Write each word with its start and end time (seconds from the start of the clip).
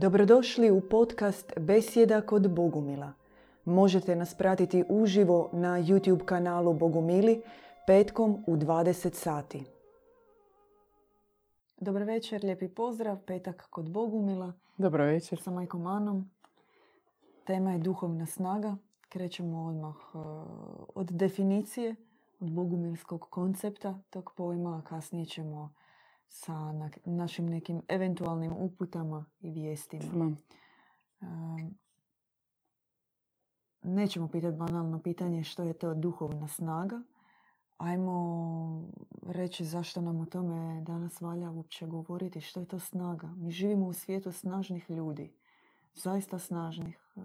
Dobrodošli 0.00 0.70
u 0.70 0.80
podcast 0.80 1.52
Besjeda 1.56 2.20
kod 2.20 2.50
Bogumila. 2.50 3.12
Možete 3.64 4.16
nas 4.16 4.34
pratiti 4.34 4.84
uživo 4.88 5.50
na 5.52 5.68
YouTube 5.68 6.24
kanalu 6.24 6.74
Bogumili 6.74 7.42
petkom 7.86 8.44
u 8.46 8.56
20 8.56 9.14
sati. 9.14 9.64
Dobar 11.80 12.02
večer, 12.02 12.44
lijepi 12.44 12.68
pozdrav, 12.68 13.18
petak 13.26 13.66
kod 13.70 13.90
Bogumila 13.90 14.52
Dobro 14.76 15.04
večer. 15.04 15.40
sa 15.42 15.50
Majkom 15.50 15.86
Anom. 15.86 16.30
Tema 17.44 17.72
je 17.72 17.78
duhovna 17.78 18.26
snaga. 18.26 18.76
Krećemo 19.08 19.64
odmah 19.64 19.96
e, 19.96 20.18
od 20.94 21.10
definicije, 21.10 21.94
od 22.40 22.50
bogumilskog 22.50 23.26
koncepta 23.30 23.98
tog 24.10 24.32
pojma, 24.36 24.78
a 24.78 24.88
kasnije 24.88 25.26
ćemo 25.26 25.70
sa 26.28 26.72
na- 26.72 26.90
našim 27.04 27.46
nekim 27.46 27.82
eventualnim 27.88 28.52
uputama 28.52 29.24
i 29.40 29.50
vijestima. 29.50 30.12
Ma, 30.14 30.36
E, 31.20 31.26
Nećemo 33.82 34.28
pitati 34.28 34.56
banalno 34.56 35.02
pitanje 35.02 35.44
što 35.44 35.62
je 35.62 35.72
to 35.72 35.94
duhovna 35.94 36.48
snaga. 36.48 37.02
Ajmo 37.78 38.88
reći 39.22 39.64
zašto 39.64 40.00
nam 40.00 40.20
o 40.20 40.26
tome 40.26 40.80
danas 40.80 41.20
valja 41.20 41.50
uopće 41.50 41.86
govoriti, 41.86 42.40
što 42.40 42.60
je 42.60 42.66
to 42.66 42.78
snaga. 42.78 43.26
Mi 43.28 43.50
živimo 43.50 43.86
u 43.86 43.92
svijetu 43.92 44.32
snažnih 44.32 44.90
ljudi, 44.90 45.32
zaista 45.94 46.38
snažnih, 46.38 46.98
e, 47.16 47.20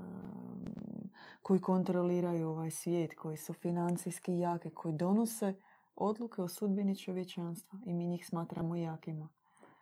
koji 1.41 1.61
kontroliraju 1.61 2.49
ovaj 2.49 2.71
svijet, 2.71 3.15
koji 3.15 3.37
su 3.37 3.53
financijski 3.53 4.37
jake, 4.37 4.69
koji 4.69 4.95
donose 4.95 5.53
odluke 5.95 6.41
o 6.41 6.47
sudbini 6.47 6.95
čovječanstva 6.95 7.79
i 7.85 7.93
mi 7.93 8.07
njih 8.07 8.27
smatramo 8.27 8.75
jakima. 8.75 9.29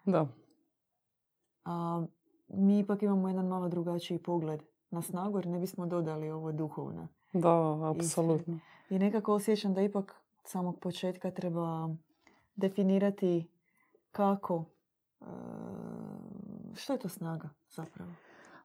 Da, 0.06 0.28
A 1.66 2.06
mi 2.48 2.80
ipak 2.80 3.04
imamo 3.04 3.28
jedan 3.28 3.48
malo 3.48 3.70
drugačiji 3.70 4.18
pogled 4.18 4.64
na 4.90 5.02
snagu 5.02 5.38
jer 5.38 5.48
ne 5.48 5.60
bismo 5.60 5.86
dodali 5.86 6.30
ovo 6.30 6.52
duhovna. 6.52 7.08
da, 7.34 7.78
apsolutno. 7.90 8.60
I 8.90 9.00
nekako 9.00 9.34
osjećam 9.34 9.74
da 9.74 9.82
ipak 9.82 10.16
od 10.44 10.48
samog 10.50 10.80
početka 10.80 11.32
treba 11.32 11.90
definirati 12.56 13.48
kako, 14.12 14.66
e, 15.22 15.26
što 16.76 16.94
je 16.94 17.00
to 17.00 17.10
snaga 17.10 17.50
zapravo. 17.70 18.12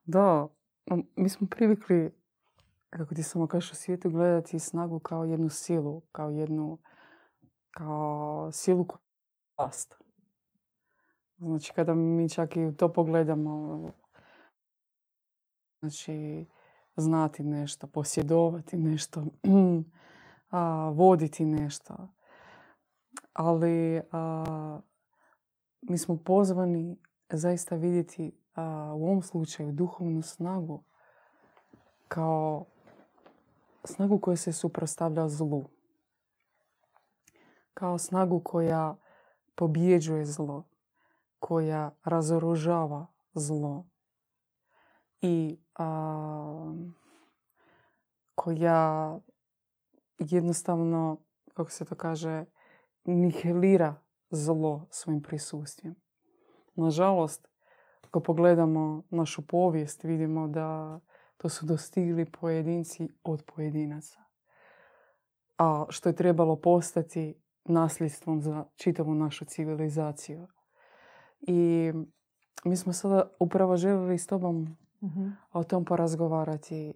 Da, 0.05 0.49
mi 1.17 1.29
smo 1.29 1.47
privikli, 1.51 2.11
kako 2.91 3.15
ti 3.15 3.23
samo 3.23 3.47
kažeš, 3.47 3.73
u 3.73 3.75
svijetu 3.75 4.11
gledati 4.11 4.59
snagu 4.59 4.99
kao 4.99 5.25
jednu 5.25 5.49
silu, 5.49 6.01
kao 6.13 6.31
jednu, 6.31 6.79
kao 7.77 8.53
silu 8.53 8.87
vlast. 9.59 9.95
Znači, 11.39 11.73
kada 11.73 11.95
mi 11.95 12.29
čak 12.29 12.57
i 12.57 12.77
to 12.77 12.93
pogledamo, 12.93 13.81
znači, 15.81 16.47
znati 16.97 17.43
nešto, 17.43 17.87
posjedovati 17.87 18.77
nešto, 18.77 19.25
a, 20.51 20.91
voditi 20.95 21.45
nešto. 21.45 22.09
Ali 23.33 24.01
a, 24.13 24.81
mi 25.83 25.99
smo 25.99 26.17
pozvani 26.17 26.97
zaista 27.31 27.77
vidjeti 27.77 28.33
a, 28.55 28.93
u 28.97 29.07
ovom 29.07 29.23
slučaju 29.23 29.73
duhovnu 29.73 30.23
snagu 30.23 30.83
kao 32.09 32.65
snagu 33.85 34.19
koja 34.19 34.37
se 34.37 34.53
suprotstavlja 34.53 35.29
zlu. 35.29 35.76
Kao 37.79 37.99
snagu 37.99 38.41
koja 38.41 38.97
pobjeđuje 39.55 40.25
zlo, 40.25 40.65
koja 41.39 41.91
razoružava 42.05 43.07
zlo 43.35 43.87
i 45.21 45.59
a, 45.75 46.75
koja 48.35 49.19
jednostavno, 50.19 51.21
kako 51.55 51.71
se 51.71 51.85
to 51.85 51.95
kaže, 51.95 52.45
nihilira 53.05 53.95
zlo 54.31 54.87
svojim 54.91 55.23
prisustvom. 55.23 55.95
Nažalost, 56.75 57.49
ako 58.03 58.21
pogledamo 58.21 59.03
našu 59.11 59.47
povijest, 59.47 60.05
vidimo 60.05 60.49
da 60.49 61.01
to 61.37 61.49
su 61.49 61.67
dostigli 61.67 62.31
pojedinci 62.31 63.09
od 63.23 63.43
pojedinaca. 63.55 64.25
A 65.59 65.87
što 65.89 66.09
je 66.09 66.17
trebalo 66.17 66.57
postati 66.57 67.46
nasljedstvom 67.69 68.43
za 68.43 68.65
čitavu 68.77 69.15
našu 69.15 69.45
civilizaciju. 69.45 70.47
I 71.41 71.93
mi 72.65 72.77
smo 72.77 72.93
sada 72.93 73.31
upravo 73.41 73.77
željeli 73.77 74.19
s 74.19 74.27
tobom 74.27 74.77
o 75.53 75.65
tom 75.65 75.85
porazgovarati. 75.85 76.95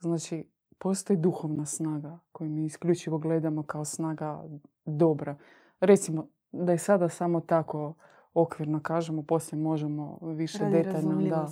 Znači, 0.00 0.50
postoji 0.78 1.16
duhovna 1.16 1.66
snaga 1.66 2.18
koju 2.32 2.50
mi 2.50 2.64
isključivo 2.64 3.18
gledamo 3.18 3.62
kao 3.62 3.84
snaga 3.84 4.44
dobra. 4.84 5.36
Recimo, 5.80 6.28
da 6.52 6.72
je 6.72 6.78
sada 6.78 7.08
samo 7.08 7.40
tako 7.40 7.94
okvirno 8.34 8.80
kažemo, 8.82 9.22
poslije 9.22 9.62
možemo 9.62 10.18
više 10.22 10.58
Radi 10.58 10.72
detaljno. 10.72 11.28
Da. 11.28 11.48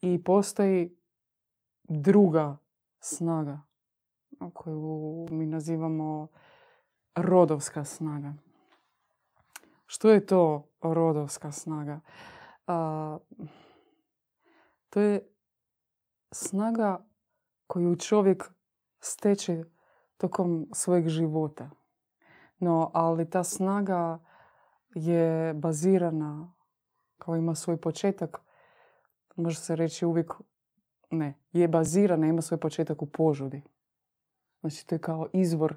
I 0.00 0.24
postoji 0.24 0.96
druga 1.88 2.56
snaga 3.00 3.60
koju 4.52 5.26
mi 5.30 5.46
nazivamo 5.46 6.28
rodovska 7.16 7.84
snaga. 7.84 8.34
Što 9.86 10.10
je 10.10 10.26
to 10.26 10.68
rodovska 10.82 11.52
snaga? 11.52 12.00
A, 12.66 13.18
to 14.90 15.00
je 15.00 15.28
snaga 16.32 17.06
koju 17.66 17.96
čovjek 17.96 18.44
steče 19.00 19.64
tokom 20.16 20.68
svojeg 20.72 21.08
života. 21.08 21.70
No, 22.58 22.90
ali 22.94 23.30
ta 23.30 23.44
snaga 23.44 24.18
je 24.94 25.54
bazirana, 25.54 26.54
kao 27.18 27.36
ima 27.36 27.54
svoj 27.54 27.80
početak, 27.80 28.40
može 29.36 29.60
se 29.60 29.76
reći 29.76 30.06
uvijek, 30.06 30.32
ne, 31.10 31.40
je 31.52 31.68
bazirana, 31.68 32.26
ima 32.26 32.42
svoj 32.42 32.60
početak 32.60 33.02
u 33.02 33.06
požudi. 33.06 33.62
Znači, 34.60 34.86
to 34.86 34.94
je 34.94 34.98
kao 34.98 35.28
izvor 35.32 35.76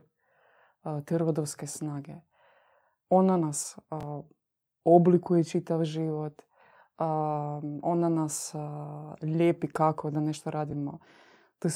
te 1.06 1.18
rodovske 1.18 1.68
snage. 1.68 2.16
Ona 3.10 3.38
nas 3.38 3.80
oblikuje 4.84 5.44
čitav 5.44 5.84
život, 5.84 6.42
ona 7.82 8.10
nas 8.10 8.56
lijepi 9.22 9.68
kako 9.68 10.12
da 10.12 10.20
nešto 10.20 10.52
radimo. 10.52 11.00
To 11.60 11.70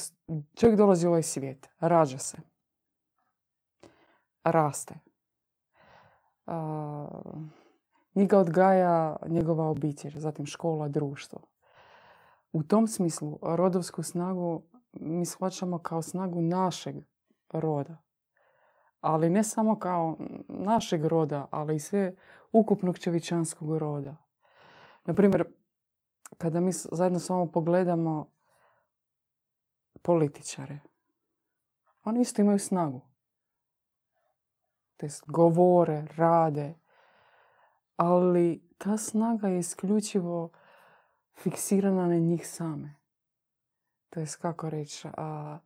čovjek 0.56 0.78
dolazi 0.78 1.08
u 1.08 1.10
ovaj 1.10 1.24
svijet, 1.24 1.70
rađa 1.80 2.18
se, 2.18 2.38
raste. 4.44 4.96
Njega 8.16 8.40
odgaja 8.40 9.16
njegova 9.28 9.70
obitelj, 9.70 10.20
zatim 10.20 10.46
škola, 10.46 10.88
društvo. 10.88 11.40
U 12.52 12.64
tom 12.64 12.88
smislu 12.88 13.40
rodovsku 13.42 14.04
snagu 14.04 14.64
mi 14.92 15.26
shvaćamo 15.26 15.78
kao 15.78 16.02
snagu 16.02 16.42
našeg 16.42 16.96
roda. 17.50 17.98
Ali 19.04 19.30
ne 19.30 19.44
samo 19.44 19.80
kao 19.80 20.18
našeg 20.48 21.06
roda, 21.06 21.48
ali 21.52 21.76
i 21.76 21.80
sve 21.80 22.16
ukupnog 22.52 23.00
čovječanskog 23.00 23.78
roda. 23.78 24.16
Naprimjer, 25.06 25.46
kada 26.38 26.60
mi 26.60 26.72
zajedno 26.72 27.20
s 27.20 27.30
vama 27.30 27.46
pogledamo 27.46 28.32
političare, 30.02 30.80
oni 32.04 32.22
isto 32.22 32.42
imaju 32.42 32.60
snagu. 32.60 33.02
Jest 35.02 35.24
govore, 35.28 36.06
rade, 36.16 36.74
ali 37.96 38.70
ta 38.78 38.98
snaga 38.98 39.48
je 39.48 39.60
isključivo 39.60 40.50
fiksirana 41.36 42.08
na 42.08 42.16
njih 42.16 42.48
same. 42.48 42.96
To 44.10 44.20
jest 44.20 44.36
kako 44.36 44.70
reći, 44.70 45.08
a, 45.18 45.60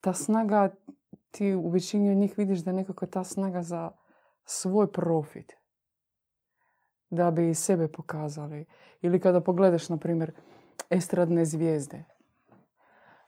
ta 0.00 0.12
snaga, 0.12 0.70
ti 1.36 1.54
u 1.54 1.68
većini 1.68 2.10
od 2.10 2.16
njih 2.16 2.38
vidiš 2.38 2.58
da 2.58 2.70
je 2.70 2.76
nekako 2.76 3.06
ta 3.06 3.24
snaga 3.24 3.62
za 3.62 3.90
svoj 4.44 4.92
profit. 4.92 5.52
Da 7.10 7.30
bi 7.30 7.54
sebe 7.54 7.88
pokazali. 7.88 8.64
Ili 9.02 9.20
kada 9.20 9.40
pogledaš, 9.40 9.88
na 9.88 9.96
primjer, 9.96 10.32
estradne 10.90 11.44
zvijezde. 11.44 12.04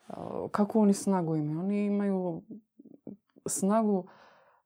a, 0.06 0.49
Kakvu 0.52 0.81
oni 0.81 0.94
snagu 0.94 1.37
imaju? 1.37 1.58
Oni 1.58 1.87
imaju 1.87 2.43
snagu 3.46 4.06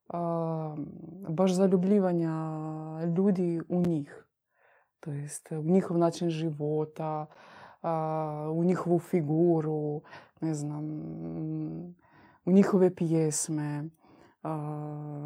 a, 0.09 0.75
baš 1.29 1.53
zaljubljivanja 1.53 2.35
ljudi 3.17 3.61
u 3.69 3.81
njih. 3.81 4.25
To 4.99 5.11
jest 5.11 5.51
u 5.51 5.63
njihov 5.63 5.97
način 5.97 6.29
života, 6.29 7.25
a, 7.81 8.51
u 8.53 8.63
njihovu 8.63 8.99
figuru, 8.99 10.01
ne 10.41 10.53
znam, 10.53 10.83
u 12.45 12.51
njihove 12.51 12.95
pjesme, 12.95 13.89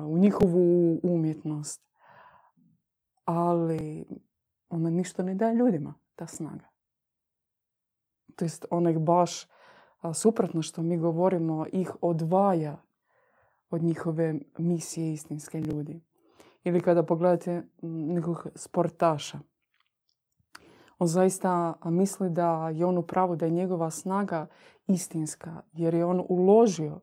u 0.07 0.17
njihovu 0.17 0.99
umjetnost. 1.03 1.87
Ali 3.25 4.05
ona 4.69 4.89
ništa 4.89 5.23
ne 5.23 5.35
daje 5.35 5.55
ljudima, 5.55 5.93
ta 6.15 6.27
snaga. 6.27 6.67
to 8.35 8.45
jest 8.45 8.65
onek 8.71 8.97
baš 8.97 9.47
suprotno 10.13 10.61
što 10.61 10.81
mi 10.81 10.97
govorimo, 10.97 11.65
ih 11.71 11.91
odvaja 12.01 12.81
od 13.69 13.83
njihove 13.83 14.35
misije 14.57 15.13
istinske 15.13 15.61
ljudi. 15.61 16.01
Ili 16.63 16.81
kada 16.81 17.03
pogledate 17.03 17.67
nekog 17.81 18.47
sportaša, 18.55 19.39
on 20.99 21.07
zaista 21.07 21.73
misli 21.85 22.29
da 22.29 22.69
je 22.69 22.85
on 22.85 22.97
u 22.97 23.01
pravu, 23.01 23.35
da 23.35 23.45
je 23.45 23.51
njegova 23.51 23.91
snaga 23.91 24.47
istinska, 24.87 25.61
jer 25.73 25.93
je 25.93 26.05
on 26.05 26.25
uložio 26.29 26.99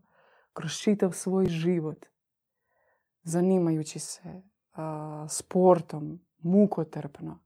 kroz 0.55 0.73
čitav 0.73 1.13
svoj 1.13 1.47
život, 1.47 2.07
zanimajući 3.23 3.99
se 3.99 4.43
sportom, 5.29 6.21
mukotrpno, 6.39 7.39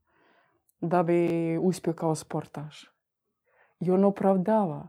da 0.80 1.02
bi 1.02 1.58
uspio 1.62 1.92
kao 1.92 2.14
sportaš. 2.14 2.90
I 3.80 3.90
on 3.90 4.04
opravdava 4.04 4.88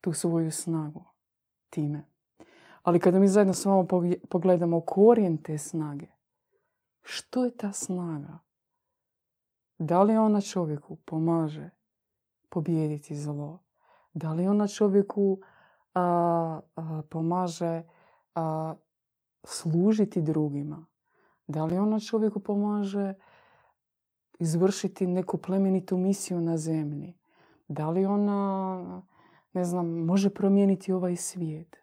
tu 0.00 0.12
svoju 0.12 0.50
snagu 0.50 1.04
time. 1.70 2.04
Ali 2.82 3.00
kada 3.00 3.18
mi 3.18 3.28
zajedno 3.28 3.54
s 3.54 3.64
vama 3.64 3.86
pogledamo 4.28 4.80
korijen 4.80 5.42
te 5.42 5.58
snage, 5.58 6.06
što 7.02 7.44
je 7.44 7.56
ta 7.56 7.72
snaga? 7.72 8.38
Da 9.78 10.02
li 10.02 10.16
ona 10.16 10.40
čovjeku 10.40 10.96
pomaže 10.96 11.70
pobijediti 12.48 13.16
zlo? 13.16 13.64
Da 14.12 14.32
li 14.32 14.48
ona 14.48 14.68
čovjeku 14.68 15.40
pomaže 17.08 17.82
služiti 19.44 20.22
drugima? 20.22 20.86
Da 21.46 21.64
li 21.64 21.78
ona 21.78 22.00
čovjeku 22.00 22.40
pomaže 22.40 23.14
izvršiti 24.38 25.06
neku 25.06 25.38
plemenitu 25.38 25.96
misiju 25.96 26.40
na 26.40 26.56
zemlji? 26.56 27.18
Da 27.68 27.90
li 27.90 28.06
ona, 28.06 29.02
ne 29.52 29.64
znam, 29.64 29.86
može 29.88 30.30
promijeniti 30.30 30.92
ovaj 30.92 31.16
svijet? 31.16 31.76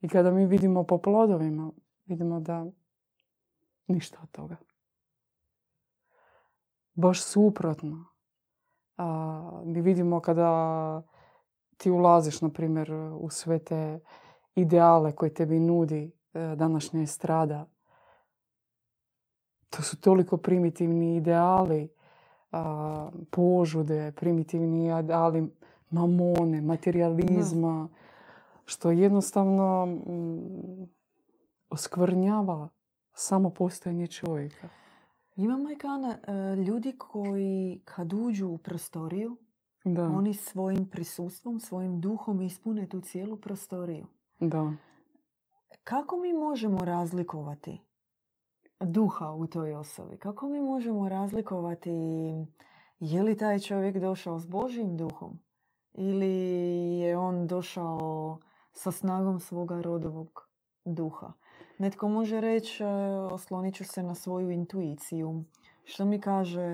I 0.00 0.08
kada 0.08 0.30
mi 0.30 0.46
vidimo 0.46 0.84
po 0.84 0.98
plodovima, 0.98 1.70
vidimo 2.06 2.40
da 2.40 2.66
ništa 3.86 4.18
od 4.22 4.30
toga. 4.30 4.56
Baš 6.94 7.22
suprotno. 7.22 8.04
A, 8.96 9.62
mi 9.64 9.80
vidimo 9.80 10.20
kada 10.20 11.02
ti 11.84 11.90
ulaziš, 11.90 12.40
na 12.40 12.48
primjer, 12.48 12.92
u 13.20 13.30
sve 13.30 13.58
te 13.58 14.00
ideale 14.54 15.12
koje 15.12 15.34
tebi 15.34 15.60
nudi 15.60 16.12
e, 16.34 16.56
današnja 16.56 17.02
estrada. 17.02 17.66
To 19.70 19.82
su 19.82 20.00
toliko 20.00 20.36
primitivni 20.36 21.16
ideali, 21.16 21.88
požude, 23.30 24.12
primitivni 24.12 25.00
ideali 25.00 25.50
mamone, 25.90 26.60
materializma, 26.60 27.88
što 28.64 28.90
jednostavno 28.90 29.86
mm, 29.86 30.88
oskvrnjava 31.70 32.68
samo 33.12 33.50
postojanje 33.50 34.06
čovjeka. 34.06 34.68
Ima 35.36 35.56
majkana 35.56 36.18
e, 36.22 36.56
ljudi 36.56 36.94
koji 36.98 37.80
kad 37.84 38.12
uđu 38.12 38.48
u 38.48 38.58
prostoriju, 38.58 39.36
da. 39.84 40.04
oni 40.04 40.34
svojim 40.34 40.90
prisustvom, 40.90 41.60
svojim 41.60 42.00
duhom 42.00 42.42
ispune 42.42 42.88
tu 42.88 43.00
cijelu 43.00 43.36
prostoriju. 43.36 44.06
Da. 44.40 44.72
Kako 45.84 46.16
mi 46.16 46.32
možemo 46.32 46.78
razlikovati 46.78 47.80
duha 48.80 49.30
u 49.30 49.46
toj 49.46 49.74
osobi? 49.74 50.16
Kako 50.16 50.48
mi 50.48 50.60
možemo 50.60 51.08
razlikovati 51.08 51.90
je 53.00 53.22
li 53.22 53.36
taj 53.36 53.58
čovjek 53.58 53.96
došao 53.96 54.38
s 54.38 54.46
Božjim 54.46 54.96
duhom? 54.96 55.38
Ili 55.92 56.36
je 56.98 57.18
on 57.18 57.46
došao 57.46 58.38
sa 58.72 58.92
snagom 58.92 59.40
svoga 59.40 59.80
rodovog 59.80 60.48
duha? 60.84 61.32
Netko 61.78 62.08
može 62.08 62.40
reći, 62.40 62.82
e, 62.82 62.86
oslonit 63.32 63.74
ću 63.74 63.84
se 63.84 64.02
na 64.02 64.14
svoju 64.14 64.50
intuiciju. 64.50 65.44
Što 65.84 66.04
mi 66.04 66.20
kaže 66.20 66.66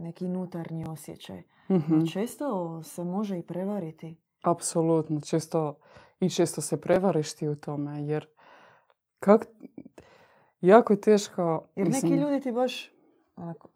neki 0.00 0.26
unutarnji 0.26 0.84
osjećaj. 0.88 1.42
Mm 1.68 2.06
Često 2.12 2.82
se 2.82 3.04
može 3.04 3.38
i 3.38 3.42
prevariti. 3.42 4.16
Apsolutno. 4.42 5.20
Često, 5.20 5.76
I 6.20 6.30
često 6.30 6.60
se 6.60 6.80
prevariš 6.80 7.34
ti 7.34 7.48
u 7.48 7.56
tome. 7.56 8.06
Jer 8.06 8.26
kak, 9.20 9.46
jako 10.60 10.92
je 10.92 11.00
teško... 11.00 11.66
Jer 11.76 11.88
neki 11.88 12.14
ljudi 12.14 12.40
ti 12.40 12.52
baš 12.52 12.90
onako, 13.36 13.68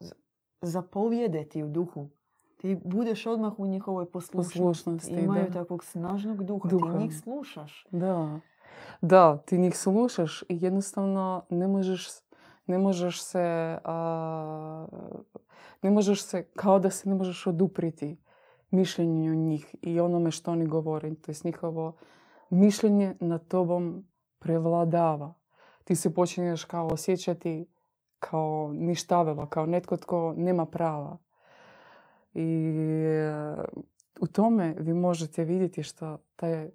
zapovjede 0.62 1.46
u 1.64 1.68
duhu. 1.68 2.08
Ti 2.56 2.78
budeš 2.84 3.26
odmah 3.26 3.58
u 3.58 3.66
njihovoj 3.66 4.10
poslušnosti. 4.10 4.58
poslušnosti 4.58 5.12
Imaju 5.12 5.44
da. 5.44 5.52
takvog 5.52 5.84
snažnog 5.84 6.44
duha. 6.44 6.68
duha. 6.68 6.92
Ti 6.92 6.98
njih 6.98 7.20
slušaš. 7.20 7.86
Da. 7.90 8.40
Da, 9.00 9.38
ti 9.38 9.58
njih 9.58 9.78
slušaš 9.78 10.42
i 10.42 10.58
jednostavno 10.60 11.42
ne 11.50 11.68
možeš, 11.68 12.08
ne 12.66 12.78
možeš 12.78 13.22
se, 13.22 13.78
ne 15.82 15.90
možeš 15.90 16.22
se, 16.22 16.42
kao 16.56 16.78
da 16.78 16.90
se 16.90 17.08
ne 17.08 17.14
možeš 17.14 17.46
odupriti 17.46 18.16
mišljenju 18.70 19.34
njih 19.34 19.76
i 19.82 20.00
onome 20.00 20.30
što 20.30 20.52
oni 20.52 20.66
govore. 20.66 21.14
To 21.14 21.30
je 21.30 21.34
njihovo 21.44 21.96
mišljenje 22.50 23.14
nad 23.20 23.48
tobom 23.48 24.06
prevladava. 24.38 25.34
Ti 25.84 25.96
se 25.96 26.14
počinješ 26.14 26.64
kao 26.64 26.86
osjećati 26.86 27.66
kao 28.18 28.72
ništavila, 28.72 29.48
kao 29.48 29.66
netko 29.66 29.96
tko 29.96 30.34
nema 30.36 30.66
prava. 30.66 31.18
I 32.34 32.72
u 34.20 34.26
tome 34.26 34.74
vi 34.78 34.94
možete 34.94 35.44
vidjeti 35.44 35.82
što 35.82 36.18
taj 36.36 36.70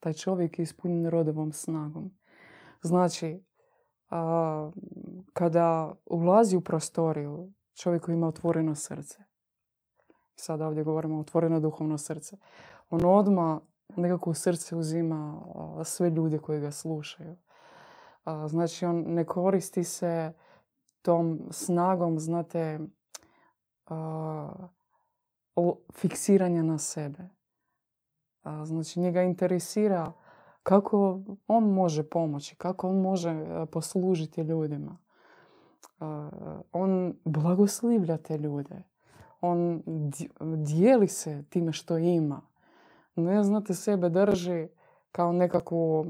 taj 0.00 0.12
čovjek 0.12 0.58
je 0.58 0.62
ispunjen 0.62 1.10
rodovom 1.10 1.52
snagom. 1.52 2.10
Znači, 2.82 3.42
kada 5.32 5.94
ulazi 6.06 6.56
u 6.56 6.60
prostoriju, 6.60 7.52
čovjek 7.80 8.04
koji 8.04 8.14
ima 8.14 8.28
otvoreno 8.28 8.74
srce. 8.74 9.18
Sada 10.36 10.66
ovdje 10.66 10.84
govorimo 10.84 11.16
o 11.16 11.20
otvoreno 11.20 11.60
duhovno 11.60 11.98
srce. 11.98 12.36
On 12.90 13.04
odmah 13.04 13.58
nekako 13.96 14.30
u 14.30 14.34
srce 14.34 14.76
uzima 14.76 15.42
sve 15.84 16.10
ljude 16.10 16.38
koji 16.38 16.60
ga 16.60 16.70
slušaju. 16.70 17.36
Znači, 18.48 18.86
on 18.86 19.04
ne 19.06 19.24
koristi 19.24 19.84
se 19.84 20.32
tom 21.02 21.40
snagom, 21.50 22.18
znate, 22.18 22.80
fiksiranja 25.92 26.62
na 26.62 26.78
sebe. 26.78 27.28
Znači 28.64 29.00
njega 29.00 29.22
interesira 29.22 30.12
kako 30.62 31.20
on 31.46 31.72
može 31.72 32.10
pomoći, 32.10 32.56
kako 32.56 32.88
on 32.88 33.00
može 33.00 33.46
poslužiti 33.72 34.40
ljudima. 34.40 34.98
On 36.72 37.14
blagoslivlja 37.24 38.16
te 38.16 38.38
ljude. 38.38 38.82
On 39.40 39.82
dijeli 40.56 41.08
se 41.08 41.44
time 41.48 41.72
što 41.72 41.98
ima. 41.98 42.40
Ne 43.16 43.44
znate 43.44 43.74
sebe 43.74 44.08
drži 44.08 44.68
kao 45.12 45.32
nekakvu, 45.32 46.06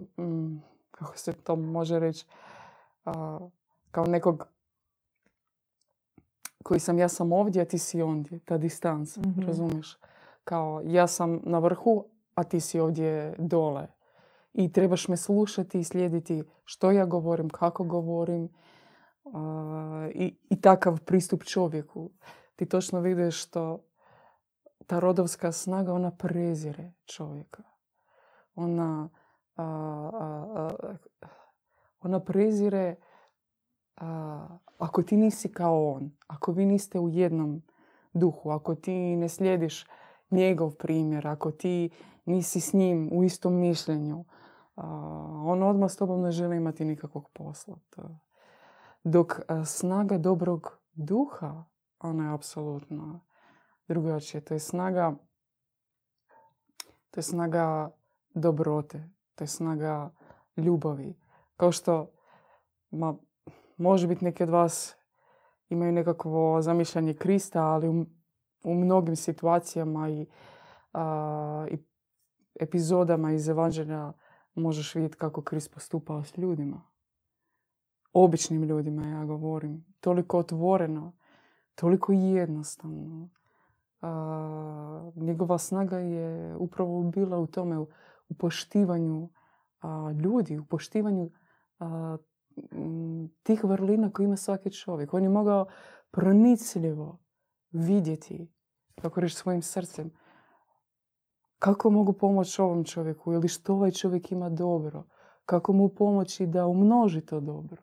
kako 0.91 1.19
se 1.19 1.33
to 1.33 1.57
može 1.57 1.99
reći, 1.99 2.27
kao 3.91 4.07
nekog 4.07 4.47
koji 6.63 6.81
sam 6.81 6.99
ja 6.99 7.09
sam 7.09 7.33
ovdje, 7.33 7.63
a 7.63 7.65
ti 7.65 7.79
si 7.79 8.03
ondje. 8.03 8.39
Ta 8.39 8.59
distanca, 8.59 9.21
mm 9.21 9.47
razumiješ? 9.47 9.99
Kao 10.45 10.83
ja 10.85 11.07
sam 11.07 11.41
na 11.43 11.59
vrhu, 11.59 12.05
a 12.35 12.45
ti 12.45 12.61
si 12.61 12.81
ovdje 12.81 13.35
dole. 13.39 13.87
I 14.53 14.73
trebaš 14.73 15.09
me 15.09 15.17
slušati 15.17 15.81
i 15.81 15.85
slijediti 15.85 16.43
što 16.65 16.91
ja 16.91 17.05
govorim, 17.05 17.51
kako 17.51 17.85
govorim 17.85 18.49
i, 20.51 20.61
takav 20.61 21.01
pristup 21.01 21.45
čovjeku. 21.45 22.11
Ti 22.57 22.67
točno 22.67 23.01
vidiš 23.01 23.43
što 23.43 23.85
ta 24.87 24.99
rodovska 24.99 25.53
snaga, 25.53 25.93
ona 25.93 26.11
prezire 26.11 26.93
čovjeka. 27.05 27.63
Ona, 28.55 29.09
ona 32.01 32.21
prezire 32.21 32.97
ako 34.79 35.03
ti 35.03 35.17
nisi 35.17 35.53
kao 35.53 35.93
on, 35.93 36.11
ako 36.27 36.53
vi 36.53 36.67
niste 36.67 37.01
u 37.01 37.09
jednom 37.09 37.63
duhu, 38.13 38.51
ako 38.51 38.75
ti 38.75 39.17
ne 39.17 39.29
slijediš 39.29 39.87
njegov 40.31 40.71
primjer, 40.71 41.27
ako 41.27 41.51
ti 41.51 41.91
nisi 42.25 42.61
s 42.61 42.73
njim 42.73 43.09
u 43.13 43.25
istom 43.25 43.55
mišljenju, 43.55 44.25
on 45.45 45.63
odmah 45.63 45.91
s 45.91 45.97
tobom 45.97 46.23
ne 46.23 46.31
želi 46.31 46.57
imati 46.57 46.85
nikakvog 46.85 47.29
posla. 47.33 47.77
Dok 49.05 49.41
snaga 49.67 50.19
dobrog 50.19 50.79
duha, 50.93 51.65
ona 51.99 52.25
je 52.25 52.35
apsolutno 52.35 53.21
drugačija. 53.89 54.41
To 54.41 54.55
je 54.55 54.61
snaga 54.61 55.17
to 57.11 57.19
je 57.19 57.23
snaga 57.23 57.91
dobrote, 58.35 59.09
to 59.35 59.45
je 59.45 59.49
snaga 59.49 60.11
ljubavi. 60.57 61.17
Kao 61.57 61.73
što 61.73 62.11
ma, 62.91 63.15
može 63.77 64.07
biti 64.07 64.25
neki 64.25 64.43
od 64.43 64.49
vas 64.49 64.97
imaju 65.69 65.93
nekakvo 65.93 66.63
zamišljanje 66.63 67.15
Krista, 67.15 67.63
ali 67.63 67.89
u 68.65 68.75
mnogim 68.75 69.17
situacijama 69.17 70.09
i, 70.09 70.27
i 71.71 71.79
epizodama 72.61 73.33
iz 73.33 73.49
Evanđelja 73.49 74.13
možeš 74.55 74.95
vidjeti 74.95 75.17
kako 75.17 75.43
Krist 75.43 75.75
postupao 75.75 76.25
s 76.25 76.37
ljudima. 76.37 76.90
Običnim 78.13 78.63
ljudima 78.63 79.07
ja 79.07 79.25
govorim. 79.25 79.85
Toliko 80.01 80.39
otvoreno, 80.39 81.13
toliko 81.75 82.13
jednostavno. 82.13 83.29
njegova 85.17 85.59
snaga 85.59 85.99
je 85.99 86.57
upravo 86.57 87.03
bila 87.03 87.39
u 87.39 87.47
tome, 87.47 87.79
u 88.29 88.35
poštivanju 88.39 89.29
ljudi, 90.25 90.59
u 90.59 90.65
poštivanju 90.65 91.31
tih 93.43 93.65
vrlina 93.65 94.11
koje 94.11 94.25
ima 94.25 94.37
svaki 94.37 94.71
čovjek. 94.73 95.15
On 95.15 95.23
je 95.23 95.29
mogao 95.29 95.67
pronicljivo 96.11 97.19
vidjeti, 97.71 98.53
kako 99.01 99.21
reći 99.21 99.35
svojim 99.35 99.63
srcem, 99.63 100.11
kako 101.59 101.91
mogu 101.91 102.13
pomoći 102.13 102.63
ovom 102.63 102.85
čovjeku 102.85 103.33
ili 103.33 103.49
što 103.49 103.75
ovaj 103.75 103.91
čovjek 103.91 104.33
ima 104.33 104.49
dobro. 104.49 105.05
Kako 105.45 105.73
mu 105.73 105.89
pomoći 105.89 106.47
da 106.47 106.67
umnoži 106.67 107.21
to 107.21 107.41
dobro. 107.41 107.83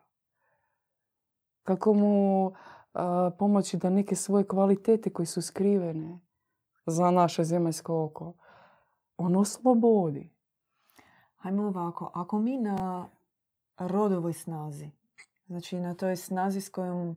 Kako 1.68 1.94
mu 1.94 2.52
pomoći 3.38 3.76
da 3.76 3.90
neke 3.90 4.16
svoje 4.16 4.46
kvalitete 4.46 5.10
koje 5.10 5.26
su 5.26 5.42
skrivene 5.42 6.20
za 6.86 7.10
naše 7.10 7.44
zemaljsko 7.44 8.04
oko, 8.04 8.32
on 9.16 9.36
oslobodi. 9.36 10.30
Hajmo 11.36 11.62
ovako, 11.62 12.10
ako 12.14 12.38
mi 12.38 12.56
na 12.56 13.08
rodovoj 13.78 14.32
snazi, 14.32 14.90
znači 15.46 15.80
na 15.80 15.94
toj 15.94 16.16
snazi 16.16 16.60
s 16.60 16.68
kojom 16.68 17.16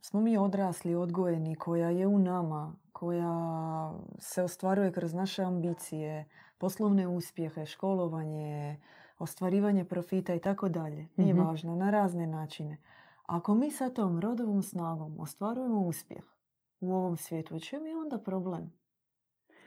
smo 0.00 0.20
mi 0.20 0.38
odrasli, 0.38 0.94
odgojeni, 0.94 1.54
koja 1.54 1.90
je 1.90 2.06
u 2.06 2.18
nama, 2.18 2.76
koja 2.92 3.34
se 4.18 4.42
ostvaruje 4.42 4.92
kroz 4.92 5.14
naše 5.14 5.42
ambicije, 5.42 6.28
poslovne 6.58 7.08
uspjehe, 7.08 7.66
školovanje, 7.66 8.80
ostvarivanje 9.18 9.84
profita 9.84 10.34
i 10.34 10.40
tako 10.40 10.68
dalje. 10.68 11.08
Nije 11.16 11.34
mhm. 11.34 11.44
važno, 11.44 11.76
na 11.76 11.90
razne 11.90 12.26
načine. 12.26 12.78
Ako 13.32 13.54
mi 13.54 13.70
sa 13.70 13.90
tom 13.90 14.20
rodovom 14.20 14.62
snagom 14.62 15.20
ostvarujemo 15.20 15.80
uspjeh 15.80 16.24
u 16.80 16.94
ovom 16.94 17.16
svijetu, 17.16 17.56
u 17.56 17.60
čem 17.60 17.86
je 17.86 17.96
onda 17.96 18.18
problem? 18.18 18.72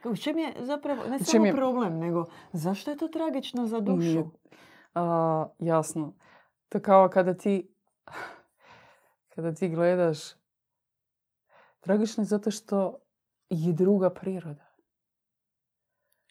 U 0.03 0.15
čem 0.15 0.37
je 0.37 0.53
zapravo, 0.59 1.03
ne 1.09 1.19
samo 1.19 1.51
problem, 1.51 1.99
nego 1.99 2.25
zašto 2.53 2.91
je 2.91 2.97
to 2.97 3.07
tragično 3.07 3.67
za 3.67 3.79
dušu? 3.79 4.23
jasno. 5.59 6.13
To 6.69 6.79
kao 6.79 7.09
kada 7.09 7.33
ti, 7.33 7.69
kada 9.35 9.53
ti 9.53 9.69
gledaš, 9.69 10.19
tragično 11.79 12.21
je 12.21 12.27
zato 12.27 12.51
što 12.51 12.97
je 13.49 13.73
druga 13.73 14.09
priroda. 14.09 14.65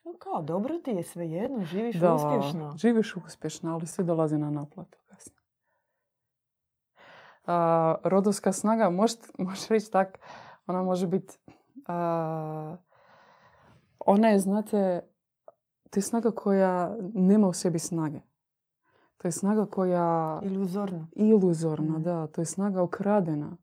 No 0.04 0.12
kao, 0.18 0.42
dobro 0.42 0.78
ti 0.78 0.90
je 0.90 1.02
svejedno, 1.02 1.64
živiš 1.64 1.96
da, 1.96 2.14
uspješno. 2.14 2.74
živiš 2.76 3.16
uspješno, 3.16 3.72
ali 3.72 3.86
sve 3.86 4.04
dolazi 4.04 4.38
na 4.38 4.50
naplatu 4.50 4.98
kasnije. 5.06 5.43
Rodovska 8.02 8.52
snaga, 8.52 8.90
možeš 9.38 9.68
reći 9.68 9.90
tak, 9.90 10.18
ona 10.66 10.82
može 10.82 11.06
biti... 11.06 11.38
ona 13.98 14.28
je, 14.28 14.38
znate, 14.38 15.00
to 15.90 15.98
je 15.98 16.02
snaga 16.02 16.30
koja 16.30 16.96
nema 17.14 17.48
u 17.48 17.52
sebi 17.52 17.78
snage. 17.78 18.20
To 19.16 19.28
je 19.28 19.32
snaga 19.32 19.66
koja... 19.66 20.40
Iluzorna. 20.42 21.08
Iluzorna, 21.12 21.98
mm. 21.98 22.02
da. 22.02 22.26
To 22.26 22.40
je 22.40 22.44
snaga 22.44 22.82
okradena 22.82 23.56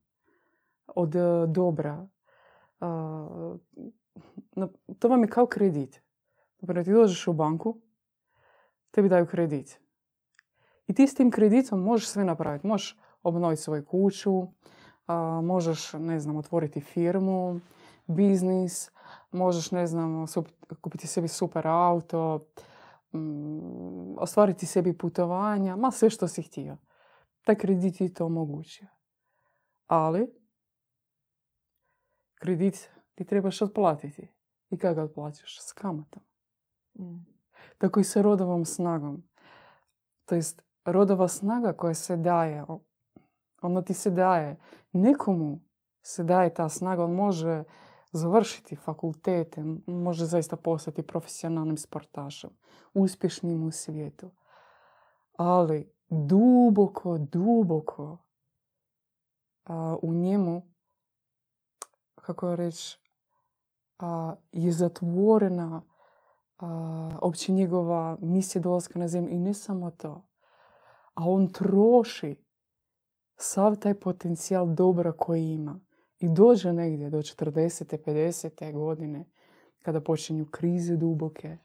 od 0.87 1.15
dobra. 1.47 2.07
to 4.99 5.07
vam 5.07 5.21
je 5.21 5.27
kao 5.27 5.45
kredit. 5.45 6.01
Dobro, 6.59 6.83
ti 6.83 6.93
dođeš 6.93 7.27
u 7.27 7.33
banku, 7.33 7.77
tebi 8.91 9.09
daju 9.09 9.25
kredit. 9.25 9.79
I 10.87 10.93
ti 10.93 11.07
s 11.07 11.15
tim 11.15 11.31
kreditom 11.31 11.81
možeš 11.81 12.07
sve 12.07 12.23
napraviti. 12.23 12.67
Možeš 12.67 12.97
obnoviti 13.23 13.61
svoju 13.61 13.85
kuću, 13.85 14.47
možeš, 15.43 15.93
ne 15.93 16.19
znam, 16.19 16.35
otvoriti 16.37 16.81
firmu, 16.81 17.59
biznis, 18.07 18.91
možeš, 19.31 19.71
ne 19.71 19.87
znam, 19.87 20.25
kupiti 20.81 21.07
sebi 21.07 21.27
super 21.27 21.67
auto, 21.67 22.47
mm, 23.13 24.17
ostvariti 24.17 24.65
sebi 24.65 24.97
putovanja, 24.97 25.75
ma 25.75 25.91
sve 25.91 26.09
što 26.09 26.27
si 26.27 26.41
htio. 26.41 26.77
Taj 27.45 27.55
kredit 27.55 27.97
ti 27.97 28.13
to 28.13 28.25
omogućio. 28.25 28.87
Ali, 29.87 30.33
kredit 32.35 32.89
ti 33.15 33.25
trebaš 33.25 33.61
otplatiti. 33.61 34.27
I 34.69 34.77
kako 34.77 34.95
ga 34.95 35.03
otplaćaš? 35.03 35.59
S 35.61 35.73
kamatom. 35.73 36.23
Mm. 36.99 37.25
Tako 37.77 37.99
i 37.99 38.03
sa 38.03 38.21
rodovom 38.21 38.65
snagom. 38.65 39.23
To 40.25 40.35
jest, 40.35 40.61
rodova 40.85 41.27
snaga 41.27 41.73
koja 41.73 41.93
se 41.93 42.17
daje, 42.17 42.65
ona 43.61 43.81
ti 43.81 43.93
se 43.93 44.09
daje. 44.09 44.59
Nekomu 44.91 45.59
se 46.01 46.23
daje 46.23 46.53
ta 46.53 46.69
snaga, 46.69 47.03
on 47.03 47.15
može 47.15 47.63
završiti 48.11 48.75
fakultete, 48.75 49.63
može 49.87 50.25
zaista 50.25 50.55
postati 50.55 51.07
profesionalnim 51.07 51.77
sportašem, 51.77 52.49
uspješnim 52.93 53.63
u 53.63 53.71
svijetu. 53.71 54.31
Ali 55.37 55.93
duboko, 56.09 57.17
duboko 57.17 58.17
u 60.01 60.13
njemu, 60.13 60.61
kako 62.15 62.55
reći, 62.55 62.99
je 64.51 64.71
zatvorena 64.71 65.81
opće 67.21 67.51
njegova 67.51 68.17
misija 68.21 68.61
dolaska 68.61 68.99
na 68.99 69.07
zemlju. 69.07 69.31
I 69.31 69.39
ne 69.39 69.53
samo 69.53 69.91
to. 69.91 70.27
A 71.13 71.29
on 71.29 71.47
troši 71.47 72.40
sav 73.41 73.75
taj 73.75 73.93
potencijal 73.93 74.67
dobra 74.67 75.11
koji 75.11 75.51
ima. 75.51 75.79
I 76.19 76.29
dođe 76.29 76.73
negdje 76.73 77.09
do 77.09 77.17
40. 77.17 77.97
50. 77.97 78.73
godine 78.73 79.25
kada 79.81 80.01
počinju 80.01 80.45
krize 80.45 80.97
duboke, 80.97 81.57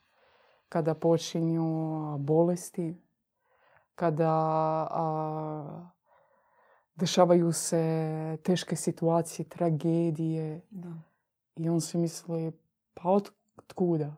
kada 0.68 0.95
počinju 0.95 2.18
bolesti, 2.18 2.95
kada 3.95 4.33
a, 4.90 5.90
dešavaju 6.95 7.52
se 7.52 8.38
teške 8.42 8.76
situacije, 8.76 9.49
tragedije. 9.49 10.61
Da. 10.71 10.92
I 11.56 11.68
on 11.68 11.80
si 11.80 11.99
misli, 11.99 12.52
pa 12.95 13.11
od 13.11 13.30
kuda? 13.75 14.16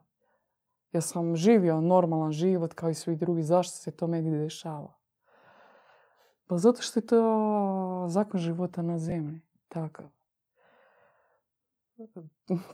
Ja 0.93 1.01
sam 1.01 1.37
živio 1.37 1.81
normalan 1.81 2.33
život 2.33 2.75
kao 2.75 2.91
i 2.91 2.95
svi 2.95 3.17
drugi. 3.17 3.43
Zašto 3.43 3.77
se 3.77 3.91
to 3.91 4.07
meni 4.07 4.31
dešava? 4.31 4.98
Pa 6.49 6.59
zato 6.59 6.83
što 6.83 7.01
je 7.01 7.07
to 7.07 8.07
zakon 8.09 8.41
života 8.41 8.83
na 8.83 8.99
zemlji. 8.99 9.41
Takav. 9.69 10.07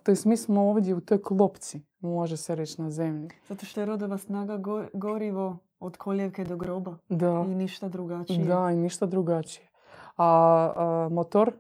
To 0.03 0.11
jest 0.11 0.25
mi 0.25 0.37
smo 0.37 0.63
ovdje 0.63 0.95
u 0.95 1.01
toj 1.01 1.23
klopci, 1.23 1.83
može 2.01 2.37
se 2.37 2.55
reći 2.55 2.83
na 2.83 2.91
zemlji. 2.91 3.29
Zato 3.49 3.67
što 3.67 3.81
je 3.81 3.87
rodova 3.87 4.19
snaga 4.19 4.61
gorivo 4.93 5.59
od 5.81 5.97
koljevke 5.97 6.45
do 6.45 6.57
groba. 6.57 6.97
Da. 7.09 7.45
I 7.49 7.55
ništa 7.55 7.89
drugačije. 7.89 8.45
Da, 8.45 8.71
i 8.71 8.77
ništa 8.77 9.07
drugačije. 9.07 9.69
A, 10.17 11.09
motor 11.11 11.53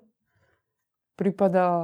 pripada... 1.16 1.80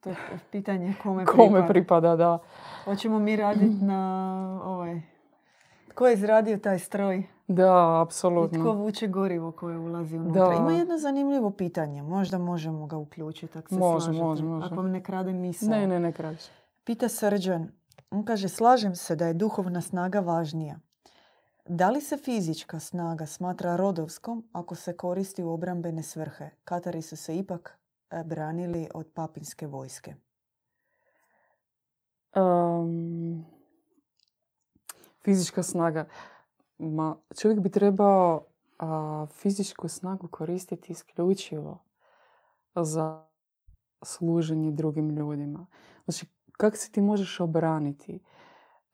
To 0.00 0.10
je 0.10 0.16
pitanje 0.50 0.94
kome, 1.02 1.24
kome 1.36 1.68
pripada. 1.68 2.16
da. 2.16 2.38
Hoćemo 2.84 3.18
mi 3.18 3.36
raditi 3.36 3.84
na 3.84 4.60
ovaj... 4.64 5.13
Tko 5.94 6.06
je 6.06 6.14
izradio 6.14 6.58
taj 6.58 6.78
stroj? 6.78 7.26
Da, 7.48 8.02
apsolutno. 8.02 8.58
I 8.58 8.62
tko 8.62 8.72
vuče 8.72 9.06
gorivo 9.08 9.52
koje 9.52 9.78
ulazi 9.78 10.18
unutra. 10.18 10.54
Ima 10.54 10.72
jedno 10.72 10.98
zanimljivo 10.98 11.50
pitanje. 11.50 12.02
Možda 12.02 12.38
možemo 12.38 12.86
ga 12.86 12.96
uključiti 12.96 13.58
ako 13.58 13.68
se 13.68 13.74
može, 13.74 14.12
Može, 14.12 14.44
može. 14.44 14.66
Ako 14.66 14.74
vam 14.74 14.90
ne 14.90 15.02
krade 15.02 15.32
misao. 15.32 15.68
Ne, 15.68 15.86
ne, 15.86 16.00
ne 16.00 16.12
krade. 16.12 16.36
Pita 16.84 17.08
Srđan. 17.08 17.68
On 18.10 18.24
kaže, 18.24 18.48
slažem 18.48 18.96
se 18.96 19.16
da 19.16 19.26
je 19.26 19.34
duhovna 19.34 19.80
snaga 19.80 20.20
važnija. 20.20 20.78
Da 21.68 21.90
li 21.90 22.00
se 22.00 22.16
fizička 22.16 22.80
snaga 22.80 23.26
smatra 23.26 23.76
rodovskom 23.76 24.48
ako 24.52 24.74
se 24.74 24.96
koristi 24.96 25.42
u 25.42 25.50
obrambene 25.50 26.02
svrhe? 26.02 26.50
Katari 26.64 27.02
su 27.02 27.16
se 27.16 27.36
ipak 27.36 27.78
e, 28.10 28.24
branili 28.24 28.88
od 28.94 29.06
papinske 29.14 29.66
vojske. 29.66 30.14
Um, 32.36 33.44
fizička 35.24 35.62
snaga. 35.62 36.08
Ma, 36.78 37.16
čovjek 37.40 37.60
bi 37.60 37.70
trebao 37.70 38.46
a, 38.78 39.26
fizičku 39.32 39.88
snagu 39.88 40.28
koristiti 40.28 40.92
isključivo 40.92 41.78
za 42.74 43.26
služenje 44.02 44.70
drugim 44.70 45.10
ljudima. 45.10 45.66
Znači, 46.04 46.26
kako 46.52 46.76
se 46.76 46.92
ti 46.92 47.00
možeš 47.00 47.40
obraniti? 47.40 48.20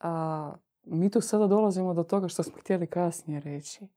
A, 0.01 0.53
mi 0.85 1.11
tu 1.11 1.21
sada 1.21 1.47
dolazimo 1.47 1.95
do 1.95 2.03
toga 2.03 2.29
što 2.29 2.43
smo 2.43 2.59
htjeli 2.61 2.87
kasnije 2.87 3.41
reći. 3.41 3.89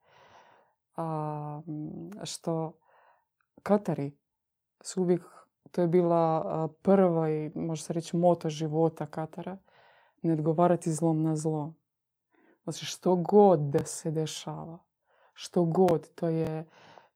A, 0.95 1.61
što 2.23 2.73
Katari 3.63 4.11
su 4.81 5.01
uvijek, 5.01 5.21
to 5.71 5.81
je 5.81 5.87
bila 5.87 6.69
prva 6.81 7.29
i 7.29 7.51
može 7.55 7.83
se 7.83 7.93
reći 7.93 8.17
moto 8.17 8.49
života 8.49 9.05
Katara, 9.05 9.57
ne 10.21 10.33
odgovarati 10.33 10.91
zlom 10.91 11.23
na 11.23 11.35
zlo. 11.35 11.73
Znači 12.63 12.85
što 12.85 13.15
god 13.15 13.59
da 13.59 13.85
se 13.85 14.11
dešava, 14.11 14.79
što 15.33 15.63
god, 15.63 16.09
to 16.15 16.27
je, 16.27 16.65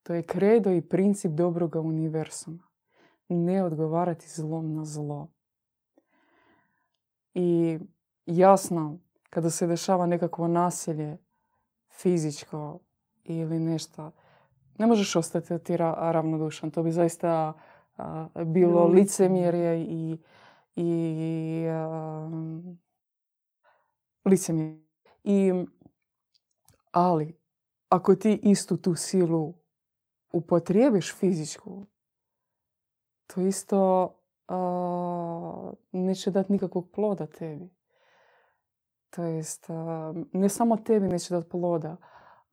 to 0.04 0.14
je 0.14 0.24
kredo 0.24 0.72
i 0.72 0.82
princip 0.82 1.32
dobroga 1.32 1.80
univerzuma. 1.80 2.68
Ne 3.30 3.64
odgovarati 3.64 4.30
zlom 4.30 4.76
na 4.76 4.86
zlo. 4.86 5.28
I 7.34 7.80
jasno, 8.26 9.00
kada 9.30 9.50
se 9.50 9.68
dešava 9.68 10.06
nekakvo 10.06 10.48
nasilje, 10.48 11.18
fizičko 11.90 12.80
ili 13.24 13.60
nešto, 13.60 14.12
ne 14.78 14.88
možeš 14.88 15.16
ostati 15.16 15.60
ti 15.60 15.78
ravnodušan. 15.78 16.72
To 16.72 16.84
bi 16.84 16.92
zaista 16.92 17.54
bilo 18.46 18.88
licemjerje 18.88 19.84
i, 19.84 20.18
i 20.76 21.66
licemjerje. 24.26 24.87
I, 25.30 25.66
ali, 26.92 27.40
ako 27.90 28.16
ti 28.16 28.40
istu 28.44 28.78
tu 28.78 28.96
silu 28.96 29.54
upotrijebiš 30.32 31.16
fizičku, 31.16 31.86
to 33.28 33.42
isto 33.42 34.14
neće 35.92 36.32
dati 36.32 36.52
nikakvog 36.52 36.92
ploda 36.92 37.28
tebi. 37.28 37.70
To 39.10 39.24
jest, 39.24 39.68
ne 40.34 40.50
samo 40.50 40.78
tebi 40.78 41.08
neće 41.08 41.34
dati 41.34 41.50
ploda, 41.50 41.98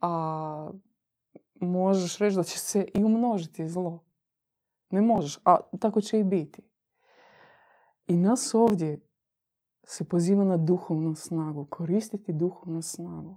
a 0.00 0.70
možeš 1.54 2.18
reći 2.18 2.36
da 2.36 2.42
će 2.42 2.58
se 2.58 2.88
i 2.94 3.04
umnožiti 3.04 3.68
zlo. 3.68 4.04
Ne 4.90 5.00
možeš, 5.00 5.38
a 5.44 5.56
tako 5.80 6.00
će 6.00 6.18
i 6.18 6.24
biti. 6.24 6.62
I 8.06 8.16
nas 8.16 8.54
ovdje 8.54 9.00
se 9.84 10.04
poziva 10.04 10.44
na 10.44 10.56
duhovnu 10.56 11.14
snagu, 11.14 11.66
koristiti 11.70 12.32
duhovnu 12.32 12.82
snagu. 12.82 13.36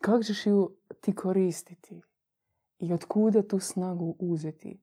Kako 0.00 0.22
ćeš 0.22 0.46
ju 0.46 0.76
ti 1.00 1.14
koristiti? 1.14 2.02
I 2.78 2.92
od 2.92 3.04
kuda 3.04 3.42
tu 3.42 3.58
snagu 3.58 4.16
uzeti? 4.18 4.80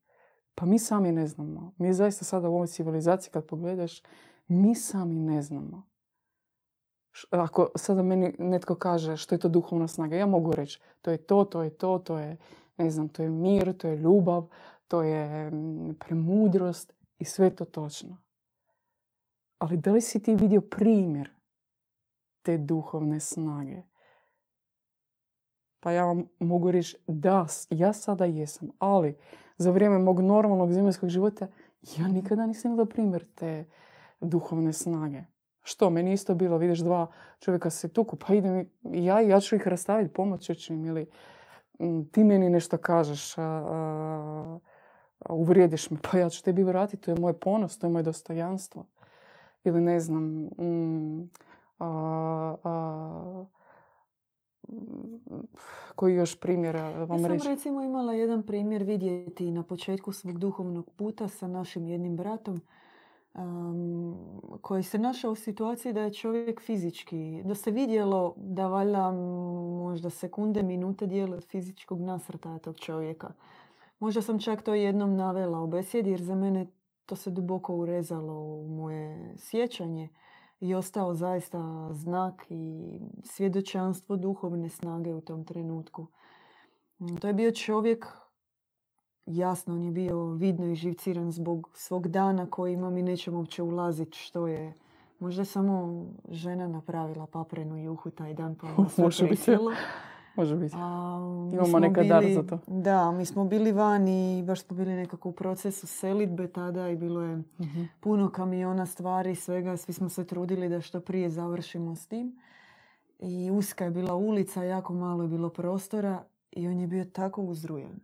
Pa 0.56 0.66
mi 0.66 0.80
sami 0.80 1.12
ne 1.12 1.28
znamo. 1.28 1.74
Mi 1.78 1.94
zaista 1.94 2.26
sada 2.26 2.50
u 2.50 2.56
ovoj 2.56 2.68
civilizaciji 2.68 3.32
kad 3.32 3.46
pogledaš, 3.46 4.02
mi 4.48 4.76
sami 4.76 5.20
ne 5.20 5.42
znamo. 5.42 5.88
Ako 7.32 7.70
sada 7.76 8.04
meni 8.04 8.36
netko 8.40 8.76
kaže 8.76 9.18
što 9.18 9.36
je 9.36 9.40
to 9.40 9.50
duhovna 9.50 9.88
snaga, 9.88 10.16
ja 10.16 10.26
mogu 10.26 10.52
reći 10.52 10.80
to 11.02 11.12
je 11.12 11.18
to, 11.18 11.46
to 11.46 11.64
je 11.64 11.70
to, 11.70 12.00
to 12.00 12.20
je, 12.20 12.38
ne 12.78 12.90
znam, 12.90 13.10
to 13.10 13.24
je 13.24 13.30
mir, 13.30 13.78
to 13.78 13.88
je 13.88 13.98
ljubav, 13.98 14.48
to 14.88 15.04
je 15.04 15.52
premudrost 16.00 16.94
i 17.20 17.26
sve 17.26 17.56
to 17.56 17.66
točno. 17.66 18.18
Ali 19.58 19.78
da 19.78 19.92
li 19.92 20.02
si 20.02 20.24
ti 20.24 20.36
vidio 20.36 20.62
primjer 20.62 21.30
te 22.42 22.58
duhovne 22.58 23.20
snage? 23.20 23.82
Pa 25.80 25.92
ja 25.92 26.06
vam 26.06 26.26
mogu 26.40 26.72
reći 26.72 26.98
da, 27.08 27.46
ja 27.70 27.94
sada 27.94 28.26
jesam, 28.26 28.70
ali 28.80 29.18
za 29.58 29.72
vrijeme 29.72 30.00
mog 30.00 30.20
normalnog 30.20 30.72
zemaljskog 30.72 31.10
života 31.10 31.48
ja 31.98 32.08
nikada 32.08 32.46
nisam 32.46 32.72
imala 32.72 32.86
primjer 32.86 33.26
te 33.36 33.66
duhovne 34.22 34.74
snage. 34.74 35.22
Što, 35.64 35.90
meni 35.90 36.14
isto 36.14 36.36
bilo, 36.36 36.58
vidiš 36.58 36.80
dva 36.80 37.12
čovjeka 37.40 37.70
se 37.70 37.94
tuku, 37.94 38.16
pa 38.16 38.34
idem 38.34 38.70
ja 38.84 39.22
i 39.22 39.30
ja 39.30 39.40
ću 39.40 39.56
ih 39.56 39.68
rastaviti, 39.68 40.14
pomoći 40.14 40.56
ću 40.56 40.74
im 40.74 40.86
ili 40.86 41.10
ti 42.12 42.24
meni 42.24 42.50
nešto 42.50 42.78
kažeš, 42.78 43.36
uvrijediš 45.30 45.90
me, 45.90 45.98
pa 46.12 46.18
ja 46.18 46.30
ću 46.30 46.44
tebi 46.44 46.64
vratiti, 46.64 47.04
to 47.04 47.12
je 47.12 47.20
moj 47.20 47.40
ponos, 47.40 47.80
to 47.80 47.88
je 47.88 47.92
moje 47.92 48.04
dostojanstvo. 48.04 48.86
Ili 49.64 49.82
ne 49.82 50.00
znam, 50.00 50.24
mm, 50.44 51.30
koji 55.96 56.16
još 56.16 56.40
primjer 56.40 56.76
vam 57.08 57.24
ja 57.24 57.40
sam 57.40 57.48
recimo 57.48 57.82
imala 57.82 58.14
jedan 58.14 58.44
primjer 58.44 58.84
vidjeti 58.84 59.52
na 59.52 59.64
početku 59.64 60.12
svog 60.12 60.38
duhovnog 60.40 60.90
puta 60.90 61.28
sa 61.28 61.48
našim 61.48 61.88
jednim 61.88 62.18
bratom 62.18 62.62
koji 64.62 64.84
se 64.84 64.98
našao 64.98 65.32
u 65.32 65.36
situaciji 65.36 65.94
da 65.94 66.02
je 66.02 66.14
čovjek 66.14 66.62
fizički, 66.62 67.42
da 67.46 67.56
se 67.56 67.72
vidjelo 67.72 68.34
da 68.38 68.68
valjda 68.68 69.12
možda 69.82 70.10
sekunde, 70.10 70.64
minute 70.64 71.08
dijele 71.08 71.38
od 71.38 71.46
fizičkog 71.46 72.02
nasrtaja 72.02 72.60
tog 72.60 72.80
čovjeka. 72.80 73.34
Možda 74.00 74.22
sam 74.22 74.40
čak 74.40 74.62
to 74.62 74.74
jednom 74.74 75.16
navela 75.16 75.62
u 75.62 75.68
besjedi 75.68 76.10
jer 76.10 76.22
za 76.22 76.36
mene 76.36 76.68
to 77.08 77.16
se 77.16 77.32
duboko 77.32 77.76
urezalo 77.76 78.34
u 78.34 78.68
moje 78.68 79.34
sjećanje 79.38 80.10
i 80.60 80.76
ostao 80.76 81.14
zaista 81.14 81.90
znak 81.94 82.46
i 82.50 83.00
svjedočanstvo 83.24 84.16
duhovne 84.16 84.70
snage 84.70 85.14
u 85.14 85.22
tom 85.22 85.46
trenutku. 85.46 86.08
To 87.22 87.28
je 87.28 87.34
bio 87.34 87.52
čovjek 87.52 88.06
jasno 89.26 89.74
on 89.74 89.84
je 89.84 89.92
bio 89.92 90.26
vidno 90.26 90.66
i 90.66 90.76
živciran 90.76 91.32
zbog 91.32 91.70
svog 91.74 92.08
dana 92.08 92.50
koji 92.50 92.74
imam 92.74 92.98
i 92.98 93.04
nećemo 93.04 93.38
uopće 93.38 93.64
ulaziti 93.64 94.18
što 94.18 94.48
je. 94.48 94.74
Možda 95.20 95.46
samo 95.46 96.06
žena 96.30 96.68
napravila 96.68 97.28
paprenu 97.28 97.78
juhu 97.78 98.10
taj 98.10 98.34
dan 98.34 98.56
pa 98.56 98.68
ono 98.78 98.90
Može 100.38 100.56
biti. 100.56 100.66
Biti. 100.66 101.56
Imamo 101.56 101.80
neka 101.80 102.04
dar 102.04 102.26
za 102.34 102.44
to. 102.44 102.60
Da, 102.68 103.12
mi 103.12 103.26
smo 103.26 103.46
bili 103.46 103.72
vani 103.72 104.40
i 104.40 104.44
baš 104.44 104.62
smo 104.62 104.78
bili 104.78 104.94
nekako 104.94 105.30
u 105.30 105.32
procesu 105.32 105.88
selitbe 105.88 106.48
tada 106.48 106.90
i 106.90 106.96
bilo 106.96 107.22
je 107.22 107.36
mhm. 107.36 107.84
puno 108.00 108.30
kamiona 108.30 108.86
stvari 108.86 109.36
svega. 109.36 109.78
Svi 109.78 109.94
smo 109.94 110.10
se 110.10 110.28
trudili 110.28 110.70
da 110.70 110.82
što 110.82 111.00
prije 111.00 111.30
završimo 111.30 111.96
s 111.96 112.08
tim. 112.08 112.40
I 113.20 113.52
uska 113.52 113.86
je 113.86 113.92
bila 113.92 114.16
ulica, 114.16 114.64
jako 114.64 114.94
malo 114.94 115.24
je 115.24 115.30
bilo 115.30 115.50
prostora 115.50 116.24
i 116.52 116.68
on 116.68 116.80
je 116.80 116.88
bio 116.88 117.06
tako 117.06 117.42
uzrujan 117.42 118.00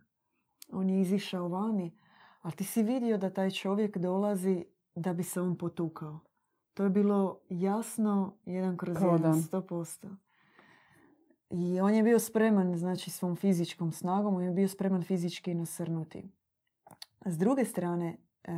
on 0.74 0.90
je 0.90 1.00
izišao 1.00 1.48
vani, 1.48 1.98
ali 2.42 2.54
ti 2.54 2.64
si 2.64 2.82
vidio 2.82 3.18
da 3.18 3.30
taj 3.30 3.50
čovjek 3.50 3.98
dolazi 3.98 4.64
da 4.94 5.12
bi 5.12 5.22
se 5.22 5.40
on 5.40 5.58
potukao. 5.58 6.20
To 6.74 6.84
je 6.84 6.90
bilo 6.90 7.38
jasno 7.48 8.34
jedan 8.44 8.76
kroz 8.76 8.96
jedan, 9.12 9.42
sto 9.42 9.60
posto. 9.60 10.08
I 11.50 11.80
on 11.80 11.94
je 11.94 12.02
bio 12.02 12.18
spreman, 12.18 12.76
znači, 12.76 13.10
svom 13.10 13.36
fizičkom 13.36 13.92
snagom, 13.92 14.34
on 14.34 14.42
je 14.42 14.50
bio 14.50 14.68
spreman 14.68 15.02
fizički 15.02 15.54
nasrnuti. 15.54 16.30
S 17.26 17.38
druge 17.38 17.64
strane, 17.64 18.16
e, 18.44 18.52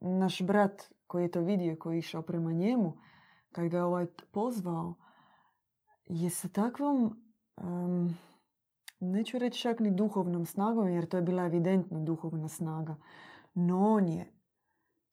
naš 0.00 0.42
brat 0.42 0.92
koji 1.06 1.22
je 1.22 1.30
to 1.30 1.40
vidio, 1.40 1.76
koji 1.76 1.94
je 1.94 1.98
išao 1.98 2.22
prema 2.22 2.52
njemu, 2.52 2.96
kad 3.52 3.68
ga 3.68 3.76
je 3.76 3.84
ovaj 3.84 4.06
pozvao, 4.32 4.94
je 6.04 6.30
sa 6.30 6.48
takvom 6.48 7.22
neću 9.00 9.38
reći 9.38 9.60
čak 9.60 9.80
ni 9.80 9.90
duhovnom 9.90 10.46
snagom, 10.46 10.88
jer 10.88 11.06
to 11.06 11.16
je 11.16 11.22
bila 11.22 11.44
evidentna 11.44 11.98
duhovna 11.98 12.48
snaga. 12.48 12.96
No 13.54 13.92
on 13.92 14.08
je 14.08 14.32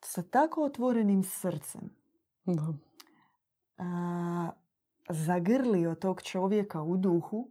sa 0.02 0.24
tako 0.24 0.64
otvorenim 0.64 1.24
srcem 1.24 1.90
da. 2.46 2.74
Zagrlio 5.10 5.96
tog 5.96 6.22
čovjeka 6.22 6.82
u 6.82 6.98
duhu, 6.98 7.50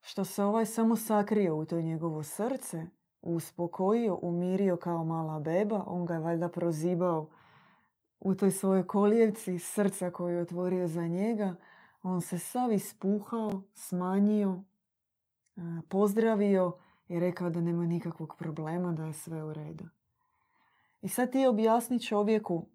što 0.00 0.24
se 0.24 0.44
ovaj 0.44 0.66
samo 0.66 0.96
sakrio 0.96 1.56
u 1.56 1.64
to 1.64 1.80
njegovo 1.80 2.22
srce, 2.22 2.86
uspokojio, 3.22 4.18
umirio 4.22 4.76
kao 4.76 5.04
mala 5.04 5.40
beba. 5.40 5.84
On 5.86 6.06
ga 6.06 6.14
je 6.14 6.20
valjda 6.20 6.48
prozibao 6.48 7.28
u 8.20 8.34
toj 8.34 8.50
svojoj 8.50 8.86
kolijevci 8.86 9.58
srca 9.58 10.10
koju 10.10 10.36
je 10.36 10.42
otvorio 10.42 10.88
za 10.88 11.06
njega. 11.06 11.54
On 12.02 12.20
se 12.20 12.38
sav 12.38 12.72
ispuhao, 12.72 13.62
smanjio, 13.74 14.62
pozdravio 15.88 16.72
i 17.08 17.20
rekao 17.20 17.50
da 17.50 17.60
nema 17.60 17.86
nikakvog 17.86 18.34
problema, 18.38 18.92
da 18.92 19.04
je 19.04 19.12
sve 19.12 19.44
u 19.44 19.52
redu. 19.52 19.84
I 21.02 21.08
sad 21.08 21.32
ti 21.32 21.46
objasni 21.46 22.00
čovjeku 22.00 22.66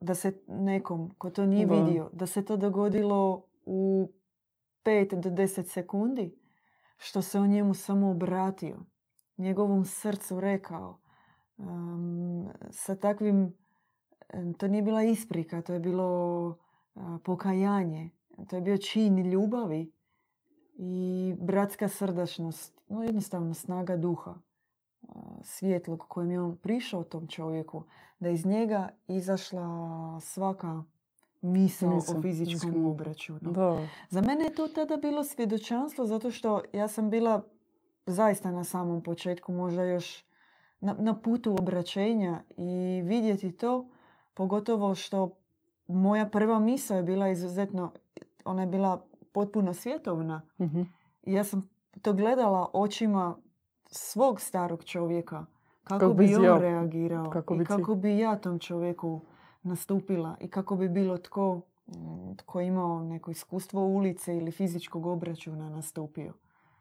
da 0.00 0.14
se 0.14 0.42
nekom 0.48 1.14
ko 1.18 1.30
to 1.30 1.46
nije 1.46 1.66
vidio, 1.66 2.10
da 2.12 2.26
se 2.26 2.44
to 2.44 2.56
dogodilo 2.56 3.45
u 3.66 4.12
5 4.84 5.20
do 5.20 5.30
10 5.30 5.64
sekundi, 5.64 6.38
što 6.96 7.22
se 7.22 7.38
on 7.38 7.50
njemu 7.50 7.74
samo 7.74 8.10
obratio, 8.10 8.78
njegovom 9.36 9.84
srcu 9.84 10.40
rekao, 10.40 10.98
sa 12.70 12.96
takvim, 12.96 13.54
to 14.58 14.68
nije 14.68 14.82
bila 14.82 15.02
isprika, 15.02 15.62
to 15.62 15.72
je 15.72 15.80
bilo 15.80 16.58
pokajanje, 17.24 18.10
to 18.48 18.56
je 18.56 18.62
bio 18.62 18.78
čin 18.78 19.30
ljubavi 19.30 19.92
i 20.74 21.34
bratska 21.40 21.88
srdačnost, 21.88 22.80
no 22.88 23.02
jednostavno 23.02 23.54
snaga 23.54 23.96
duha, 23.96 24.34
svjetlog 25.42 26.04
kojim 26.08 26.30
je 26.30 26.40
on 26.40 26.56
prišao 26.56 27.04
tom 27.04 27.28
čovjeku, 27.28 27.84
da 28.18 28.28
iz 28.28 28.46
njega 28.46 28.88
izašla 29.08 30.20
svaka 30.20 30.84
misao 31.40 31.96
o 31.96 32.22
fizičkom 32.22 32.86
obračunu. 32.86 33.54
Za 34.08 34.20
mene 34.20 34.44
je 34.44 34.54
to 34.54 34.68
tada 34.68 34.96
bilo 34.96 35.24
svjedočanstvo 35.24 36.06
zato 36.06 36.30
što 36.30 36.62
ja 36.72 36.88
sam 36.88 37.10
bila 37.10 37.42
zaista 38.06 38.50
na 38.50 38.64
samom 38.64 39.02
početku, 39.02 39.52
možda 39.52 39.82
još 39.82 40.24
na, 40.80 40.96
na 40.98 41.20
putu 41.20 41.52
obraćenja 41.52 42.42
i 42.56 43.02
vidjeti 43.04 43.52
to, 43.52 43.88
pogotovo 44.34 44.94
što 44.94 45.30
moja 45.86 46.26
prva 46.26 46.58
misa 46.58 46.96
je 46.96 47.02
bila 47.02 47.28
izuzetno, 47.28 47.92
ona 48.44 48.62
je 48.62 48.66
bila 48.66 49.06
potpuno 49.32 49.74
svjetovna. 49.74 50.42
Mhm. 50.60 50.82
I 51.22 51.32
ja 51.32 51.44
sam 51.44 51.68
to 52.02 52.12
gledala 52.12 52.70
očima 52.72 53.36
svog 53.86 54.40
starog 54.40 54.84
čovjeka. 54.84 55.46
Kako, 55.84 56.00
Kako 56.00 56.14
bi 56.14 56.34
on 56.34 56.60
reagirao 56.60 57.30
kako 57.30 57.54
i 57.54 57.58
bi 57.58 57.64
kako 57.64 57.94
bi 57.94 58.18
ja 58.18 58.36
tom 58.36 58.58
čovjeku 58.58 59.20
nastupila 59.66 60.36
i 60.40 60.48
kako 60.48 60.76
bi 60.76 60.88
bilo 60.88 61.18
tko 61.18 61.60
mm, 61.86 61.92
tko 62.36 62.60
imao 62.60 63.02
neko 63.02 63.30
iskustvo 63.30 63.86
ulice 63.86 64.36
ili 64.36 64.50
fizičkog 64.50 65.06
obračuna 65.06 65.70
nastupio. 65.70 66.32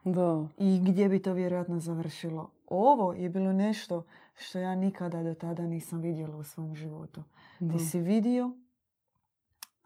Da. 0.03 0.47
I 0.57 0.79
gdje 0.79 1.09
bi 1.09 1.21
to 1.21 1.33
vjerojatno 1.33 1.79
završilo. 1.79 2.49
Ovo 2.67 3.13
je 3.13 3.29
bilo 3.29 3.53
nešto 3.53 4.03
što 4.35 4.59
ja 4.59 4.75
nikada 4.75 5.23
do 5.23 5.33
tada 5.33 5.63
nisam 5.63 5.99
vidjela 6.01 6.37
u 6.37 6.43
svom 6.43 6.75
životu. 6.75 7.23
da. 7.59 7.73
Ti 7.73 7.79
si 7.79 7.99
vidio 7.99 8.51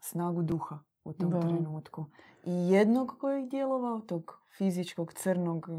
snagu 0.00 0.42
duha 0.42 0.78
u 1.04 1.12
tom 1.12 1.30
Da. 1.30 1.40
trenutku. 1.40 2.04
I 2.44 2.52
jednog 2.52 3.16
koji 3.20 3.40
je 3.40 3.46
djelovao, 3.48 4.00
tog 4.00 4.40
fizičkog, 4.58 5.12
crnog, 5.12 5.66
e, 5.68 5.72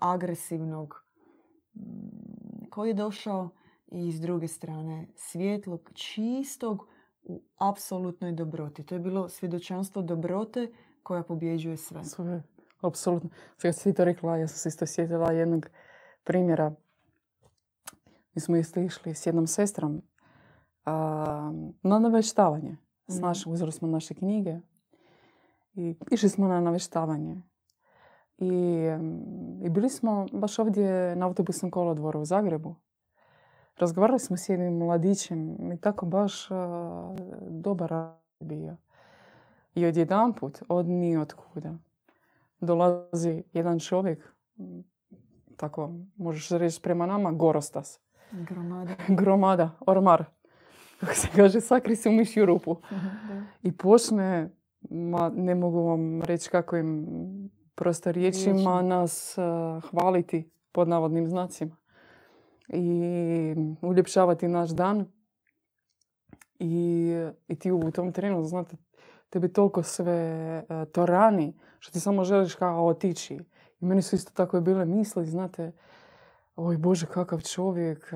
agresivnog, 0.00 1.04
mm, 1.74 1.80
koji 2.70 2.90
je 2.90 2.94
došao 2.94 3.48
i 3.86 4.12
s 4.12 4.20
druge 4.20 4.48
strane 4.48 5.06
svjetlog, 5.14 5.90
čistog 5.94 6.88
u 7.22 7.42
apsolutnoj 7.58 8.32
dobroti. 8.32 8.86
To 8.86 8.94
je 8.94 8.98
bilo 8.98 9.28
svjedočanstvo 9.28 10.02
dobrote 10.02 10.72
koja 11.02 11.22
pobjeđuje 11.22 11.76
sve. 11.76 12.04
Sve, 12.04 12.42
apsolutno. 12.80 13.30
Kad 13.62 13.76
si 13.76 13.94
to 13.94 14.04
rekla, 14.04 14.36
ja 14.36 14.48
sam 14.48 14.56
se 14.58 14.68
isto 14.68 14.86
sjetila 14.86 15.32
jednog 15.32 15.66
primjera. 16.24 16.74
Mi 18.34 18.40
smo 18.40 18.56
isto 18.56 18.80
išli 18.80 19.14
s 19.14 19.26
jednom 19.26 19.46
sestrom 19.46 20.02
a, 20.84 21.52
na 21.82 21.98
naveštavanje. 21.98 22.76
S 23.08 23.14
Mhm. 23.14 23.24
naš, 23.26 23.46
uzeli 23.46 23.72
smo 23.72 23.88
naše 23.88 24.14
knjige 24.14 24.60
i 25.74 25.94
išli 26.10 26.28
smo 26.28 26.48
na 26.48 26.60
naveštavanje. 26.60 27.42
I, 28.38 28.82
I 29.62 29.68
bili 29.70 29.88
smo 29.88 30.26
baš 30.32 30.58
ovdje 30.58 31.16
na 31.16 31.26
autobusnom 31.26 31.70
kolodvoru 31.70 32.20
u 32.20 32.24
Zagrebu. 32.24 32.74
Razgovarali 33.78 34.18
smo 34.18 34.36
s 34.36 34.48
jednim 34.48 34.76
mladićem 34.76 35.72
i 35.72 35.80
tako 35.80 36.06
baš 36.06 36.50
a, 36.50 37.14
dobar 37.48 37.94
bio. 38.40 38.76
I 39.74 39.86
odjedanput, 39.86 40.62
od 40.68 40.88
nijotkuda, 40.88 41.74
dolazi 42.60 43.42
jedan 43.52 43.78
čovjek, 43.78 44.32
tako 45.56 45.90
možeš 46.16 46.48
reći 46.48 46.80
prema 46.82 47.06
nama, 47.06 47.32
gorostas. 47.32 48.00
Gromada. 48.32 48.94
Gromada, 49.08 49.70
ormar. 49.86 50.24
Kako 51.00 51.14
se 51.14 51.28
kaže, 51.36 51.60
sakri 51.60 51.96
se 51.96 52.08
u 52.08 52.12
mišju 52.12 52.46
rupu. 52.46 52.76
I 53.62 53.72
počne, 53.72 54.50
ma 54.90 55.28
ne 55.28 55.54
mogu 55.54 55.82
vam 55.82 56.22
reći 56.22 56.50
kakvim 56.50 57.06
prosto 57.74 58.12
riječima 58.12 58.82
nas 58.82 59.38
a, 59.38 59.80
hvaliti 59.90 60.50
pod 60.72 60.88
navodnim 60.88 61.28
znacima. 61.28 61.76
I 62.68 63.54
uljepšavati 63.82 64.48
naš 64.48 64.70
dan. 64.70 65.06
I, 66.58 67.12
i 67.48 67.58
ti 67.58 67.72
u 67.72 67.90
tom 67.90 68.12
trenu, 68.12 68.44
znate, 68.44 68.76
tebi 69.30 69.52
toliko 69.52 69.82
sve 69.82 70.64
to 70.92 71.06
rani, 71.06 71.58
što 71.78 71.92
ti 71.92 72.00
samo 72.00 72.24
želiš 72.24 72.54
kao 72.54 72.86
otići. 72.86 73.34
I 73.80 73.84
meni 73.84 74.02
su 74.02 74.16
isto 74.16 74.32
tako 74.34 74.60
bile 74.60 74.84
misli, 74.84 75.26
znate, 75.26 75.72
oj 76.56 76.76
Bože, 76.76 77.06
kakav 77.06 77.40
čovjek, 77.40 78.12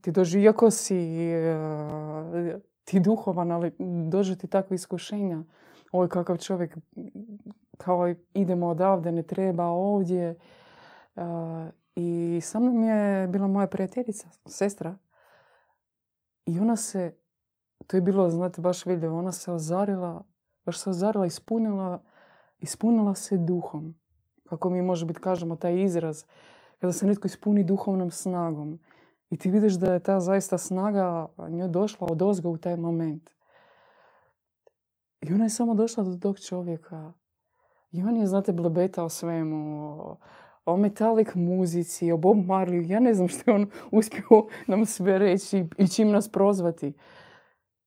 ti 0.00 0.10
dođi, 0.10 0.40
iako 0.40 0.70
si 0.70 1.30
ti 2.84 3.00
duhovan, 3.00 3.50
ali 3.50 3.72
dođe 4.08 4.36
ti 4.36 4.46
takve 4.46 4.74
iskušenja. 4.74 5.42
Oj, 5.92 6.08
kakav 6.08 6.38
čovjek, 6.38 6.76
kao 7.78 8.14
idemo 8.34 8.66
odavde, 8.66 9.12
ne 9.12 9.22
treba 9.22 9.64
ovdje. 9.64 10.34
I 11.96 12.40
sa 12.42 12.60
mnom 12.60 12.82
je 12.82 13.28
bila 13.28 13.46
moja 13.46 13.66
prijateljica, 13.66 14.28
sestra. 14.46 14.96
I 16.46 16.60
ona 16.60 16.76
se, 16.76 17.14
to 17.86 17.96
je 17.96 18.00
bilo, 18.00 18.30
znate, 18.30 18.60
baš 18.60 18.86
vidljivo, 18.86 19.18
ona 19.18 19.32
se 19.32 19.52
ozarila, 19.52 20.24
baš 20.64 20.78
se 20.78 20.90
ozarila, 20.90 21.26
ispunila, 21.26 22.02
ispunila 22.58 23.14
se 23.14 23.36
duhom. 23.36 23.94
Kako 24.48 24.70
mi 24.70 24.82
može 24.82 25.06
biti, 25.06 25.20
kažemo, 25.20 25.56
taj 25.56 25.82
izraz. 25.82 26.24
Kada 26.78 26.92
se 26.92 27.06
netko 27.06 27.26
ispuni 27.26 27.64
duhovnom 27.64 28.10
snagom. 28.10 28.78
I 29.30 29.36
ti 29.36 29.50
vidiš 29.50 29.74
da 29.74 29.92
je 29.92 30.00
ta 30.00 30.20
zaista 30.20 30.58
snaga 30.58 31.28
njoj 31.48 31.68
došla 31.68 32.08
od 32.10 32.22
ozga 32.22 32.48
u 32.48 32.56
taj 32.56 32.76
moment. 32.76 33.30
I 35.20 35.34
ona 35.34 35.44
je 35.44 35.50
samo 35.50 35.74
došla 35.74 36.04
do 36.04 36.16
tog 36.16 36.40
čovjeka. 36.40 37.12
I 37.92 38.02
on 38.02 38.16
je, 38.16 38.26
znate, 38.26 38.52
blebetao 38.52 39.08
svemu. 39.08 40.16
O, 40.66 40.76
metalik 40.76 41.34
muzici, 41.34 42.12
o 42.12 42.16
Bob 42.16 42.36
Marley. 42.36 42.90
Ja 42.90 43.00
ne 43.00 43.14
znam 43.14 43.28
što 43.28 43.50
je 43.50 43.54
on 43.54 43.70
uspio 43.90 44.46
nam 44.66 44.86
sve 44.86 45.18
reći 45.18 45.64
i 45.78 45.88
čim 45.88 46.10
nas 46.10 46.28
prozvati. 46.28 46.92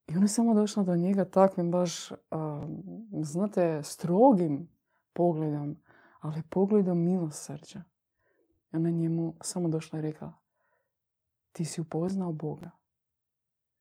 I 0.08 0.16
ona 0.16 0.24
je 0.24 0.28
samo 0.28 0.54
došla 0.54 0.84
do 0.84 0.96
njega 0.96 1.26
takvim 1.26 1.72
baš, 1.72 2.12
a, 2.32 2.68
znate, 3.22 3.84
strogim 3.84 4.70
pogledom, 5.14 5.78
ali 6.20 6.44
pogledom 6.50 7.04
milosrđa. 7.04 7.84
I 8.74 8.76
ona 8.76 8.90
je 8.90 8.96
njemu 8.96 9.34
samo 9.42 9.70
došla 9.70 10.00
i 10.00 10.02
rekla, 10.02 10.34
ti 11.52 11.66
si 11.66 11.82
upoznao 11.82 12.32
Boga. 12.32 12.72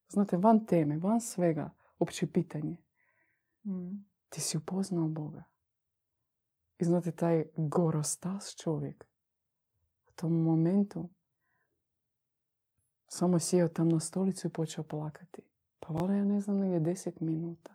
Znate, 0.08 0.36
van 0.36 0.66
teme, 0.66 0.98
van 0.98 1.20
svega, 1.20 1.70
opće 1.98 2.26
pitanje. 2.26 2.76
Mm. 3.64 4.04
Ti 4.28 4.40
si 4.40 4.56
upoznao 4.56 5.08
Boga. 5.08 5.42
I 6.78 6.84
znate, 6.84 7.12
taj 7.12 7.44
gorostas 7.56 8.54
čovjek 8.56 9.04
u 10.08 10.10
tom 10.14 10.42
momentu 10.42 11.08
samo 13.08 13.38
sjeo 13.38 13.68
tam 13.68 13.88
na 13.88 14.00
stolicu 14.00 14.46
i 14.46 14.50
počeo 14.50 14.84
plakati. 14.84 15.42
Pa 15.80 15.92
valjda 15.92 16.14
ja 16.14 16.24
ne 16.24 16.40
znam, 16.40 16.58
negdje 16.58 16.80
deset 16.80 17.20
minuta. 17.20 17.74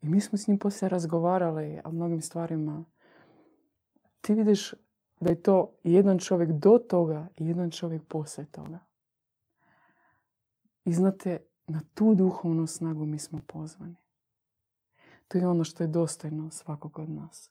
I 0.00 0.08
mi 0.08 0.20
smo 0.20 0.38
s 0.38 0.46
njim 0.46 0.58
poslije 0.58 0.88
razgovarali 0.88 1.80
o 1.84 1.92
mnogim 1.92 2.22
stvarima. 2.22 2.84
Ti 4.20 4.34
vidiš 4.34 4.74
da 5.20 5.30
je 5.30 5.42
to 5.42 5.74
jedan 5.84 6.18
čovjek 6.18 6.50
do 6.50 6.78
toga 6.78 7.28
i 7.36 7.46
jedan 7.46 7.70
čovjek 7.70 8.02
poslije 8.08 8.46
toga. 8.46 8.78
I 10.84 10.92
znate, 10.92 11.38
na 11.66 11.80
tu 11.94 12.14
duhovnu 12.14 12.66
snagu 12.66 13.06
mi 13.06 13.18
smo 13.18 13.40
pozvani. 13.46 13.96
To 15.28 15.38
je 15.38 15.48
ono 15.48 15.64
što 15.64 15.82
je 15.82 15.88
dostojno 15.88 16.50
svakog 16.50 16.98
od 16.98 17.10
nas. 17.10 17.50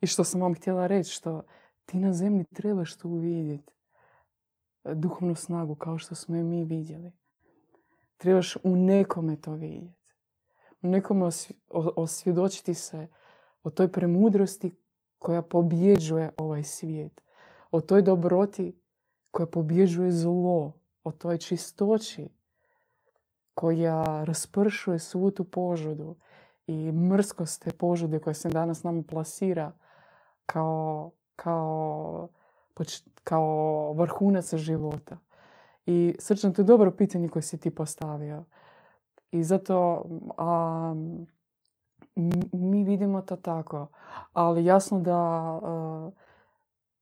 I 0.00 0.06
što 0.06 0.24
sam 0.24 0.40
vam 0.40 0.54
htjela 0.54 0.86
reći, 0.86 1.10
što 1.10 1.42
ti 1.84 1.96
na 1.96 2.12
zemlji 2.12 2.44
trebaš 2.44 2.96
tu 2.96 3.08
uvidjeti 3.08 3.76
duhovnu 4.94 5.34
snagu 5.34 5.74
kao 5.74 5.98
što 5.98 6.14
smo 6.14 6.36
je 6.36 6.42
mi 6.42 6.64
vidjeli. 6.64 7.12
Trebaš 8.16 8.56
u 8.56 8.76
nekome 8.76 9.36
to 9.36 9.52
vidjeti. 9.52 10.14
U 10.82 10.88
nekome 10.88 11.30
osvjedočiti 11.96 12.74
se 12.74 13.08
o 13.62 13.70
toj 13.70 13.92
premudrosti 13.92 14.76
koja 15.18 15.42
pobjeđuje 15.42 16.30
ovaj 16.36 16.62
svijet. 16.62 17.22
O 17.70 17.80
toj 17.80 18.02
dobroti 18.02 18.80
koja 19.30 19.46
pobjeđuje 19.46 20.12
zlo. 20.12 20.72
O 21.04 21.12
toj 21.12 21.38
čistoći 21.38 22.28
koja 23.54 24.24
raspršuje 24.24 24.98
svu 24.98 25.30
tu 25.30 25.44
požudu 25.44 26.16
i 26.66 26.92
mrskost 26.92 27.62
te 27.62 27.72
požude 27.72 28.18
koja 28.18 28.34
se 28.34 28.48
danas 28.48 28.82
nama 28.82 29.02
plasira 29.08 29.72
kao, 30.46 31.10
kao, 31.36 32.28
kao 33.24 33.92
vrhunac 33.92 34.54
života. 34.54 35.18
I 35.86 36.16
srčan, 36.18 36.52
to 36.52 36.62
je 36.62 36.66
dobro 36.66 36.90
pitanje 36.90 37.28
koje 37.28 37.42
si 37.42 37.58
ti 37.58 37.70
postavio. 37.70 38.44
I 39.30 39.44
zato 39.44 40.04
a, 40.36 40.94
mi 42.52 42.84
vidimo 42.84 43.22
to 43.22 43.36
tako. 43.36 43.86
Ali 44.32 44.64
jasno 44.64 45.00
da 45.00 45.16
a, 45.16 46.10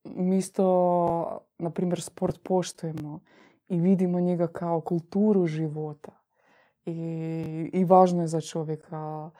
mi 0.05 0.37
isto, 0.37 1.40
na 1.59 1.70
primjer, 1.70 2.03
sport 2.03 2.42
poštujemo 2.42 3.20
i 3.68 3.81
vidimo 3.81 4.20
njega 4.20 4.46
kao 4.46 4.81
kulturu 4.81 5.46
života. 5.46 6.12
I, 6.87 7.70
i 7.72 7.85
važno 7.85 8.22
je 8.22 8.27
za 8.27 8.40
čovjeka 8.40 9.31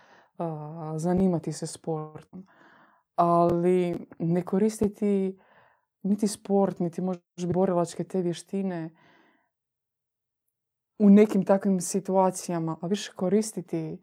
zanimati 0.97 1.53
se 1.53 1.67
sportom. 1.67 2.47
Ali 3.17 4.07
ne 4.19 4.43
koristiti 4.43 5.39
niti 6.03 6.29
sport, 6.29 6.79
niti 6.79 7.01
možda 7.01 7.23
borilačke 7.53 8.05
te 8.05 8.23
vještine 8.23 8.91
u 10.99 11.11
nekim 11.11 11.45
takvim 11.45 11.81
situacijama, 11.81 12.77
a 12.81 12.87
više 12.87 13.13
koristiti 13.17 13.99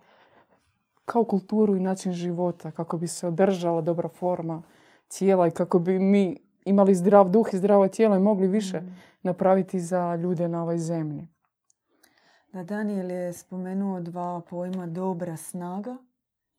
kao 1.05 1.23
kulturu 1.23 1.75
i 1.75 1.79
način 1.79 2.13
života, 2.13 2.71
kako 2.71 2.97
bi 2.97 3.07
se 3.07 3.27
održala 3.27 3.81
dobra 3.81 4.09
forma 4.09 4.63
tijela 5.07 5.47
i 5.47 5.51
kako 5.51 5.79
bi 5.79 5.99
mi 5.99 6.37
imali 6.65 6.95
zdrav 6.95 7.29
duh 7.29 7.47
i 7.53 7.57
zdravo 7.57 7.87
tijelo 7.87 8.15
i 8.15 8.19
mogli 8.19 8.47
više 8.47 8.81
Mm. 8.81 8.95
napraviti 9.23 9.79
za 9.79 10.15
ljude 10.15 10.47
na 10.47 10.61
ovoj 10.61 10.77
zemlji. 10.77 11.27
Da, 12.53 12.63
Daniel 12.63 13.11
je 13.11 13.33
spomenuo 13.33 13.99
dva 13.99 14.41
pojma 14.49 14.87
dobra 14.87 15.37
snaga 15.37 15.97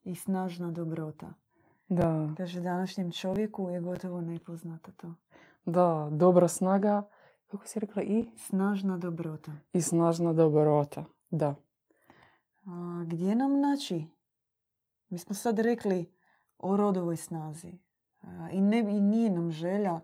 i 0.04 0.14
snažna 0.14 0.70
dobrota. 0.70 1.32
Da, 1.88 2.28
Kaže, 2.36 2.60
današnjem 2.60 3.12
čovjeku 3.12 3.70
je 3.70 3.80
gotovo 3.80 4.20
nepoznato 4.20 4.92
to. 4.92 5.14
da, 5.64 6.08
dobra 6.12 6.48
snaga, 6.48 7.02
kako 7.46 7.66
si 7.66 7.80
rekla, 7.80 8.02
i, 8.02 8.24
Snažna 8.36 8.98
dobrota. 8.98 9.52
i 9.72 9.80
snažna 9.82 10.32
dobrota. 10.32 11.04
Da, 11.30 11.54
A, 12.64 13.04
gdje 13.06 13.34
nam 13.34 13.60
naći? 13.60 14.04
Mi 15.08 15.18
smo 15.18 15.34
sad 15.34 15.58
rekli 15.58 16.12
o 16.58 16.76
rodovoj 16.76 17.16
snazi. 17.16 17.72
A, 18.22 18.48
I, 18.52 18.60
ne, 18.60 18.78
I 18.78 19.00
nije 19.00 19.30
nam 19.30 19.50
želja 19.50 20.00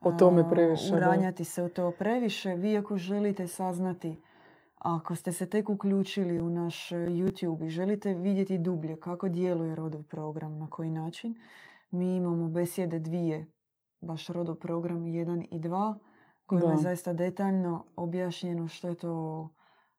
O 0.00 0.12
tome 0.12 0.50
previše, 0.50 0.90
da. 0.90 0.96
uranjati 0.96 1.44
se 1.44 1.62
u 1.62 1.68
to 1.68 1.90
previše. 1.90 2.50
Vi 2.50 2.76
ako 2.76 2.96
želite 2.96 3.46
saznati, 3.46 4.22
ako 4.84 5.16
ste 5.16 5.32
se 5.32 5.46
tek 5.46 5.70
uključili 5.70 6.40
u 6.40 6.50
naš 6.50 6.92
e, 6.92 6.96
YouTube 6.96 7.66
i 7.66 7.70
želite 7.70 8.14
vidjeti 8.14 8.58
dublje 8.58 9.00
kako 9.00 9.28
djeluje 9.28 9.74
rodov 9.74 10.02
program, 10.02 10.58
na 10.58 10.70
koji 10.70 10.90
način, 10.90 11.34
mi 11.90 12.16
imamo 12.16 12.48
besjede 12.48 12.98
dvije, 12.98 13.46
baš 14.00 14.26
rodov 14.26 14.54
program 14.56 15.04
1 15.04 15.46
i 15.50 15.60
2, 15.60 15.94
kojima 16.46 16.70
je 16.70 16.76
zaista 16.76 17.12
detaljno 17.12 17.84
objašnjeno 17.96 18.68
što 18.68 18.88
je 18.88 18.94
to 18.94 19.48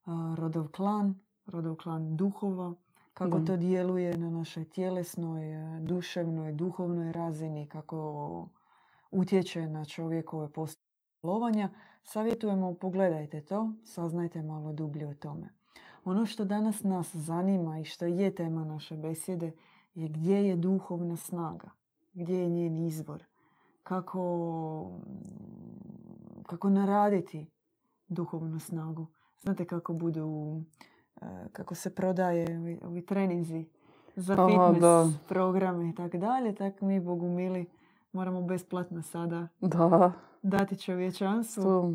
a, 0.05 0.35
rodov 0.37 0.67
klan, 0.67 1.19
rodov 1.45 1.75
klan 1.75 2.15
duhova, 2.15 2.73
kako 3.13 3.39
Da. 3.39 3.45
to 3.45 3.57
djeluje 3.57 4.17
na 4.17 4.29
našoj 4.29 4.65
tjelesnoj, 4.65 5.53
e, 5.53 5.79
duševnoj, 5.79 6.53
duhovnoj 6.53 7.11
razini, 7.11 7.67
kako 7.67 8.49
utječe 9.11 9.67
na 9.67 9.85
čovjekove 9.85 10.49
postolovanja. 11.25 11.69
Savjetujemo, 12.03 12.73
pogledajte 12.73 13.41
to, 13.41 13.71
saznajte 13.83 14.41
malo 14.41 14.73
dublje 14.73 15.07
o 15.07 15.13
tome. 15.13 15.49
Ono 16.05 16.25
što 16.25 16.45
danas 16.45 16.83
nas 16.83 17.15
zanima 17.15 17.79
i 17.79 17.85
što 17.85 18.05
je 18.05 18.35
tema 18.35 18.65
naše 18.65 18.95
besjede 18.95 19.51
je 19.95 20.07
gdje 20.07 20.47
je 20.47 20.55
duhovna 20.55 21.17
snaga, 21.17 21.69
gdje 22.13 22.37
je 22.37 22.49
njen 22.49 22.77
izvor, 22.77 23.23
kako, 23.83 24.91
kako 26.45 26.69
naraditi 26.69 27.47
duhovnu 28.07 28.59
snagu. 28.59 29.07
Znate 29.41 29.65
kako 29.65 29.93
budu, 29.93 30.61
e, 31.21 31.25
kako 31.51 31.75
se 31.75 31.95
prodaje 31.95 32.59
ovi, 32.59 32.79
ovi 32.83 33.05
treninzi 33.05 33.65
za 34.15 34.33
Aha, 34.33 34.47
fitness 34.47 34.81
da. 34.81 35.09
programe 35.27 35.89
i 35.89 35.95
tako 35.95 36.17
dalje, 36.17 36.55
tako 36.55 36.85
mi, 36.85 36.99
Bogu 36.99 37.29
mili, 37.29 37.65
moramo 38.15 38.41
besplatno 38.41 39.01
sada 39.01 39.47
da, 39.61 40.11
dati 40.41 40.77
čovječanstvu. 40.77 41.63
to, 41.63 41.93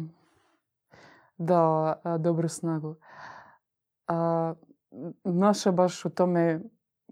da, 1.38 1.94
a, 2.04 2.18
dobru 2.18 2.48
snagu. 2.48 2.94
A, 4.09 4.54
naša 5.24 5.72
baš 5.72 6.04
u 6.04 6.11
tome 6.11 6.61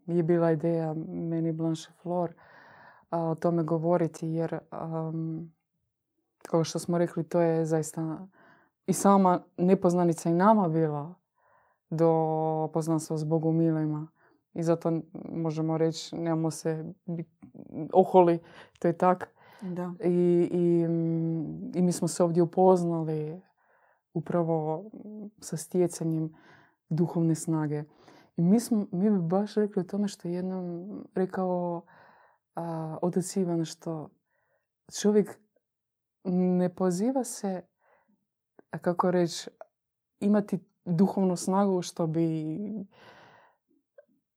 je 0.07 0.23
bila 0.23 0.53
ideja 0.53 0.95
meni 1.09 1.53
Blanche 1.53 1.93
Flor 2.03 2.35
a, 3.11 3.23
o 3.23 3.35
tome 3.35 3.63
govoriti 3.63 4.29
jer 4.29 4.59
am, 4.71 5.53
kao 6.43 6.65
što 6.65 6.79
smo 6.79 6.99
rekli 6.99 7.29
to 7.29 7.41
je 7.41 7.65
zaista 7.65 8.27
i 8.87 8.93
sama 8.93 9.41
nepoznanica 9.57 10.31
i 10.31 10.35
nama 10.35 10.69
bila 10.69 11.15
do 11.91 12.71
poznanstva 12.73 13.17
s 13.17 13.25
Bogom 13.25 13.57
milima. 13.57 14.09
I 14.59 14.63
zato 14.63 15.01
možemo 15.33 15.79
reći, 15.79 16.17
nemamo 16.17 16.51
se 16.51 16.85
bit 17.07 17.27
oholi, 17.93 18.39
to 18.79 18.89
je 18.89 18.99
tak. 18.99 19.29
Da. 19.61 19.93
I, 20.05 20.49
i, 20.53 20.85
I 21.79 21.83
mi 21.83 21.93
smo 21.93 22.09
se 22.09 22.25
ovdje 22.25 22.43
upoznali 22.43 23.41
upravo 24.15 24.85
sa 25.41 25.57
stjecanjem 25.57 26.35
duhovne 26.89 27.35
snage. 27.35 27.85
I 28.37 28.43
mi, 28.43 28.61
smo, 28.61 28.87
mi 28.93 29.11
bi 29.11 29.19
baš 29.19 29.55
rekli 29.55 29.81
o 29.81 29.85
tome 29.85 30.09
što 30.09 30.29
je 30.29 30.35
jednom 30.35 30.89
rekao 31.15 31.83
a, 32.55 32.99
otac 33.03 33.37
Ivan, 33.37 33.65
što 33.65 34.11
čovjek 35.01 35.39
ne 36.25 36.75
poziva 36.75 37.25
se, 37.25 37.63
a 38.71 38.79
kako 38.79 39.11
reći, 39.11 39.51
imati 40.21 40.59
duhovnu 40.85 41.37
snagu 41.37 41.83
što 41.83 42.07
bi, 42.07 42.47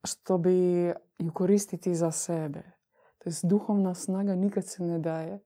što 0.03 0.37
bi 0.37 0.85
ju 1.19 1.31
koristiti 1.33 1.95
za 1.95 2.11
sebe. 2.11 2.61
To 3.17 3.29
jest 3.29 3.45
duhovna 3.45 3.95
snaga 3.95 4.35
nikad 4.35 4.65
se 4.67 4.83
ne 4.83 4.99
daje 4.99 5.39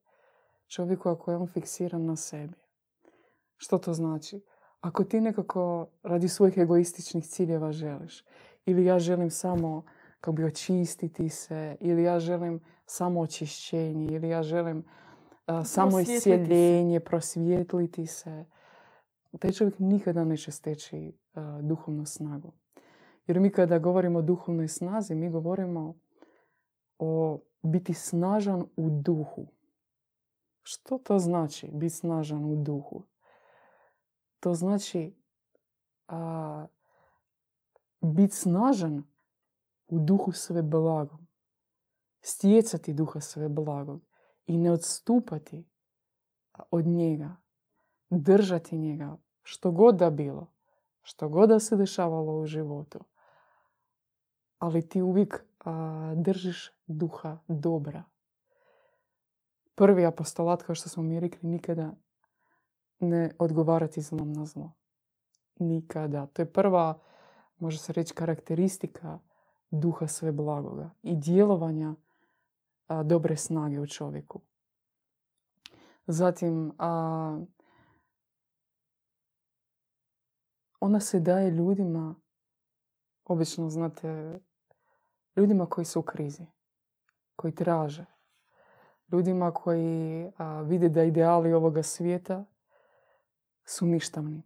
čovjeku 0.68 1.10
ako 1.10 1.32
je 1.32 1.38
on 1.38 1.48
fiksiran 1.48 2.06
na 2.06 2.15
sebi. 2.15 2.54
Što 3.58 3.78
to 3.78 3.94
znači? 3.94 4.41
Ako 4.82 5.04
ti 5.04 5.22
nekako 5.22 5.88
radi 6.04 6.28
svojih 6.28 6.58
egoističnih 6.58 7.28
ciljeva 7.28 7.72
želiš, 7.72 8.24
ili 8.65 8.86
ja 8.86 9.00
želim 9.00 9.30
samo 9.30 9.86
kako 10.20 10.32
bi 10.32 10.44
očistiti 10.44 11.30
se, 11.30 11.78
ili 11.80 12.04
ja 12.04 12.20
želim 12.20 12.60
samo 12.86 13.22
očišćenje, 13.22 14.08
ili 14.15 14.30
ja 14.30 14.44
želim 14.44 14.84
a, 15.46 15.63
samo 15.63 16.00
iscijeljenje, 16.00 17.00
prosvijetliti 17.00 18.08
se, 18.08 18.46
taj 19.39 19.52
čovjek 19.52 19.80
nikada 19.80 20.24
neće 20.24 20.52
steći 20.52 21.13
duhovnu 21.62 22.06
snagu. 22.06 22.54
Jer 23.27 23.39
mi 23.39 23.51
kada 23.51 23.79
govorimo 23.79 24.19
o 24.19 24.21
duhovnoj 24.21 24.67
snazi, 24.67 25.15
mi 25.15 25.29
govorimo 25.29 25.95
o 26.99 27.39
biti 27.61 27.93
snažan 27.93 28.65
u 28.75 28.89
duhu. 28.89 29.47
Što 30.61 30.97
to 30.97 31.19
znači 31.19 31.69
biti 31.73 31.95
snažan 31.95 32.45
u 32.45 32.55
duhu? 32.55 33.03
To 34.39 34.53
znači 34.53 35.15
a, 36.07 36.65
biti 38.01 38.35
snažan 38.35 39.03
u 39.88 39.99
duhu 39.99 40.31
sve 40.31 40.61
blagog. 40.61 41.19
Stjecati 42.21 42.93
duha 42.93 43.19
sve 43.19 43.49
blagog 43.49 44.01
i 44.45 44.57
ne 44.57 44.71
odstupati 44.71 45.65
od 46.71 46.85
njega. 46.85 47.35
Držati 48.09 48.77
njega 48.77 49.17
što 49.41 49.71
god 49.71 49.95
da 49.95 50.09
bilo. 50.09 50.47
Što 51.01 51.29
god 51.29 51.49
da 51.49 51.59
se 51.59 51.75
dešavalo 51.75 52.39
u 52.39 52.45
životu. 52.45 52.99
Ali 54.60 54.89
ti 54.89 55.02
uvijek 55.02 55.46
a, 55.60 56.13
držiš 56.18 56.72
duha 56.88 57.38
dobra. 57.48 58.04
Prvi 59.76 60.06
apostolat, 60.06 60.63
kao 60.63 60.76
što 60.76 60.89
smo 60.89 61.04
mi 61.04 61.20
rekli, 61.20 61.50
nikada 61.50 61.94
ne 63.00 63.32
odgovarati 63.39 64.02
zlom 64.02 64.34
na 64.34 64.46
zlo. 64.46 64.72
Nikada. 65.60 66.26
To 66.26 66.41
je 66.41 66.54
prva, 66.54 67.00
može 67.58 67.78
se 67.78 67.94
reći, 67.94 68.13
karakteristika 68.13 69.20
duha 69.72 70.08
sve 70.08 70.32
blagoga 70.32 70.89
i 71.04 71.15
djelovanja 71.15 71.96
a, 72.88 73.04
dobre 73.04 73.38
snage 73.38 73.80
u 73.80 73.88
čovjeku. 73.88 74.41
Zatim, 76.08 76.72
a, 76.78 77.39
ona 80.80 81.00
se 81.00 81.20
daje 81.20 81.52
ljudima, 81.52 82.15
obično 83.25 83.69
znate, 83.69 84.39
ljudima 85.35 85.65
koji 85.65 85.85
su 85.85 85.99
u 85.99 86.03
krizi, 86.03 86.45
koji 87.35 87.55
traže, 87.55 88.05
ljudima 89.11 89.51
koji 89.51 90.31
a, 90.38 90.61
vide 90.61 90.89
da 90.89 91.03
ideali 91.03 91.53
ovoga 91.53 91.83
svijeta 91.83 92.45
su 93.65 93.85
ništavni. 93.85 94.41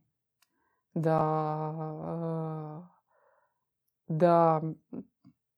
Da, 0.94 1.20
da 4.08 4.62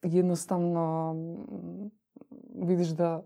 jednostavno 0.02 1.14
mm, 1.14 1.92
vidiš 2.66 2.88
da 2.88 3.24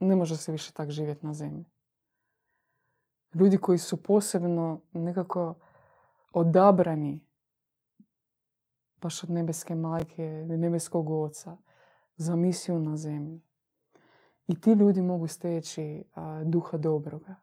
ne 0.00 0.16
može 0.16 0.36
se 0.36 0.52
više 0.52 0.72
tak 0.72 0.90
živjeti 0.90 1.26
na 1.26 1.34
zemlji. 1.34 1.64
Ljudi 3.34 3.58
koji 3.58 3.78
su 3.78 4.02
posebno 4.02 4.80
nekako 4.92 5.54
odabrani 6.32 7.29
baš 9.02 9.24
od 9.24 9.30
nebeske 9.30 9.74
majke 9.74 10.46
nebeskog 10.48 11.10
oca 11.10 11.56
za 12.16 12.36
misiju 12.36 12.78
na 12.78 12.96
zemlji. 12.96 13.40
I 14.46 14.60
ti 14.60 14.70
ljudi 14.70 15.02
mogu 15.02 15.26
steći 15.26 16.04
a, 16.14 16.44
duha 16.44 16.78
dobroga. 16.78 17.34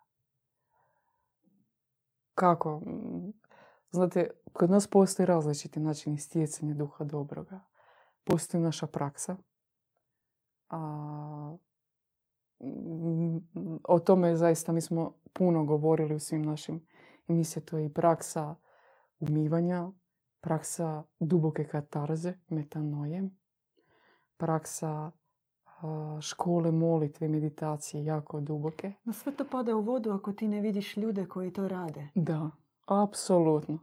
Kako? 2.35 2.81
Znate, 3.91 4.29
kod 4.53 4.69
nas 4.69 4.87
postoji 4.87 5.25
različiti 5.25 5.79
načini 5.79 6.17
stjecanja 6.17 6.73
duha 6.73 7.03
dobroga. 7.03 7.59
Postoji 8.23 8.63
naša 8.63 8.87
praksa. 8.87 9.37
A, 10.69 11.57
o 13.83 13.99
tome 13.99 14.35
zaista 14.35 14.71
mi 14.71 14.81
smo 14.81 15.13
puno 15.33 15.65
govorili 15.65 16.15
u 16.15 16.19
svim 16.19 16.41
našim 16.41 16.87
emisijama. 17.27 17.65
To 17.65 17.77
je 17.77 17.85
i 17.85 17.93
praksa 17.93 18.55
umivanja, 19.19 19.91
praksa 20.41 21.03
duboke 21.19 21.63
katarze, 21.63 22.33
metanoje, 22.49 23.29
praksa 24.37 25.11
škole 26.21 26.71
molitve, 26.71 27.27
meditacije 27.27 28.05
jako 28.05 28.39
duboke. 28.39 28.93
No 29.03 29.13
sve 29.13 29.31
to 29.31 29.45
pada 29.45 29.75
u 29.75 29.81
vodu 29.81 30.11
ako 30.11 30.33
ti 30.33 30.47
ne 30.47 30.61
vidiš 30.61 30.97
ljude 30.97 31.25
koji 31.25 31.53
to 31.53 31.67
rade. 31.67 32.09
Da, 32.15 32.49
apsolutno. 32.85 33.79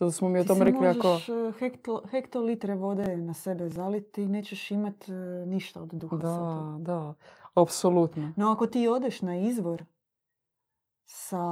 Zato 0.00 0.12
smo 0.12 0.28
mi 0.28 0.38
o 0.38 0.42
Ti 0.42 0.48
tom 0.48 0.62
rekli 0.62 0.86
ako... 0.86 1.08
možeš 1.08 1.28
e, 1.28 1.52
hekto, 1.58 2.02
hektolitre 2.10 2.74
vode 2.74 3.16
na 3.16 3.34
sebe 3.34 3.68
zaliti 3.68 4.22
i 4.22 4.28
nećeš 4.28 4.70
imat 4.70 5.08
e, 5.08 5.12
ništa 5.46 5.82
od 5.82 5.88
duha 5.88 6.16
Da, 6.16 6.76
da, 6.78 7.14
apsolutno. 7.54 8.32
No 8.36 8.52
ako 8.52 8.66
ti 8.66 8.88
odeš 8.88 9.22
na 9.22 9.36
izvor 9.36 9.84
sa 11.10 11.42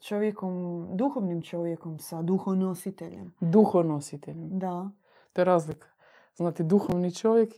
čovjekom, 0.00 0.86
duhovnim 0.92 1.42
čovjekom, 1.42 1.98
sa 1.98 2.22
duhonositeljem, 2.22 3.34
Duhonositeljem. 3.40 4.58
da, 4.58 4.90
To 5.32 5.40
je 5.40 5.44
razlika. 5.44 5.88
Znate, 6.36 6.62
duhovni 6.62 7.14
čovjek 7.14 7.54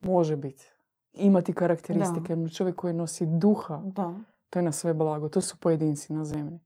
može 0.00 0.36
biti. 0.36 0.70
Imati 1.12 1.52
karakteristike. 1.52 2.36
No 2.36 2.48
čovjek 2.48 2.76
koji 2.76 2.94
nosi 2.94 3.26
duha, 3.26 3.82
da, 3.84 4.14
to 4.50 4.58
je 4.58 4.62
na 4.62 4.72
sve 4.72 4.94
blago. 4.94 5.28
To 5.28 5.40
su 5.40 5.56
pojedinci 5.60 6.12
na 6.12 6.24
zemlji. 6.24 6.60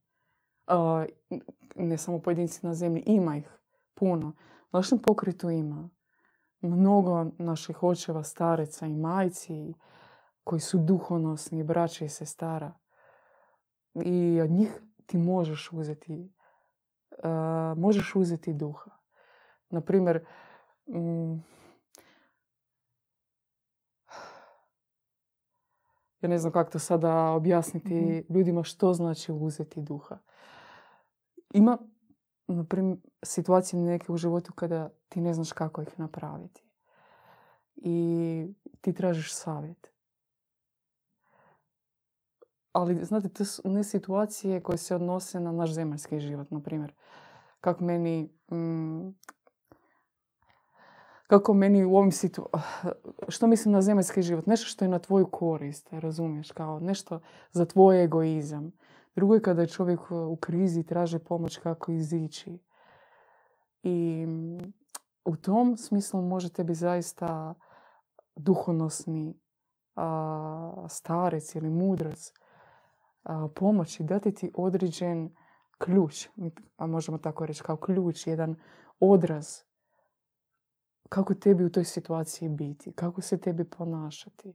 A, 0.66 1.04
ne 1.76 1.98
samo 1.98 2.18
pojedinci 2.18 2.66
na 2.66 2.74
zemlji, 2.74 3.02
ima 3.06 3.36
ih 3.36 3.58
puno. 3.94 4.32
Našem 4.72 4.98
pokretu 4.98 5.50
ima 5.50 5.88
mnogo 6.60 7.26
naših 7.38 7.82
očeva, 7.82 8.22
stareca 8.22 8.86
i 8.86 8.94
majci 8.94 9.74
koji 10.46 10.60
su 10.60 10.78
duhonosni, 10.78 11.64
braće 11.64 12.04
i 12.04 12.08
sestara. 12.08 12.72
I 13.94 14.40
od 14.40 14.50
njih 14.50 14.82
ti 15.06 15.18
možeš 15.18 15.72
uzeti, 15.72 16.32
a, 17.22 17.74
možeš 17.76 18.14
uzeti 18.16 18.52
duha. 18.52 18.90
Na 19.70 19.80
primjer, 19.80 20.26
mm, 20.88 21.34
ja 26.20 26.28
ne 26.28 26.38
znam 26.38 26.52
kako 26.52 26.70
to 26.70 26.78
sada 26.78 27.30
objasniti 27.30 27.94
Mhm. 27.94 28.34
ljudima 28.34 28.62
što 28.62 28.92
znači 28.92 29.32
uzeti 29.32 29.82
duha. 29.82 30.18
Ima, 31.54 31.78
na 32.46 32.64
primjer, 32.64 32.98
situacije 33.22 33.82
neke 33.82 34.12
u 34.12 34.16
životu 34.16 34.52
kada 34.52 34.90
ti 35.08 35.20
ne 35.20 35.34
znaš 35.34 35.52
kako 35.52 35.82
ih 35.82 35.98
napraviti. 36.00 36.62
I 37.76 38.46
ti 38.80 38.92
tražiš 38.92 39.34
savjet. 39.34 39.95
Ali, 42.76 43.04
znate, 43.04 43.28
to 43.28 43.44
su 43.44 43.62
ne 43.64 43.84
situacije 43.84 44.60
koje 44.60 44.78
se 44.78 44.94
odnose 44.94 45.40
na 45.40 45.52
naš 45.52 45.72
zemaljski 45.72 46.20
život, 46.20 46.50
na 46.50 46.60
primjer. 46.60 46.92
Kako 47.60 47.84
meni... 47.84 48.30
mm, 48.52 49.08
kako 51.26 51.54
meni 51.54 51.84
u 51.84 51.96
ovim 51.96 52.12
situ... 52.12 52.48
Što 53.28 53.46
mislim 53.46 53.72
na 53.72 53.82
zemaljski 53.82 54.22
život? 54.22 54.46
Nešto 54.46 54.66
što 54.66 54.84
je 54.84 54.88
na 54.88 54.98
tvoju 54.98 55.26
korist, 55.26 55.88
razumiješ? 55.92 56.52
Kao 56.52 56.80
nešto 56.80 57.20
za 57.52 57.64
tvoj 57.64 58.04
egoizam. 58.04 58.72
Drugo 59.14 59.34
je 59.34 59.42
kada 59.42 59.62
je 59.62 59.68
čovjek 59.68 60.00
u 60.10 60.36
krizi 60.36 60.80
i 60.80 60.86
traži 60.86 61.18
pomoć 61.18 61.58
kako 61.58 61.92
izići. 61.92 62.58
I 63.82 64.26
mm, 64.26 64.72
u 65.24 65.36
tom 65.36 65.76
smislu 65.76 66.22
može 66.22 66.52
tebi 66.52 66.74
zaista 66.74 67.54
duhonosni 68.34 69.34
starec 70.88 71.54
ili 71.54 71.70
mudrac 71.70 72.32
pomoći, 73.54 74.04
dati 74.04 74.34
ti 74.34 74.50
određen 74.54 75.34
ključ, 75.78 76.28
a 76.76 76.86
možemo 76.86 77.18
tako 77.18 77.46
reći 77.46 77.62
kao 77.62 77.76
ključ, 77.76 78.26
jedan 78.26 78.56
odraz 79.00 79.46
kako 81.08 81.34
tebi 81.34 81.64
u 81.64 81.70
toj 81.70 81.84
situaciji 81.84 82.48
biti, 82.48 82.92
kako 82.92 83.20
se 83.20 83.38
tebi 83.38 83.64
ponašati. 83.64 84.54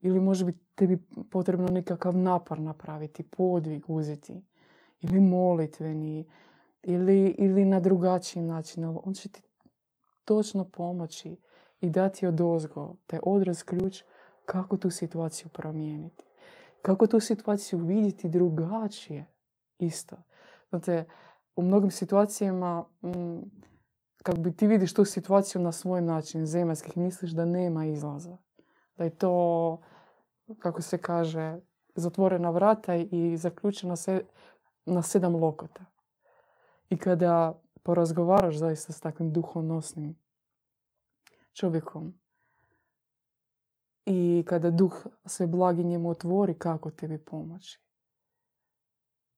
Ili 0.00 0.20
može 0.20 0.44
biti 0.44 0.58
tebi 0.74 0.98
potrebno 1.30 1.68
nekakav 1.68 2.16
napor 2.16 2.60
napraviti, 2.60 3.22
podvig 3.22 3.84
uzeti, 3.88 4.42
ili 5.00 5.20
molitveni, 5.20 6.30
ili, 6.82 7.34
ili 7.38 7.64
na 7.64 7.80
drugačiji 7.80 8.42
način. 8.42 8.84
On 8.84 9.14
će 9.14 9.28
ti 9.28 9.42
točno 10.24 10.64
pomoći 10.64 11.36
i 11.80 11.90
dati 11.90 12.26
od 12.26 12.40
ozgo 12.40 12.94
taj 13.06 13.20
odraz 13.22 13.62
ključ 13.62 14.02
kako 14.46 14.76
tu 14.76 14.90
situaciju 14.90 15.48
promijeniti. 15.48 16.27
Kako 16.82 17.06
tu 17.06 17.20
situaciju 17.20 17.78
vidjeti 17.78 18.28
drugačije 18.28 19.26
isto. 19.78 20.16
Znate, 20.68 21.04
u 21.56 21.62
mnogim 21.62 21.90
situacijama 21.90 22.84
kako 24.22 24.40
bi 24.40 24.56
ti 24.56 24.66
vidiš 24.66 24.94
tu 24.94 25.04
situaciju 25.04 25.62
na 25.62 25.72
svoj 25.72 26.02
način, 26.02 26.46
zemaljskih, 26.46 26.96
misliš 26.96 27.30
da 27.30 27.44
nema 27.44 27.86
izlaza. 27.86 28.36
Da 28.96 29.04
je 29.04 29.10
to, 29.10 29.80
kako 30.58 30.82
se 30.82 30.98
kaže, 30.98 31.58
zatvorena 31.94 32.50
vrata 32.50 32.94
i 32.94 33.36
zaključena 33.36 33.96
se, 33.96 34.24
na 34.86 35.02
sedam 35.02 35.36
lokota. 35.36 35.84
I 36.90 36.96
kada 36.96 37.60
porazgovaraš 37.82 38.56
zaista 38.56 38.92
s 38.92 39.00
takvim 39.00 39.32
duhonosnim 39.32 40.16
čovjekom 41.52 42.14
i 44.10 44.44
kada 44.46 44.70
duh 44.70 45.06
sve 45.24 45.46
blagi 45.46 45.84
njemu 45.84 46.10
otvori 46.10 46.54
kako 46.54 46.90
tebi 46.90 47.18
pomoći, 47.18 47.80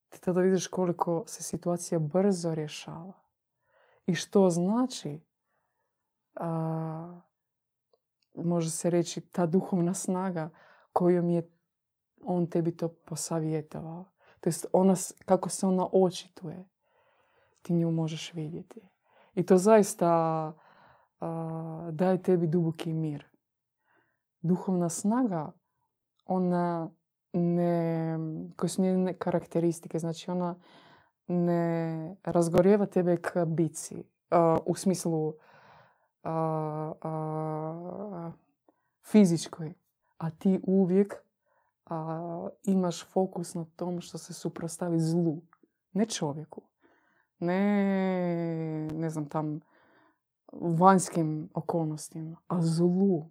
ti 0.08 0.20
tada 0.20 0.40
vidiš 0.40 0.66
koliko 0.66 1.24
se 1.26 1.42
situacija 1.42 1.98
brzo 1.98 2.54
rješava. 2.54 3.12
I 4.06 4.14
što 4.14 4.50
znači, 4.50 5.20
a, 6.34 7.20
može 8.34 8.70
se 8.70 8.90
reći, 8.90 9.20
ta 9.20 9.46
duhovna 9.46 9.94
snaga 9.94 10.50
kojom 10.92 11.30
je 11.30 11.50
on 12.24 12.46
tebi 12.46 12.76
to 12.76 12.88
posavjetovao. 12.88 14.04
To 14.40 14.48
jest 14.48 14.66
ona, 14.72 14.94
kako 15.24 15.48
se 15.48 15.66
ona 15.66 15.86
očituje, 15.92 16.68
ti 17.62 17.72
nju 17.72 17.90
možeš 17.90 18.34
vidjeti. 18.34 18.80
I 19.34 19.46
to 19.46 19.58
zaista 19.58 20.08
a, 21.20 21.88
daje 21.92 22.22
tebi 22.22 22.46
duboki 22.46 22.92
mir. 22.92 23.29
Duhovna 24.42 24.88
snaga, 24.88 25.52
ona 26.26 26.90
ne, 27.32 28.18
koje 28.56 28.70
su 28.70 28.82
njene 28.82 29.14
karakteristike, 29.14 29.98
znači 29.98 30.30
ona 30.30 30.54
ne 31.26 32.16
razgorjeva 32.24 32.86
tebe 32.86 33.16
k 33.16 33.44
bici. 33.46 34.04
u 34.66 34.74
smislu 34.74 35.34
a, 36.22 36.92
a, 37.02 38.32
fizičkoj. 39.02 39.74
A 40.18 40.30
ti 40.30 40.60
uvijek 40.62 41.14
imaš 42.62 43.04
fokus 43.04 43.54
na 43.54 43.64
tom 43.76 44.00
što 44.00 44.18
se 44.18 44.34
suprostavi 44.34 45.00
zlu. 45.00 45.42
Ne 45.92 46.06
čovjeku. 46.06 46.62
Ne, 47.38 48.88
ne 48.92 49.10
znam, 49.10 49.28
tam 49.28 49.60
vanjskim 50.52 51.48
okolnostima. 51.54 52.36
A 52.48 52.62
zlu. 52.62 53.26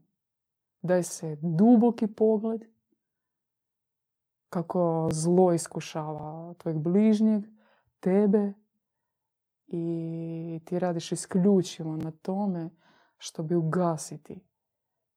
Daj 0.81 1.03
se 1.03 1.37
duboki 1.41 2.07
pogled 2.07 2.61
kako 4.49 5.09
zlo 5.11 5.53
iskušava 5.53 6.53
tvojeg 6.53 6.77
bližnjeg, 6.77 7.43
tebe 7.99 8.53
i 9.67 10.61
ti 10.65 10.79
radiš 10.79 11.11
isključivo 11.11 11.95
na 11.97 12.11
tome 12.11 12.69
što 13.17 13.43
bi 13.43 13.55
ugasiti 13.55 14.45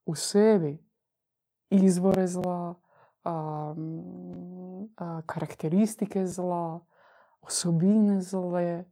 u 0.05 0.15
sebi 0.15 0.85
izvore 1.71 2.27
zla, 2.27 2.75
a, 3.25 3.75
a, 4.97 5.23
karakteristike 5.27 6.27
zla, 6.27 6.87
osobine 7.41 8.21
zle 8.21 8.85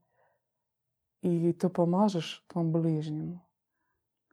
i 1.22 1.58
to 1.58 1.68
pomažeš 1.68 2.44
tvom 2.46 2.72
bližnjemu. 2.72 3.40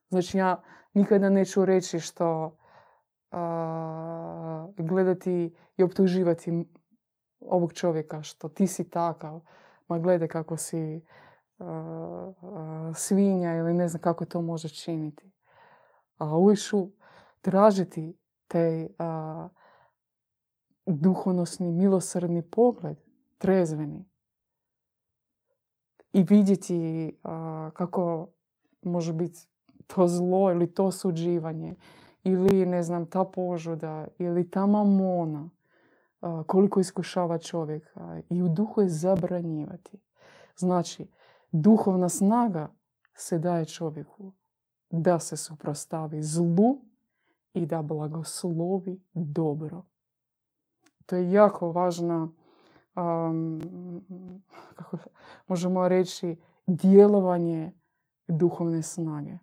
Znači 0.10 0.38
ja 0.38 0.62
nikada 0.93 1.30
neću 1.30 1.66
reći 1.66 1.99
što 1.99 2.58
a, 3.32 4.68
gledati 4.78 5.55
i 5.78 5.84
optuživati 5.84 6.66
ovog 7.39 7.74
čovjeka 7.74 8.24
što 8.24 8.49
ti 8.49 8.68
si 8.68 8.89
takav, 8.89 9.41
ma 9.88 9.99
gledaj 9.99 10.28
kako 10.28 10.58
si 10.58 11.01
a, 11.60 11.66
a, 12.41 12.91
svinja 12.95 13.55
ili 13.55 13.74
ne 13.74 13.88
znam 13.88 14.01
kako 14.01 14.26
to 14.26 14.41
može 14.41 14.70
činiti. 14.70 15.32
A 16.18 16.38
uvijek 16.38 16.60
ću 16.60 16.89
tražiti 17.41 18.18
taj 18.47 18.88
duhonosni, 20.86 21.72
milosrdni 21.72 22.41
pogled, 22.41 22.97
trezveni. 23.38 24.05
I 26.14 26.24
vidjeti 26.24 27.12
kako 27.74 28.28
može 28.82 29.14
biti 29.14 29.47
to 29.88 30.07
zlo 30.07 30.51
ili 30.51 30.73
to 30.73 30.91
suđivanje 30.91 31.75
ili 32.23 32.65
ne 32.65 32.83
znam 32.83 33.05
ta 33.05 33.23
požuda 33.23 34.07
ili 34.19 34.49
ta 34.49 34.65
mamona 34.65 35.49
koliko 36.47 36.79
iskušava 36.79 37.38
čovjeka 37.38 38.21
i 38.29 38.43
u 38.43 38.49
duhu 38.49 38.81
je 38.81 38.89
zabranjivati. 38.89 39.99
Znači, 40.57 41.07
duhovna 41.51 42.09
snaga 42.09 42.73
se 43.13 43.39
daje 43.39 43.65
čovjeku 43.65 44.31
da 44.89 45.19
se 45.19 45.38
suprostavi 45.38 46.23
zlu 46.23 46.81
i 47.53 47.65
da 47.65 47.81
blagoslovi 47.81 49.01
dobro. 49.13 49.83
To 51.05 51.15
je 51.15 51.31
jako 51.31 51.71
važna, 51.71 52.29
kako 54.75 54.97
možemo 55.47 55.88
reći, 55.88 56.38
djelovanje 56.67 57.71
duhovne 58.27 58.81
snage. 58.81 59.38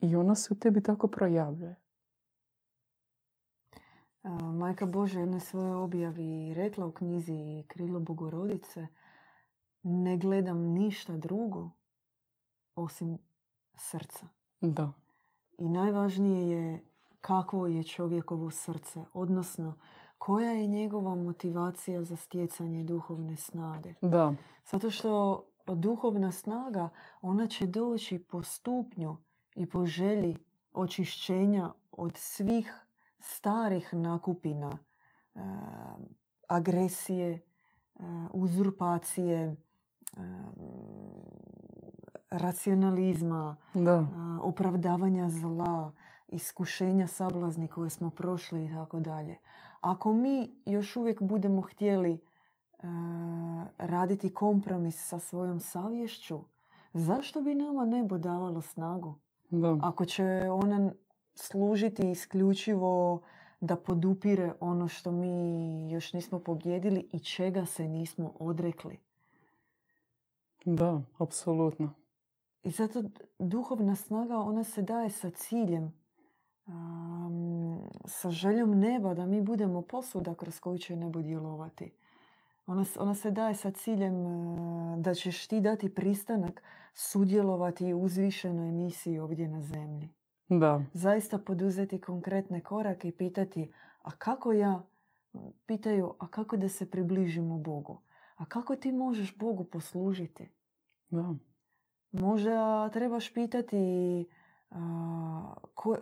I 0.00 0.16
ona 0.16 0.34
se 0.34 0.54
u 0.54 0.56
tebi 0.56 0.82
tako 0.82 1.08
projavljuje. 1.08 1.76
Majka 4.58 4.86
Božja 4.86 5.26
na 5.26 5.40
svojoj 5.40 5.74
objavi 5.74 6.54
rekla 6.54 6.86
u 6.86 6.92
knjizi 6.92 7.64
Krilo 7.68 8.00
Bogorodice 8.00 8.86
ne 9.82 10.16
gledam 10.16 10.58
ništa 10.58 11.16
drugo 11.16 11.70
osim 12.74 13.18
srca. 13.74 14.26
Da. 14.60 14.92
I 15.58 15.68
najvažnije 15.68 16.48
je 16.48 16.84
kakvo 17.20 17.66
je 17.66 17.84
čovjekovo 17.84 18.50
srce, 18.50 19.04
odnosno 19.12 19.74
koja 20.18 20.50
je 20.50 20.66
njegova 20.66 21.14
motivacija 21.14 22.04
za 22.04 22.16
stjecanje 22.16 22.84
duhovne 22.84 23.36
snage. 23.36 23.94
Da. 24.02 24.34
Zato 24.70 24.90
što 24.90 25.44
duhovna 25.66 26.32
snaga, 26.32 26.88
ona 27.22 27.46
će 27.46 27.66
doći 27.66 28.18
po 28.18 28.42
stupnju 28.42 29.16
i 29.58 29.66
po 29.66 29.86
želji 29.86 30.36
očišćenja 30.72 31.72
od 31.92 32.16
svih 32.16 32.86
starih 33.18 33.94
nakupina, 33.94 34.78
e, 35.34 35.40
agresije, 36.48 37.30
e, 37.32 37.40
uzurpacije, 38.32 39.38
e, 39.38 39.56
racionalizma, 42.30 43.56
da. 43.74 44.06
opravdavanja 44.42 45.28
zla, 45.28 45.92
iskušenja 46.28 47.06
sablazni 47.06 47.68
koje 47.68 47.90
smo 47.90 48.10
prošli 48.10 48.64
i 48.64 48.68
tako 48.68 49.00
dalje. 49.00 49.38
Ako 49.80 50.12
mi 50.12 50.50
još 50.66 50.96
uvijek 50.96 51.22
budemo 51.22 51.60
htjeli 51.60 52.20
raditi 53.78 54.34
kompromis 54.34 55.08
sa 55.08 55.18
svojom 55.18 55.60
savješću, 55.60 56.40
zašto 56.92 57.40
bi 57.40 57.54
nama 57.54 57.84
nebo 57.84 58.18
davalo 58.18 58.60
snagu? 58.60 59.14
Da. 59.50 59.78
Ako 59.82 60.04
će 60.04 60.24
ona 60.50 60.92
služiti 61.34 62.10
isključivo 62.10 63.22
da 63.60 63.76
podupire 63.76 64.52
ono 64.60 64.88
što 64.88 65.12
mi 65.12 65.90
još 65.90 66.12
nismo 66.12 66.38
pobjedili 66.38 67.08
i 67.12 67.18
čega 67.18 67.66
se 67.66 67.88
nismo 67.88 68.32
odrekli. 68.38 68.98
Da, 70.64 71.02
apsolutno. 71.18 71.94
I 72.62 72.70
zato 72.70 73.02
duhovna 73.38 73.96
snaga, 73.96 74.38
ona 74.38 74.64
se 74.64 74.82
daje 74.82 75.10
sa 75.10 75.30
ciljem, 75.30 75.92
sa 78.04 78.30
željom 78.30 78.78
neba 78.78 79.14
da 79.14 79.26
mi 79.26 79.40
budemo 79.40 79.82
posuda 79.82 80.34
kroz 80.34 80.60
koju 80.60 80.78
će 80.78 80.96
nebo 80.96 81.22
djelovati. 81.22 81.92
Ona, 82.68 82.84
ona 82.98 83.14
se 83.14 83.30
daje 83.30 83.54
sa 83.54 83.70
ciljem 83.70 84.14
da 85.02 85.14
ćeš 85.14 85.46
ti 85.46 85.60
dati 85.60 85.94
pristanak 85.94 86.62
sudjelovati 86.94 87.92
u 87.92 88.00
uzvišenoj 88.00 88.72
misiji 88.72 89.18
ovdje 89.18 89.48
na 89.48 89.62
zemlji. 89.62 90.08
Da. 90.48 90.82
Zaista 90.92 91.38
poduzeti 91.38 92.00
konkretne 92.00 92.60
korake 92.60 93.08
i 93.08 93.12
pitati, 93.12 93.72
a 94.02 94.10
kako 94.10 94.52
ja, 94.52 94.82
pitaju, 95.66 96.14
a 96.18 96.26
kako 96.26 96.56
da 96.56 96.68
se 96.68 96.90
približimo 96.90 97.58
Bogu? 97.58 98.00
A 98.36 98.44
kako 98.44 98.76
ti 98.76 98.92
možeš 98.92 99.38
Bogu 99.38 99.64
poslužiti? 99.64 100.48
Da. 101.10 101.34
Možda 102.12 102.88
trebaš 102.88 103.34
pitati 103.34 103.76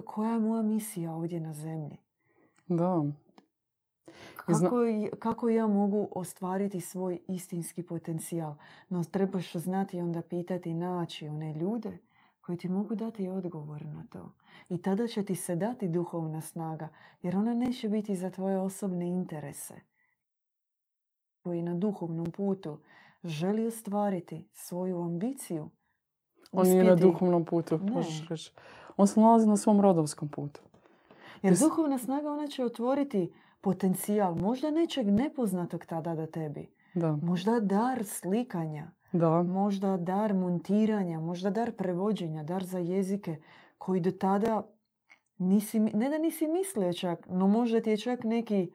koja 0.05 0.33
je 0.33 0.39
moja 0.39 0.63
misija 0.63 1.13
ovdje 1.13 1.41
na 1.41 1.53
zemlji? 1.53 1.97
Da. 2.69 3.05
Kako, 4.37 4.71
kako 5.19 5.49
ja 5.49 5.67
mogu 5.67 6.09
ostvariti 6.13 6.81
svoj 6.81 7.19
istinski 7.29 7.83
potencijal? 7.83 8.55
No 8.89 9.05
trebaš 9.05 9.53
znati 9.53 10.01
onda 10.01 10.23
pitati, 10.23 10.75
naći 10.75 11.29
one 11.29 11.55
ljude 11.55 11.99
koji 12.41 12.59
ti 12.59 12.69
mogu 12.69 12.95
dati 12.95 13.29
odgovor 13.29 13.87
na 13.87 14.07
to. 14.11 14.33
I 14.69 14.83
tada 14.83 15.07
će 15.07 15.25
ti 15.25 15.35
se 15.35 15.57
dati 15.57 15.89
duhovna 15.89 16.41
snaga, 16.41 16.89
jer 17.23 17.37
ona 17.37 17.55
neće 17.55 17.89
biti 17.89 18.17
za 18.17 18.31
tvoje 18.31 18.59
osobne 18.59 19.09
interese. 19.09 19.75
Koji 21.43 21.63
na 21.63 21.75
duhovnom 21.75 22.27
putu 22.31 22.79
želi 23.25 23.67
ostvariti 23.67 24.49
svoju 24.53 25.03
ambiciju. 25.03 25.71
On 26.53 26.67
nije 26.67 26.85
na 26.85 26.95
duhovnom 26.95 27.45
putu, 27.45 27.81
On 28.97 29.07
se 29.07 29.21
nalazi 29.21 29.47
na 29.47 29.57
svom 29.57 29.81
rodovskom 29.81 30.29
putu. 30.29 30.61
Jer 31.43 31.59
duhovna 31.59 31.99
snaga 31.99 32.31
ona 32.31 32.47
će 32.47 32.65
otvoriti 32.65 33.33
potencijal 33.67 34.35
možda 34.35 34.71
nečeg 34.71 35.07
nepoznatog 35.07 35.87
tada 35.87 36.15
da 36.15 36.27
tebi. 36.27 36.69
Da. 36.95 37.19
Možda 37.23 37.61
dar 37.61 38.05
slikanja, 38.05 38.91
da. 39.13 39.43
možda 39.43 39.97
dar 39.97 40.35
montiranja, 40.35 41.21
možda 41.21 41.51
dar 41.51 41.73
prevođenja, 41.73 42.43
dar 42.43 42.65
za 42.65 42.79
jezike 42.79 43.37
koji 43.79 44.01
do 44.01 44.11
tada 44.11 44.63
nisi, 45.39 45.81
ne 45.81 46.09
da 46.09 46.19
nisi 46.19 46.47
mislio 46.47 46.93
čak, 46.93 47.27
no 47.29 47.49
možda 47.49 47.81
ti 47.81 47.91
je 47.91 47.97
čak 47.97 48.25
neki 48.25 48.71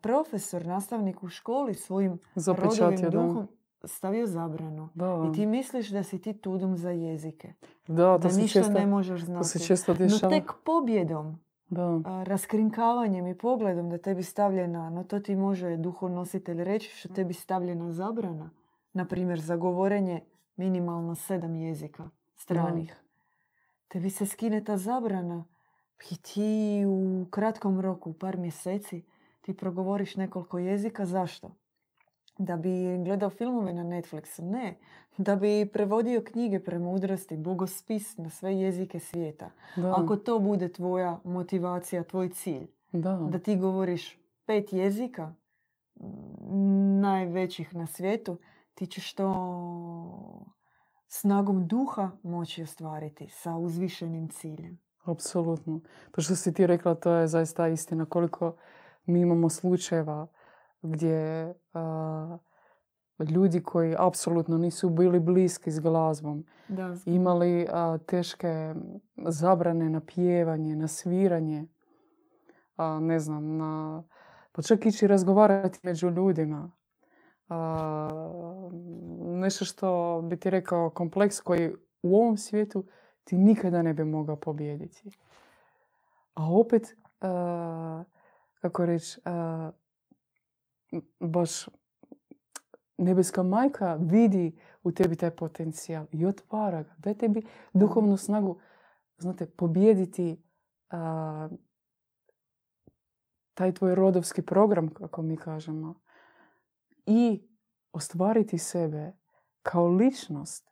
profesor, 0.00 0.66
nastavnik 0.66 1.22
u 1.22 1.28
školi 1.28 1.74
svojim 1.74 2.18
rodovim 2.46 3.10
duhom 3.10 3.48
stavio 3.84 4.26
zabranu. 4.26 4.88
Da. 4.94 5.28
I 5.30 5.34
ti 5.34 5.46
misliš 5.46 5.88
da 5.88 6.02
si 6.02 6.18
ti 6.18 6.32
tudum 6.32 6.76
za 6.76 6.90
jezike. 6.90 7.52
Da, 7.86 8.18
da 8.22 8.28
ništa 8.28 8.68
ne 8.68 8.86
možeš 8.86 9.20
znati. 9.20 9.48
se 9.48 9.58
često 9.58 9.94
No 10.22 10.28
tek 10.30 10.52
pobjedom 10.64 11.43
da. 11.68 12.00
raskrinkavanjem 12.24 13.26
i 13.26 13.38
pogledom 13.38 13.90
da 13.90 13.98
tebi 13.98 14.22
stavljena, 14.22 14.90
no 14.90 15.04
to 15.04 15.20
ti 15.20 15.36
može 15.36 15.76
duhonositelj 15.76 16.64
reći 16.64 16.88
što 16.88 17.08
tebi 17.08 17.34
stavljena 17.34 17.92
zabrana. 17.92 18.50
Na 18.92 19.04
primjer, 19.04 19.40
za 19.40 19.56
govorenje 19.56 20.20
minimalno 20.56 21.14
sedam 21.14 21.54
jezika 21.56 22.10
stranih. 22.34 22.96
Tebi 23.88 24.10
se 24.10 24.26
skine 24.26 24.64
ta 24.64 24.76
zabrana 24.76 25.44
i 26.10 26.16
ti 26.16 26.84
u 26.86 27.26
kratkom 27.30 27.80
roku, 27.80 28.10
u 28.10 28.14
par 28.14 28.36
mjeseci, 28.36 29.02
ti 29.40 29.56
progovoriš 29.56 30.16
nekoliko 30.16 30.58
jezika. 30.58 31.06
Zašto? 31.06 31.50
Da 32.38 32.56
bi 32.56 33.04
gledao 33.04 33.30
filmove 33.30 33.72
na 33.72 33.82
Netflixu? 33.82 34.42
Ne. 34.42 34.76
Da 35.16 35.36
bi 35.36 35.70
prevodio 35.72 36.22
knjige 36.22 36.60
premudrosti, 36.60 37.36
bogospis 37.36 38.16
na 38.16 38.30
sve 38.30 38.56
jezike 38.56 39.00
svijeta. 39.00 39.50
Ako 39.96 40.16
to 40.16 40.38
bude 40.38 40.72
tvoja 40.72 41.20
motivacija, 41.24 42.04
tvoj 42.04 42.28
cilj, 42.28 42.66
da. 42.92 43.16
da 43.30 43.38
ti 43.38 43.56
govoriš 43.56 44.18
pet 44.46 44.72
jezika, 44.72 45.34
najvećih 47.00 47.74
na 47.74 47.86
svijetu, 47.86 48.36
ti 48.74 48.86
ćeš 48.86 49.14
to 49.14 49.28
snagom 51.06 51.66
duha 51.66 52.10
moći 52.22 52.62
ostvariti 52.62 53.28
sa 53.28 53.56
uzvišenim 53.56 54.28
ciljem. 54.28 54.78
Apsolutno. 55.04 55.80
To 56.10 56.20
što 56.20 56.36
si 56.36 56.54
ti 56.54 56.66
rekla, 56.66 56.94
to 56.94 57.12
je 57.12 57.26
zaista 57.26 57.68
istina. 57.68 58.04
Koliko 58.06 58.56
mi 59.06 59.20
imamo 59.20 59.48
slučajeva 59.48 60.26
gdje 60.84 61.54
ljudi 63.30 63.62
koji 63.62 63.94
apsolutno 63.98 64.58
nisu 64.58 64.90
bili 64.90 65.20
bliski 65.20 65.70
s 65.70 65.80
glazbom, 65.80 66.44
da, 66.68 66.94
imali 67.06 67.66
teške 68.06 68.74
zabrane 69.16 69.90
na 69.90 70.00
pjevanje, 70.00 70.76
na 70.76 70.88
sviranje, 70.88 71.66
a, 72.76 73.00
ne 73.00 73.18
znam, 73.18 73.56
na, 73.56 74.02
pa 74.52 74.62
čak 74.62 74.86
ići 74.86 75.06
razgovarati 75.06 75.78
među 75.82 76.10
ljudima. 76.10 76.72
A, 77.48 78.08
nešto 79.20 79.64
što 79.64 80.20
bi 80.24 80.36
ti 80.36 80.50
rekao 80.50 80.90
kompleks 80.90 81.40
koji 81.40 81.74
u 82.02 82.16
ovom 82.16 82.36
svijetu 82.36 82.84
ti 83.24 83.38
nikada 83.38 83.82
ne 83.82 83.94
bi 83.94 84.04
mogao 84.04 84.36
pobijediti. 84.36 85.10
A 86.34 86.52
opet, 86.52 86.96
kako 88.60 88.86
reći, 88.86 89.20
baš 91.20 91.68
nebeska 92.98 93.42
majka 93.42 93.94
vidi 93.94 94.58
u 94.82 94.92
tebi 94.92 95.16
taj 95.16 95.30
potencijal 95.30 96.06
i 96.12 96.26
otvara 96.26 96.82
ga. 96.82 96.94
Daj 96.98 97.14
tebi 97.14 97.42
duhovnu 97.72 98.16
snagu, 98.16 98.60
znate, 99.18 99.46
pobijediti 99.46 100.42
taj 103.54 103.72
tvoj 103.74 103.94
rodovski 103.94 104.42
program, 104.42 104.88
kako 104.88 105.22
mi 105.22 105.36
kažemo, 105.36 106.00
i 107.06 107.48
ostvariti 107.92 108.58
sebe 108.58 109.12
kao 109.62 109.88
ličnost, 109.88 110.70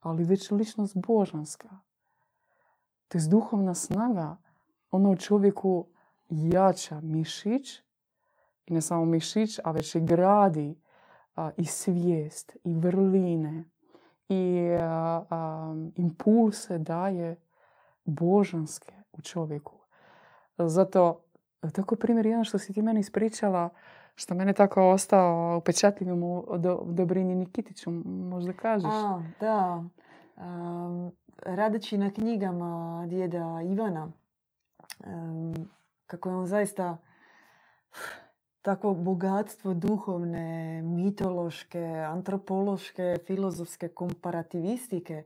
ali 0.00 0.24
već 0.24 0.50
ličnost 0.50 0.96
božanska. 0.96 1.78
To 3.08 3.18
je 3.18 3.28
duhovna 3.30 3.74
snaga, 3.74 4.36
ona 4.90 5.10
u 5.10 5.16
čovjeku 5.16 5.86
jača 6.28 7.00
mišić 7.00 7.80
i 8.68 8.74
ne 8.74 8.80
samo 8.80 9.04
mišić, 9.04 9.58
a 9.64 9.70
već 9.70 9.94
i 9.94 10.00
gradi 10.00 10.76
i 11.56 11.64
svijest, 11.64 12.56
i 12.64 12.74
vrline, 12.74 13.64
i 14.28 14.68
impulse 15.96 16.78
daje 16.78 17.36
božanske 18.04 18.92
u 19.12 19.22
čovjeku. 19.22 19.74
Zato, 20.58 21.20
tako 21.72 21.96
primjer 21.96 22.26
jedan 22.26 22.44
što 22.44 22.58
si 22.58 22.72
ti 22.72 22.82
meni 22.82 23.00
ispričala, 23.00 23.68
što 24.14 24.34
mene 24.34 24.52
tako 24.52 24.90
ostao 24.90 25.58
upečatljivim 25.58 26.22
u 26.22 26.44
Dobrini 26.84 27.34
Nikitiću, 27.34 27.90
možda 28.04 28.52
kažeš? 28.52 28.90
A, 28.92 29.22
da. 29.40 29.84
radeći 31.42 31.98
na 31.98 32.10
knjigama 32.10 33.04
djeda 33.06 33.60
Ivana, 33.64 34.12
kako 36.06 36.28
je 36.28 36.36
on 36.36 36.46
zaista 36.46 36.98
takvo 38.62 38.94
bogatstvo 38.94 39.74
duhovne, 39.74 40.82
mitološke, 40.82 41.84
antropološke, 42.08 43.16
filozofske 43.26 43.88
komparativistike, 43.88 45.22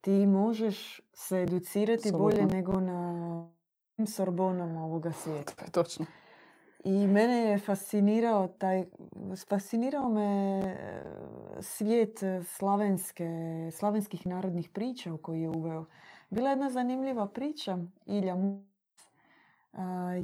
ti 0.00 0.26
možeš 0.26 1.00
se 1.12 1.42
educirati 1.42 2.12
bolje 2.12 2.46
nego 2.46 2.80
na 2.80 3.48
sorbonama 4.06 4.84
ovoga 4.84 5.12
svijeta. 5.12 5.64
Točno. 5.72 6.06
I 6.84 7.06
mene 7.06 7.36
je 7.36 7.58
fascinirao 7.58 8.48
taj, 8.48 8.84
fascinirao 9.48 10.08
me 10.08 10.60
e, 10.60 11.04
svijet 11.60 12.20
slavenske, 12.44 13.28
slavenskih 13.72 14.26
narodnih 14.26 14.68
priča 14.68 15.14
u 15.14 15.18
koji 15.18 15.40
je 15.40 15.48
uveo. 15.48 15.84
Bila 16.30 16.50
jedna 16.50 16.70
zanimljiva 16.70 17.26
priča, 17.28 17.78
Ilja 18.06 18.34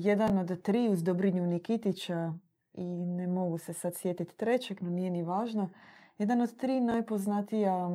jedan 0.01 0.39
od 0.39 0.63
tri 0.63 0.89
uz 0.89 1.03
Dobrinju 1.03 1.47
Nikitića 1.47 2.33
i 2.75 3.07
ne 3.07 3.27
mogu 3.27 3.59
se 3.59 3.73
sad 3.73 3.97
sjetiti 3.97 4.37
trećeg, 4.37 4.83
no 4.83 4.91
nije 4.91 5.11
ni 5.11 5.23
važno. 5.23 5.69
Jedan 6.19 6.41
od 6.41 6.57
tri 6.57 6.81
najpoznatija 6.81 7.89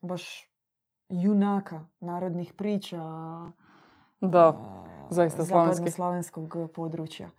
baš 0.00 0.50
junaka 1.08 1.86
narodnih 2.00 2.52
priča 2.52 3.02
da, 4.20 4.56
zaista 5.10 5.44
slavenskog 5.90 6.56
područja. 6.74 7.30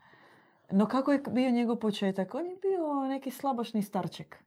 No 0.71 0.85
kako 0.85 1.11
je 1.11 1.23
bio 1.31 1.51
njegov 1.51 1.75
početak? 1.75 2.35
On 2.35 2.45
je 2.45 2.55
bio 2.61 3.07
neki 3.07 3.31
slabašni 3.31 3.81
starček 3.81 4.45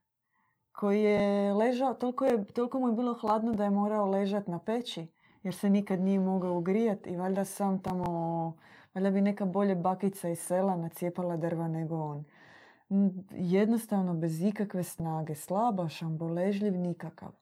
koji 0.72 1.02
je 1.02 1.54
ležao, 1.54 1.94
toliko, 1.94 2.24
je, 2.24 2.44
toliko 2.44 2.80
mu 2.80 2.88
je 2.88 2.94
bilo 2.94 3.14
hladno 3.14 3.52
da 3.52 3.64
je 3.64 3.70
morao 3.70 4.10
ležati 4.10 4.50
na 4.50 4.58
peći 4.58 5.06
jer 5.42 5.54
se 5.54 5.70
nikad 5.70 6.00
nije 6.00 6.20
mogao 6.20 6.54
ugrijati 6.54 7.10
i 7.10 7.16
valjda 7.16 7.44
sam 7.44 7.82
tamo, 7.82 8.56
valjda 8.98 9.10
bi 9.10 9.20
neka 9.20 9.44
bolje 9.44 9.74
bakica 9.74 10.28
iz 10.28 10.38
sela 10.38 10.76
nacijepala 10.76 11.36
drva 11.36 11.68
nego 11.68 11.96
on. 11.96 12.24
Jednostavno 13.30 14.14
bez 14.14 14.42
ikakve 14.42 14.82
snage, 14.82 15.34
slabašan, 15.34 16.18
boležljiv, 16.18 16.76
nikakav. 16.76 17.32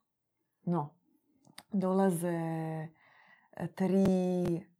No, 0.64 0.90
dolaze 1.72 2.28
e, 2.28 2.88
tri 3.74 4.04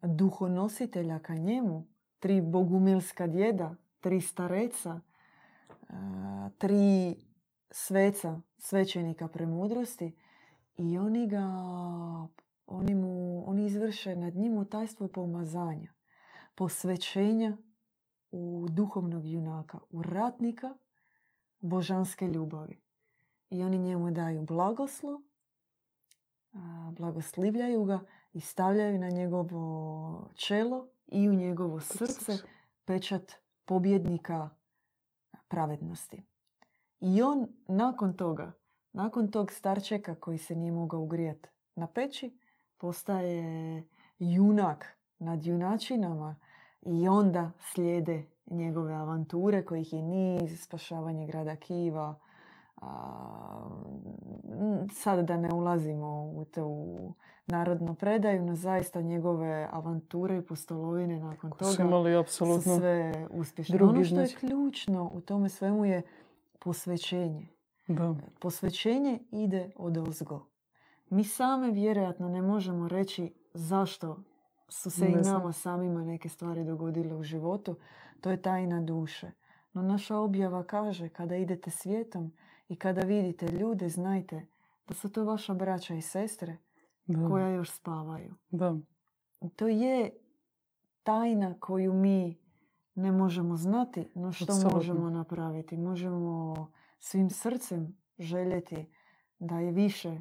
duhonositelja 0.03 1.18
ka 1.18 1.35
njemu, 1.35 1.87
tri 2.18 2.41
bogumilska 2.41 3.27
djeda, 3.27 3.74
tri 4.01 4.20
stareca, 4.20 5.01
e, 5.70 5.93
tri 6.59 7.16
sveca, 7.70 8.41
svećenika 8.59 9.29
premudrosti 9.29 10.16
i 10.77 10.99
oni 10.99 11.27
ga, 11.27 11.45
oni, 12.66 12.95
mu, 12.95 13.45
oni 13.51 13.66
izvrše 13.66 14.16
nad 14.16 14.35
njim 14.35 14.64
tajstvo 14.64 15.09
pomazanja, 15.09 15.96
posvećenja 16.57 17.57
u 18.31 18.67
duhovnog 18.71 19.27
junaka, 19.27 19.79
u 19.91 20.03
ratnika 20.03 20.75
božanske 21.61 22.29
ljubavi. 22.29 22.81
I 23.51 23.63
oni 23.63 23.79
njemu 23.79 24.11
daju 24.11 24.43
blagoslov, 24.43 25.21
blagoslivljaju 26.91 27.85
ga 27.85 28.01
i 28.33 28.41
stavljaju 28.41 28.99
na 28.99 29.09
njegovo 29.09 30.31
čelo 30.35 30.89
i 31.07 31.29
u 31.29 31.35
njegovo 31.35 31.81
srce 31.81 32.33
pečat 32.85 33.33
pobjednika 33.65 34.51
pravednosti. 35.49 36.23
I 37.01 37.23
on 37.23 37.47
nakon 37.69 38.17
toga, 38.17 38.53
nakon 38.93 39.31
tog 39.31 39.53
starčeka 39.53 40.15
koji 40.15 40.39
se 40.39 40.55
nije 40.55 40.73
mogao 40.73 41.01
ugrijati 41.01 41.49
na 41.75 41.87
peći, 41.87 42.39
postaje 42.77 43.85
junak 44.19 44.99
nad 45.19 45.47
junačinama 45.47 46.37
i 46.83 47.09
onda 47.09 47.51
slijede 47.61 48.24
njegove 48.47 48.95
avanture 48.95 49.64
kojih 49.64 49.93
je 49.93 50.03
niz, 50.03 50.62
spašavanje 50.62 51.27
grada 51.27 51.57
Kiva, 51.57 52.14
sad 54.93 55.27
da 55.27 55.37
ne 55.37 55.53
ulazimo 55.53 56.33
u 56.35 56.45
tu 56.45 56.97
narodnu 57.47 57.95
predaju, 57.95 58.43
no 58.43 58.57
zaista 58.57 59.01
njegove 59.01 59.68
avanture 59.72 60.39
i 60.39 60.43
postolovine 60.43 61.20
nakon 61.20 61.51
toga 61.51 61.72
su, 61.72 61.83
imali 61.83 62.24
su 62.27 62.62
sve 62.62 63.27
uspješne. 63.31 63.83
Ono 63.83 64.05
što 64.05 64.20
je 64.20 64.29
ključno 64.41 65.11
u 65.14 65.20
tome 65.20 65.49
svemu 65.49 65.85
je 65.85 66.03
posvećenje. 66.59 67.49
Da. 67.89 68.14
Posvećenje 68.41 69.18
ide 69.31 69.70
od 69.77 69.97
ozgo. 69.97 70.47
Mi 71.11 71.24
same 71.24 71.70
vjerojatno 71.70 72.29
ne 72.29 72.43
možemo 72.43 72.89
reći 72.89 73.35
zašto 73.55 74.18
su 74.69 74.91
se 74.91 75.07
i 75.07 75.14
nama 75.14 75.53
samima 75.53 76.05
neke 76.05 76.29
stvari 76.29 76.64
dogodile 76.64 77.14
u 77.14 77.23
životu. 77.23 77.77
To 78.21 78.31
je 78.31 78.43
tajna 78.43 78.81
duše. 78.81 79.31
No 79.73 79.83
naša 79.83 80.17
objava 80.17 80.64
kaže 80.64 81.09
kada 81.09 81.37
idete 81.37 81.71
svijetom 81.71 82.33
i 82.69 82.77
kada 82.77 83.01
vidite 83.01 83.49
ljude, 83.49 83.89
znajte 83.89 84.47
da 84.89 84.95
su 84.95 85.09
to 85.09 85.25
vaša 85.25 85.55
braća 85.55 85.95
i 85.95 86.03
sestre 86.03 86.57
koja 87.29 87.49
još 87.49 87.71
spavaju. 87.71 88.35
Da. 88.51 88.77
To 89.57 89.69
je 89.69 90.11
tajna 91.03 91.55
koju 91.61 91.93
mi 91.93 92.39
ne 92.95 93.12
možemo 93.12 93.57
znati, 93.57 94.11
no 94.14 94.33
što 94.33 94.71
možemo 94.73 95.11
napraviti? 95.11 95.77
Možemo 95.77 96.55
svim 96.99 97.31
srcem 97.31 97.97
željeti 98.19 98.87
da 99.39 99.59
je 99.59 99.73
više 99.73 100.19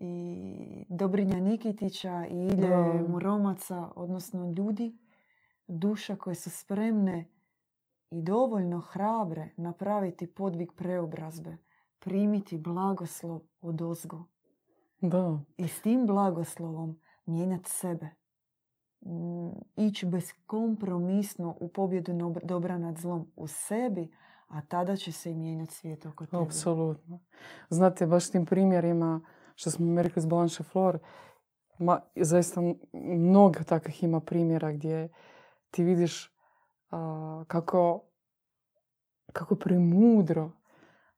i 0.00 0.84
Dobrinja 0.88 1.40
Nikitića 1.40 2.26
i 2.30 2.34
Ilje 2.34 2.76
Muromaca, 3.08 3.92
odnosno 3.96 4.52
ljudi, 4.56 4.98
duša 5.66 6.16
koje 6.16 6.34
su 6.34 6.50
spremne 6.50 7.28
i 8.10 8.22
dovoljno 8.22 8.80
hrabre 8.80 9.50
napraviti 9.56 10.34
podvig 10.34 10.72
preobrazbe, 10.76 11.56
primiti 11.98 12.58
blagoslov 12.58 13.40
od 13.60 13.82
ozgo. 13.82 14.24
Da. 15.00 15.40
I 15.56 15.68
s 15.68 15.82
tim 15.82 16.06
blagoslovom 16.06 17.00
mijenjati 17.26 17.70
sebe. 17.70 18.10
Mm, 19.06 19.50
ići 19.76 20.06
beskompromisno 20.06 21.56
u 21.60 21.68
pobjedu 21.68 22.12
dobra 22.42 22.78
nad 22.78 22.98
zlom 22.98 23.32
u 23.36 23.46
sebi, 23.46 24.12
a 24.48 24.60
tada 24.60 24.96
će 24.96 25.12
se 25.12 25.30
i 25.30 25.34
mijenjati 25.34 25.74
svijet 25.74 26.06
oko 26.06 26.26
tebe. 26.26 26.42
Apsolutno. 26.42 27.20
Znate, 27.70 28.06
baš 28.06 28.30
tim 28.30 28.46
primjerima 28.46 29.20
što 29.60 29.70
smo 29.70 30.02
rekli 30.02 30.22
s 30.22 30.26
Blanche 30.26 30.62
Flor, 30.62 30.98
ma, 31.78 32.00
zaista 32.16 32.60
mnogo 32.92 33.62
takvih 33.64 34.02
ima 34.02 34.20
primjera 34.20 34.72
gdje 34.72 35.08
ti 35.70 35.84
vidiš 35.84 36.32
kako, 37.46 38.00
kako 39.32 39.54
premudro 39.54 40.50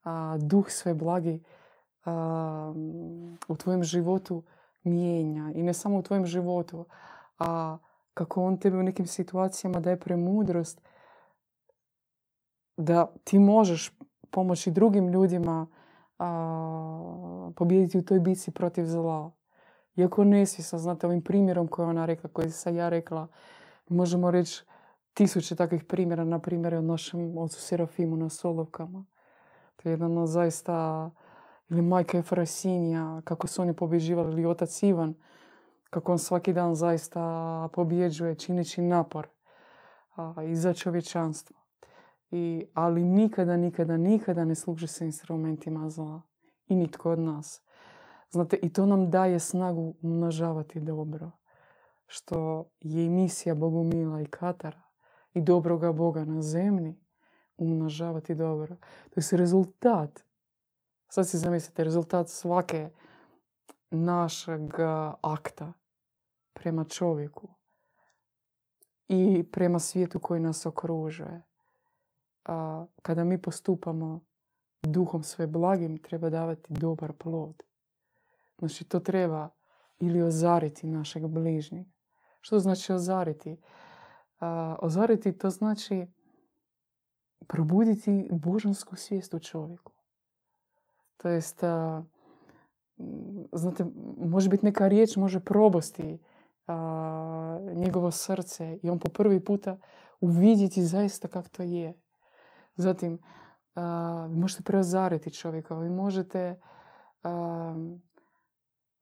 a, 0.05 0.37
duh 0.41 0.71
sve 0.71 0.95
blagi 0.95 1.43
u 3.49 3.57
tvojem 3.57 3.83
životu 3.83 4.43
mijenja. 4.83 5.53
I 5.55 5.63
ne 5.63 5.75
samo 5.75 5.99
u 5.99 6.03
tvojem 6.03 6.27
životu, 6.27 6.85
a 7.39 7.79
kako 8.15 8.45
on 8.45 8.57
tebi 8.57 8.77
u 8.77 8.83
nekim 8.83 9.07
situacijama 9.07 9.81
daje 9.81 10.01
premudrost 10.01 10.81
da 12.77 13.15
ti 13.25 13.39
možeš 13.39 13.99
pomoći 14.31 14.71
drugim 14.71 15.09
ljudima 15.09 15.67
a, 16.23 17.51
pobijediti 17.57 17.99
u 17.99 18.05
toj 18.05 18.21
bici 18.21 18.51
protiv 18.51 18.85
zla. 18.85 19.31
Iako 19.97 20.25
nesvjesno, 20.25 20.79
znate, 20.79 21.07
ovim 21.07 21.23
primjerom 21.23 21.69
koji 21.69 21.89
ona 21.89 22.07
rekla, 22.07 22.31
koji 22.33 22.51
sam 22.51 22.77
ja 22.77 22.89
rekla, 22.89 23.29
možemo 23.89 24.31
reći 24.31 24.65
tisuće 25.15 25.57
takvih 25.57 25.85
primjera, 25.85 26.25
na 26.25 26.39
primjer 26.39 26.75
od 26.75 26.85
našem 26.85 27.39
ocu 27.39 27.61
Serafimu 27.61 28.17
na 28.17 28.29
Solovkama. 28.29 29.05
To 29.77 29.89
je 29.89 29.93
jedan 29.93 30.27
zaista, 30.27 31.11
ili 31.71 31.83
majka 31.83 32.19
Efrasinija, 32.19 33.21
kako 33.25 33.47
su 33.47 33.63
oni 33.63 33.77
pobjeđivali, 33.77 34.33
ili 34.33 34.47
otac 34.47 34.83
Ivan, 34.83 35.15
kako 35.91 36.13
on 36.13 36.19
svaki 36.19 36.53
dan 36.53 36.75
zaista 36.75 37.69
pobjeđuje, 37.73 38.35
čineći 38.35 38.83
napor 38.83 39.29
a, 40.17 40.43
i 40.43 40.57
za. 40.57 40.75
I, 42.33 42.67
ali 42.75 43.05
nikada, 43.05 43.57
nikada, 43.57 43.97
nikada 43.97 44.45
ne 44.45 44.55
služi 44.55 44.87
se 44.87 45.05
instrumentima 45.05 45.91
zla. 45.91 46.23
I 46.67 46.75
nitko 46.75 47.11
od 47.11 47.19
nas. 47.19 47.63
Znate, 48.31 48.57
i 48.63 48.73
to 48.73 48.87
nam 48.87 49.11
daje 49.11 49.39
snagu 49.39 49.95
umnožavati 50.03 50.81
dobro. 50.81 51.31
Što 52.07 52.65
je 52.81 53.07
i 53.07 53.11
misija 53.11 53.55
Bogumila 53.55 54.21
i 54.21 54.27
Katara 54.27 54.83
i 55.35 55.41
dobroga 55.41 55.93
Boga 55.93 56.25
na 56.25 56.43
zemlji 56.43 57.01
umnožavati 57.57 58.35
dobro. 58.35 58.77
To 59.11 59.21
je 59.21 59.39
rezultat. 59.39 60.25
Sad 61.09 61.29
si 61.29 61.39
zamislite, 61.39 61.85
rezultat 61.85 62.29
svake 62.29 62.91
našeg 63.91 64.61
akta 65.23 65.73
prema 66.53 66.85
čovjeku 66.85 67.49
i 69.09 69.45
prema 69.53 69.79
svijetu 69.79 70.21
koji 70.21 70.41
nas 70.41 70.67
okružuje. 70.67 71.43
A 72.45 72.87
kada 73.03 73.25
mi 73.25 73.43
postupamo 73.43 74.21
duhom 74.83 75.23
sve 75.23 75.47
blagim, 75.47 75.99
treba 75.99 76.31
davati 76.31 76.73
dobar 76.73 77.13
plod. 77.13 77.63
Znači, 78.59 78.85
to 78.85 79.01
treba 79.01 79.49
ili 79.99 80.23
ozariti 80.23 80.87
našeg 80.87 81.27
bližnjeg. 81.27 81.87
Što 82.41 82.59
znači 82.59 82.93
ozariti? 82.93 83.57
ozariti 84.79 85.39
to 85.39 85.51
znači 85.51 86.07
probuditi 87.49 88.29
božansku 88.33 88.97
svijest 88.97 89.35
u 89.35 89.39
čovjeku. 89.39 89.93
To 91.17 91.29
jest, 91.29 91.65
znate, 93.53 93.85
može 94.17 94.49
biti 94.49 94.65
neka 94.65 94.89
riječ, 94.89 95.17
može 95.17 95.41
probosti 95.41 96.19
njegovo 97.75 98.11
srce 98.11 98.79
i 98.83 98.91
on 98.91 98.99
po 98.99 99.09
prvi 99.09 99.45
puta 99.45 99.79
uvidjeti 100.21 100.85
zaista 100.85 101.29
kako 101.29 101.49
to 101.49 101.63
je. 101.63 102.02
Zatim, 102.77 103.19
vi 104.29 104.37
možete 104.37 104.63
preozariti 104.63 105.35
čovjeka, 105.35 105.79
vi 105.79 105.91
možete 105.91 106.61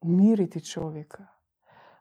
umiriti 0.00 0.64
čovjeka. 0.64 1.26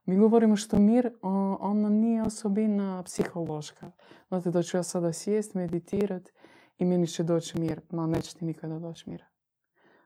Mi 0.05 0.17
govorimo 0.17 0.55
što 0.55 0.80
mir, 0.80 1.13
ona 1.59 1.89
nije 1.89 2.24
osobina 2.24 3.03
psihološka. 3.03 3.91
Znate 4.28 4.51
da 4.51 4.63
ću 4.63 4.78
ja 4.78 4.84
sada 4.84 5.13
sjest, 5.13 5.53
meditirat 5.53 6.30
i 6.78 6.86
meni 6.86 7.07
će 7.07 7.24
doći 7.24 7.59
mir. 7.59 7.82
Ma 7.89 8.07
neće 8.07 8.36
ti 8.36 8.45
nikada 8.45 8.80
doći 8.80 9.09
mira. 9.09 9.26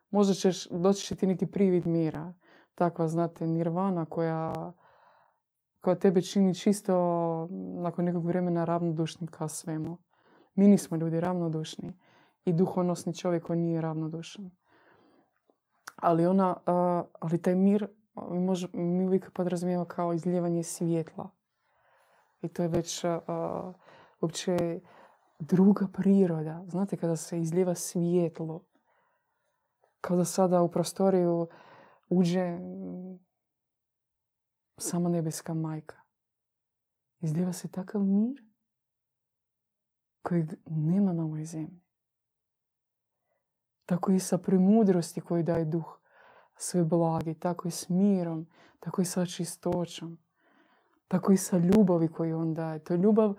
Možda 0.09 0.34
ćeš, 0.34 0.68
doći 0.70 1.16
ti 1.16 1.28
neki 1.28 1.45
privid 1.45 1.88
mira. 1.88 2.34
Takva, 2.76 3.07
znate, 3.07 3.47
nirvana 3.47 4.05
koja, 4.05 4.74
koja 5.82 5.95
tebe 5.95 6.22
čini 6.22 6.55
čisto 6.55 6.93
nakon 7.82 8.05
nekog 8.05 8.26
vremena 8.26 8.66
ravnodušnim 8.66 9.28
ka 9.28 9.47
svemu. 9.47 9.97
Mi 10.56 10.68
nismo 10.68 10.97
ljudi 10.97 11.20
ravnodušni 11.20 11.93
i 12.45 12.54
duhonosni 12.54 13.16
čovjek 13.16 13.43
koji 13.43 13.60
nije 13.60 13.82
ravnodušan. 13.82 14.51
Ali, 15.95 16.26
ona, 16.26 16.56
ali 17.20 17.41
taj 17.41 17.56
mir 17.56 17.88
mi, 18.32 18.56
mi 18.74 19.06
uvijek 19.08 19.32
podrazumijemo 19.32 19.86
kao 19.86 20.14
izljevanje 20.14 20.64
svjetla. 20.64 21.30
I 22.41 22.47
to 22.47 22.62
je 22.62 22.68
već 22.68 23.06
uopće 24.22 24.80
druga 25.39 25.88
priroda. 25.93 26.66
Znate, 26.68 26.97
kada 26.97 27.16
se 27.16 27.39
izljeva 27.39 27.76
svjetlo, 27.76 28.64
kao 30.01 30.18
da 30.18 30.26
sada 30.26 30.62
u 30.62 30.72
prostoriju 30.72 31.47
uđe 32.10 32.60
sama 34.78 35.10
nebeska 35.10 35.54
majka. 35.54 35.95
Izljeva 37.20 37.54
se 37.54 37.68
takav 37.68 38.01
mir 38.01 38.53
kojeg 40.24 40.53
nema 40.65 41.13
na 41.13 41.24
ovoj 41.24 41.45
zemlji. 41.45 41.82
Tako 43.86 44.11
i 44.11 44.19
sa 44.19 44.38
premudrosti 44.38 45.21
koju 45.21 45.43
daje 45.43 45.65
duh 45.65 45.99
sve 46.55 46.84
blagi, 46.84 47.34
tako 47.34 47.67
i 47.67 47.71
s 47.71 47.89
mirom, 47.89 48.47
tako 48.80 49.01
i 49.01 49.05
sa 49.05 49.26
čistoćom, 49.26 50.17
tako 51.07 51.32
i 51.32 51.38
sa 51.38 51.57
ljubavi 51.57 52.07
koju 52.07 52.39
on 52.39 52.53
daje. 52.53 52.80
To 52.80 52.93
je 52.93 52.97
ljubav 52.97 53.36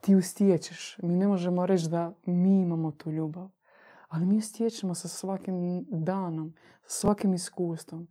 ti 0.00 0.12
ju 0.12 0.22
stječeš. 0.22 0.98
Mi 1.02 1.16
ne 1.16 1.26
možemo 1.26 1.66
reći 1.66 1.88
da 1.88 2.14
mi 2.26 2.60
imamo 2.60 2.90
tu 2.90 3.10
ljubav. 3.10 3.48
Ali 4.08 4.26
mi 4.26 4.34
ju 4.34 4.40
stječemo 4.40 4.94
sa 4.94 5.08
svakim 5.08 5.86
danom, 5.90 6.54
sa 6.82 7.00
svakim 7.00 7.34
iskustvom. 7.34 8.08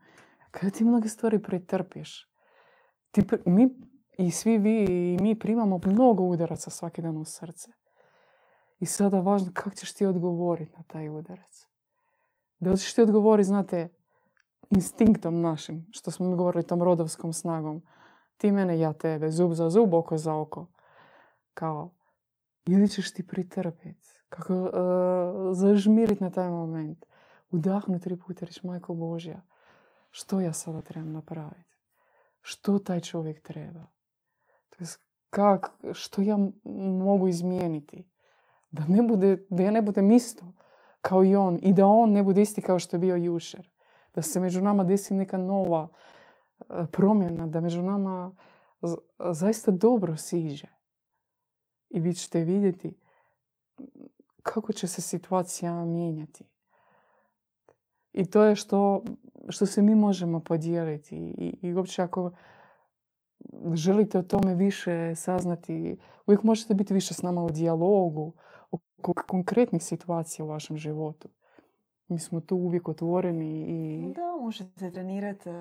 Kada 0.51 0.70
ti 0.70 0.84
mnoge 0.84 1.10
stvari 1.10 1.43
pretrpiš, 1.43 2.30
ti, 3.12 3.24
mi 3.45 3.76
i 4.18 4.32
svi 4.32 4.57
vi 4.57 4.86
i 4.86 5.18
mi 5.22 5.39
primamo 5.39 5.80
mnogo 5.86 6.24
udaraca 6.24 6.70
svaki 6.70 7.01
dan 7.01 7.18
u 7.18 7.26
srce. 7.26 7.72
I 8.80 8.86
sada 8.86 9.20
važno 9.20 9.51
kako 9.53 9.76
ćeš 9.76 9.93
ti 9.93 10.05
odgovoriti 10.05 10.74
na 10.78 10.84
taj 10.84 11.09
udarac. 11.09 11.68
Da 12.59 12.72
li 12.72 12.78
ćeš 12.78 12.93
ti 12.93 13.01
odgovoriti, 13.01 13.47
znate, 13.47 13.89
instinktom 14.70 15.41
našim, 15.41 15.88
što 15.91 16.11
smo 16.11 16.30
mi 16.30 16.36
govorili 16.36 16.63
tom 16.63 16.84
rodovskom 16.84 17.34
snagom. 17.34 17.82
Ti 18.38 18.51
mene, 18.51 18.80
ja 18.80 18.93
tebe, 18.93 19.32
zub 19.32 19.53
za 19.53 19.70
zub, 19.70 19.93
oko 19.93 20.18
za 20.18 20.36
oko. 20.36 20.68
Kao, 21.53 21.91
ili 22.65 22.89
ćeš 22.89 23.13
ti 23.13 23.28
pritrpiti. 23.28 24.07
Kako 24.30 24.53
uh, 24.53 24.72
zažmiriti 25.51 26.24
na 26.24 26.30
taj 26.30 26.49
moment. 26.49 27.05
Udahnuti 27.51 28.03
tri 28.03 28.18
puta 28.18 28.45
reći, 28.45 28.68
majko 28.68 28.93
Božja, 28.93 29.41
što 30.09 30.41
ja 30.41 30.53
sada 30.53 30.82
trebam 30.82 31.11
napraviti? 31.11 31.78
Što 32.41 32.80
taj 32.80 32.99
čovjek 32.99 33.41
treba? 33.41 33.97
To 34.78 34.86
kak, 35.30 35.72
što 35.94 36.22
ja 36.22 36.38
mogu 37.04 37.28
izmijeniti? 37.28 38.10
Da, 38.72 38.86
ne 38.88 39.02
bude, 39.02 39.46
da 39.50 39.64
ja 39.64 39.72
ne 39.72 39.82
budem 39.82 40.12
isto 40.12 40.46
kao 41.02 41.24
i 41.24 41.36
on 41.36 41.60
i 41.62 41.74
da 41.74 41.86
on 41.86 42.12
ne 42.12 42.24
bude 42.24 42.42
isti 42.42 42.62
kao 42.62 42.80
što 42.80 42.96
je 42.96 43.00
bio 43.00 43.16
jučer. 43.16 43.70
Da 44.16 44.22
se 44.22 44.40
među 44.40 44.62
nama 44.62 44.84
desi 44.84 45.14
neka 45.14 45.38
nova 45.38 45.88
e, 46.60 46.86
promjena, 46.92 47.48
da 47.48 47.62
među 47.62 47.82
nama 47.82 48.36
zaista 49.32 49.72
dobro 49.72 50.18
siđe. 50.18 50.68
I 51.90 52.00
vi 52.00 52.14
ćete 52.14 52.44
vidjeti 52.44 52.98
kako 54.44 54.74
će 54.74 54.88
se 54.88 55.02
situacija 55.02 55.86
mijenjati. 55.86 56.46
I 58.14 58.26
to 58.26 58.44
je 58.44 58.56
što, 58.56 59.04
što 59.50 59.66
se 59.66 59.82
mi 59.82 59.96
možemo 59.96 60.40
podijeliti. 60.40 61.16
I, 61.16 61.58
i 61.62 61.74
uopće 61.74 62.02
ako 62.02 62.32
želite 63.74 64.20
o 64.20 64.24
tome 64.24 64.56
više 64.56 65.16
saznati, 65.16 65.98
uvijek 66.28 66.44
možete 66.44 66.74
biti 66.74 66.94
više 66.94 67.14
s 67.14 67.22
nama 67.22 67.44
u 67.44 67.50
dijalogu, 67.50 68.34
konkretnih 69.28 69.84
situacija 69.84 70.46
u 70.46 70.48
vašem 70.48 70.78
životu. 70.78 71.30
Mi 72.08 72.20
smo 72.20 72.42
tu 72.42 72.56
uvijek 72.56 72.88
otvoreni 72.88 73.66
i... 73.68 74.14
Da, 74.14 74.44
možete 74.44 74.92
trenirati 74.92 75.50
uh, 75.50 75.56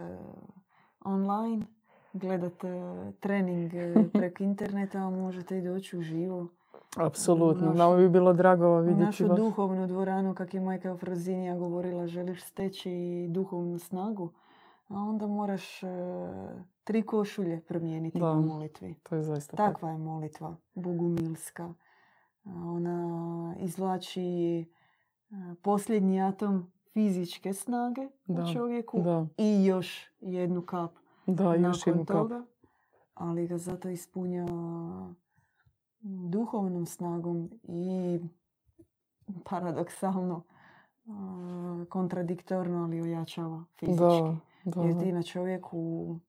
online, 1.05 1.66
gledati 2.12 2.66
uh, 2.66 3.14
trening 3.20 3.72
uh, 3.74 4.07
preko 4.12 4.43
interneta, 4.43 4.99
a 4.99 5.11
možete 5.11 5.59
i 5.59 5.62
doći 5.62 5.99
u 5.99 6.03
živo. 6.03 6.49
Apsolutno, 6.97 7.72
nam 7.72 7.97
bi 7.97 8.09
bilo 8.09 8.33
drago 8.33 8.81
vidjeti 8.81 9.05
našu 9.05 9.29
duhovnu 9.29 9.87
dvoranu, 9.87 10.35
kak 10.35 10.55
je 10.55 10.61
majka 10.61 10.97
Frozinija 10.97 11.57
govorila, 11.57 12.07
želiš 12.07 12.45
steći 12.45 13.27
duhovnu 13.31 13.79
snagu, 13.79 14.33
a 14.89 14.95
onda 14.95 15.27
moraš 15.27 15.81
tri 16.87 17.03
košulje 17.03 17.61
promijeniti 17.61 18.18
da, 18.18 18.30
u 18.30 18.43
molitvi. 18.43 18.95
To 19.03 19.16
je 19.16 19.22
zaista 19.22 19.57
Takva 19.57 19.91
je 19.91 19.99
molitva, 19.99 20.57
bogumilska. 20.74 21.74
Ona 22.45 23.55
izvlači 23.59 24.64
posljednji 25.62 26.20
atom 26.20 26.72
fizičke 26.93 27.53
snage 27.53 28.09
u 28.26 28.53
čovjeku 28.53 28.99
i 29.37 29.64
još 29.64 30.11
jednu 30.20 30.62
kap 30.62 30.91
da, 31.26 31.55
još 31.55 31.87
jednu 31.87 32.05
toga. 32.05 32.47
Ali 33.14 33.47
ga 33.47 33.59
zato 33.59 33.89
ispunja 33.89 34.47
duhovnom 36.30 36.87
snagom 36.87 37.51
i 37.62 38.20
paradoksalno 39.45 40.43
kontradiktorno, 41.89 42.84
ali 42.84 43.01
ojačava 43.01 43.64
fizički. 43.78 44.41
Da, 44.64 44.82
Jer 44.82 45.01
ti 45.01 45.12
na 45.12 45.22
čovjeku 45.22 46.20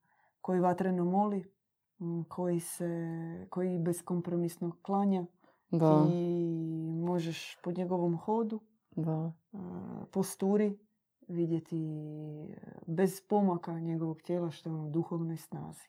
koji 0.48 0.60
vatreno 0.60 1.06
moli, 1.06 1.43
koji, 2.28 2.60
se, 2.60 2.88
koji 3.50 3.80
beskompromisno 3.80 4.72
klanja, 4.82 5.26
da. 5.72 6.06
i 6.12 6.91
možeš 7.06 7.58
po 7.64 7.72
njegovom 7.72 8.18
hodu, 8.18 8.60
da. 8.95 9.34
posturi, 10.12 10.80
vidjeti 11.28 11.78
bez 12.86 13.22
pomaka 13.30 13.80
njegovog 13.80 14.22
tijela 14.22 14.52
što 14.52 14.70
je 14.70 14.76
u 14.76 14.89
duhovnoj 14.89 15.38
snazi. 15.38 15.88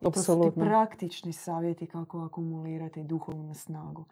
I 0.00 0.04
to 0.04 0.22
su 0.22 0.42
ti 0.42 0.60
praktični 0.60 1.32
savjeti 1.32 1.86
kako 1.86 2.20
akumulirati 2.20 3.04
duhovnu 3.04 3.54
snagu. 3.54 4.04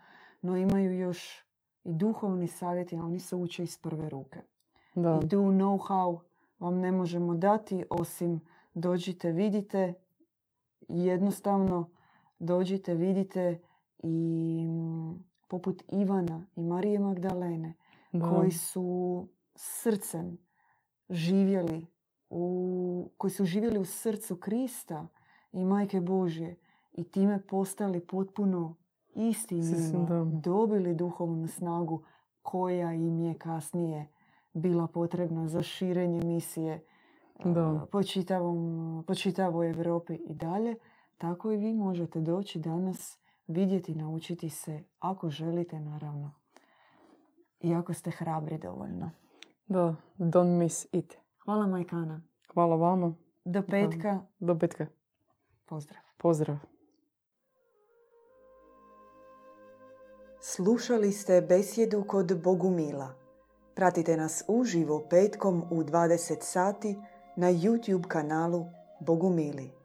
No 0.43 0.57
imaju 0.57 0.99
još 0.99 1.45
i 1.85 1.93
duhovni 1.93 2.47
savjeti, 2.47 2.97
a 2.97 3.03
oni 3.03 3.21
se 3.21 3.37
uče 3.37 3.63
iz 3.63 3.79
prve 3.79 4.09
ruke. 4.09 4.41
Da. 4.95 5.21
I 5.25 5.29
tu 5.29 5.37
know-how 5.37 6.21
vam 6.59 6.79
ne 6.79 6.93
možemo 6.93 7.35
dati 7.35 7.85
osim 7.91 8.41
dođite, 8.75 9.33
vidite, 9.33 9.95
jednostavno 10.89 11.91
dođite, 12.39 12.95
vidite 12.95 13.61
i 14.03 14.67
mm, 14.69 15.25
poput 15.49 15.83
Ivana 15.93 16.47
i 16.57 16.63
Marije 16.63 16.99
Magdalene 16.99 17.75
koji 18.31 18.51
su 18.51 19.27
srcem 19.55 20.39
živjeli 21.11 21.87
u, 22.31 23.11
koji 23.17 23.31
su 23.31 23.45
živjeli 23.45 23.79
u 23.79 23.85
srcu 23.85 24.37
Krista 24.37 25.09
i 25.53 25.65
Majke 25.65 26.01
Božje 26.01 26.57
i 26.93 27.05
time 27.05 27.43
postali 27.47 28.01
potpuno 28.01 28.77
isti 29.15 29.61
dobili 30.43 30.95
duhovnu 30.95 31.49
snagu 31.49 32.03
koja 32.43 32.93
im 32.93 33.21
je 33.21 33.35
kasnije 33.35 34.09
bila 34.53 34.87
potrebna 34.87 35.49
za 35.49 35.63
širenje 35.63 36.21
misije 36.25 36.85
Da. 37.45 37.87
po, 37.93 38.03
čitavom, 38.03 39.05
po 39.07 39.15
čitavoj 39.15 39.71
Europi 39.71 40.15
i 40.15 40.35
dalje, 40.35 40.77
tako 41.19 41.53
i 41.53 41.57
vi 41.57 41.75
možete 41.75 42.21
doći 42.21 42.59
danas 42.59 43.19
vidjeti, 43.47 43.95
naučiti 43.95 44.51
se, 44.51 44.85
ako 44.99 45.31
želite 45.31 45.81
naravno. 45.81 46.35
I 47.61 47.75
ako 47.75 47.95
ste 47.95 48.11
hrabri 48.11 48.59
dovoljno. 48.59 49.11
Da, 49.67 49.95
don't 50.19 50.59
miss 50.59 50.87
it. 50.93 51.19
Hvala 51.45 51.67
Majkana. 51.67 52.21
Hvala 52.55 52.77
vama. 52.77 53.15
Do 53.45 53.63
petka. 53.63 54.21
Do 54.39 54.59
petka. 54.59 54.87
Pozdrav. 55.67 56.03
Pozdrav. 56.17 56.57
Slušali 60.41 61.13
ste 61.13 61.41
besjedu 61.41 62.05
kod 62.07 62.43
Bogumila. 62.43 63.15
Pratite 63.75 64.17
nas 64.17 64.45
uživo 64.49 65.07
petkom 65.11 65.65
u 65.71 65.83
20 65.83 66.37
sati 66.41 66.97
na 67.39 67.49
YouTube 67.51 68.09
kanalu 68.09 68.67
Bogumili. 69.01 69.78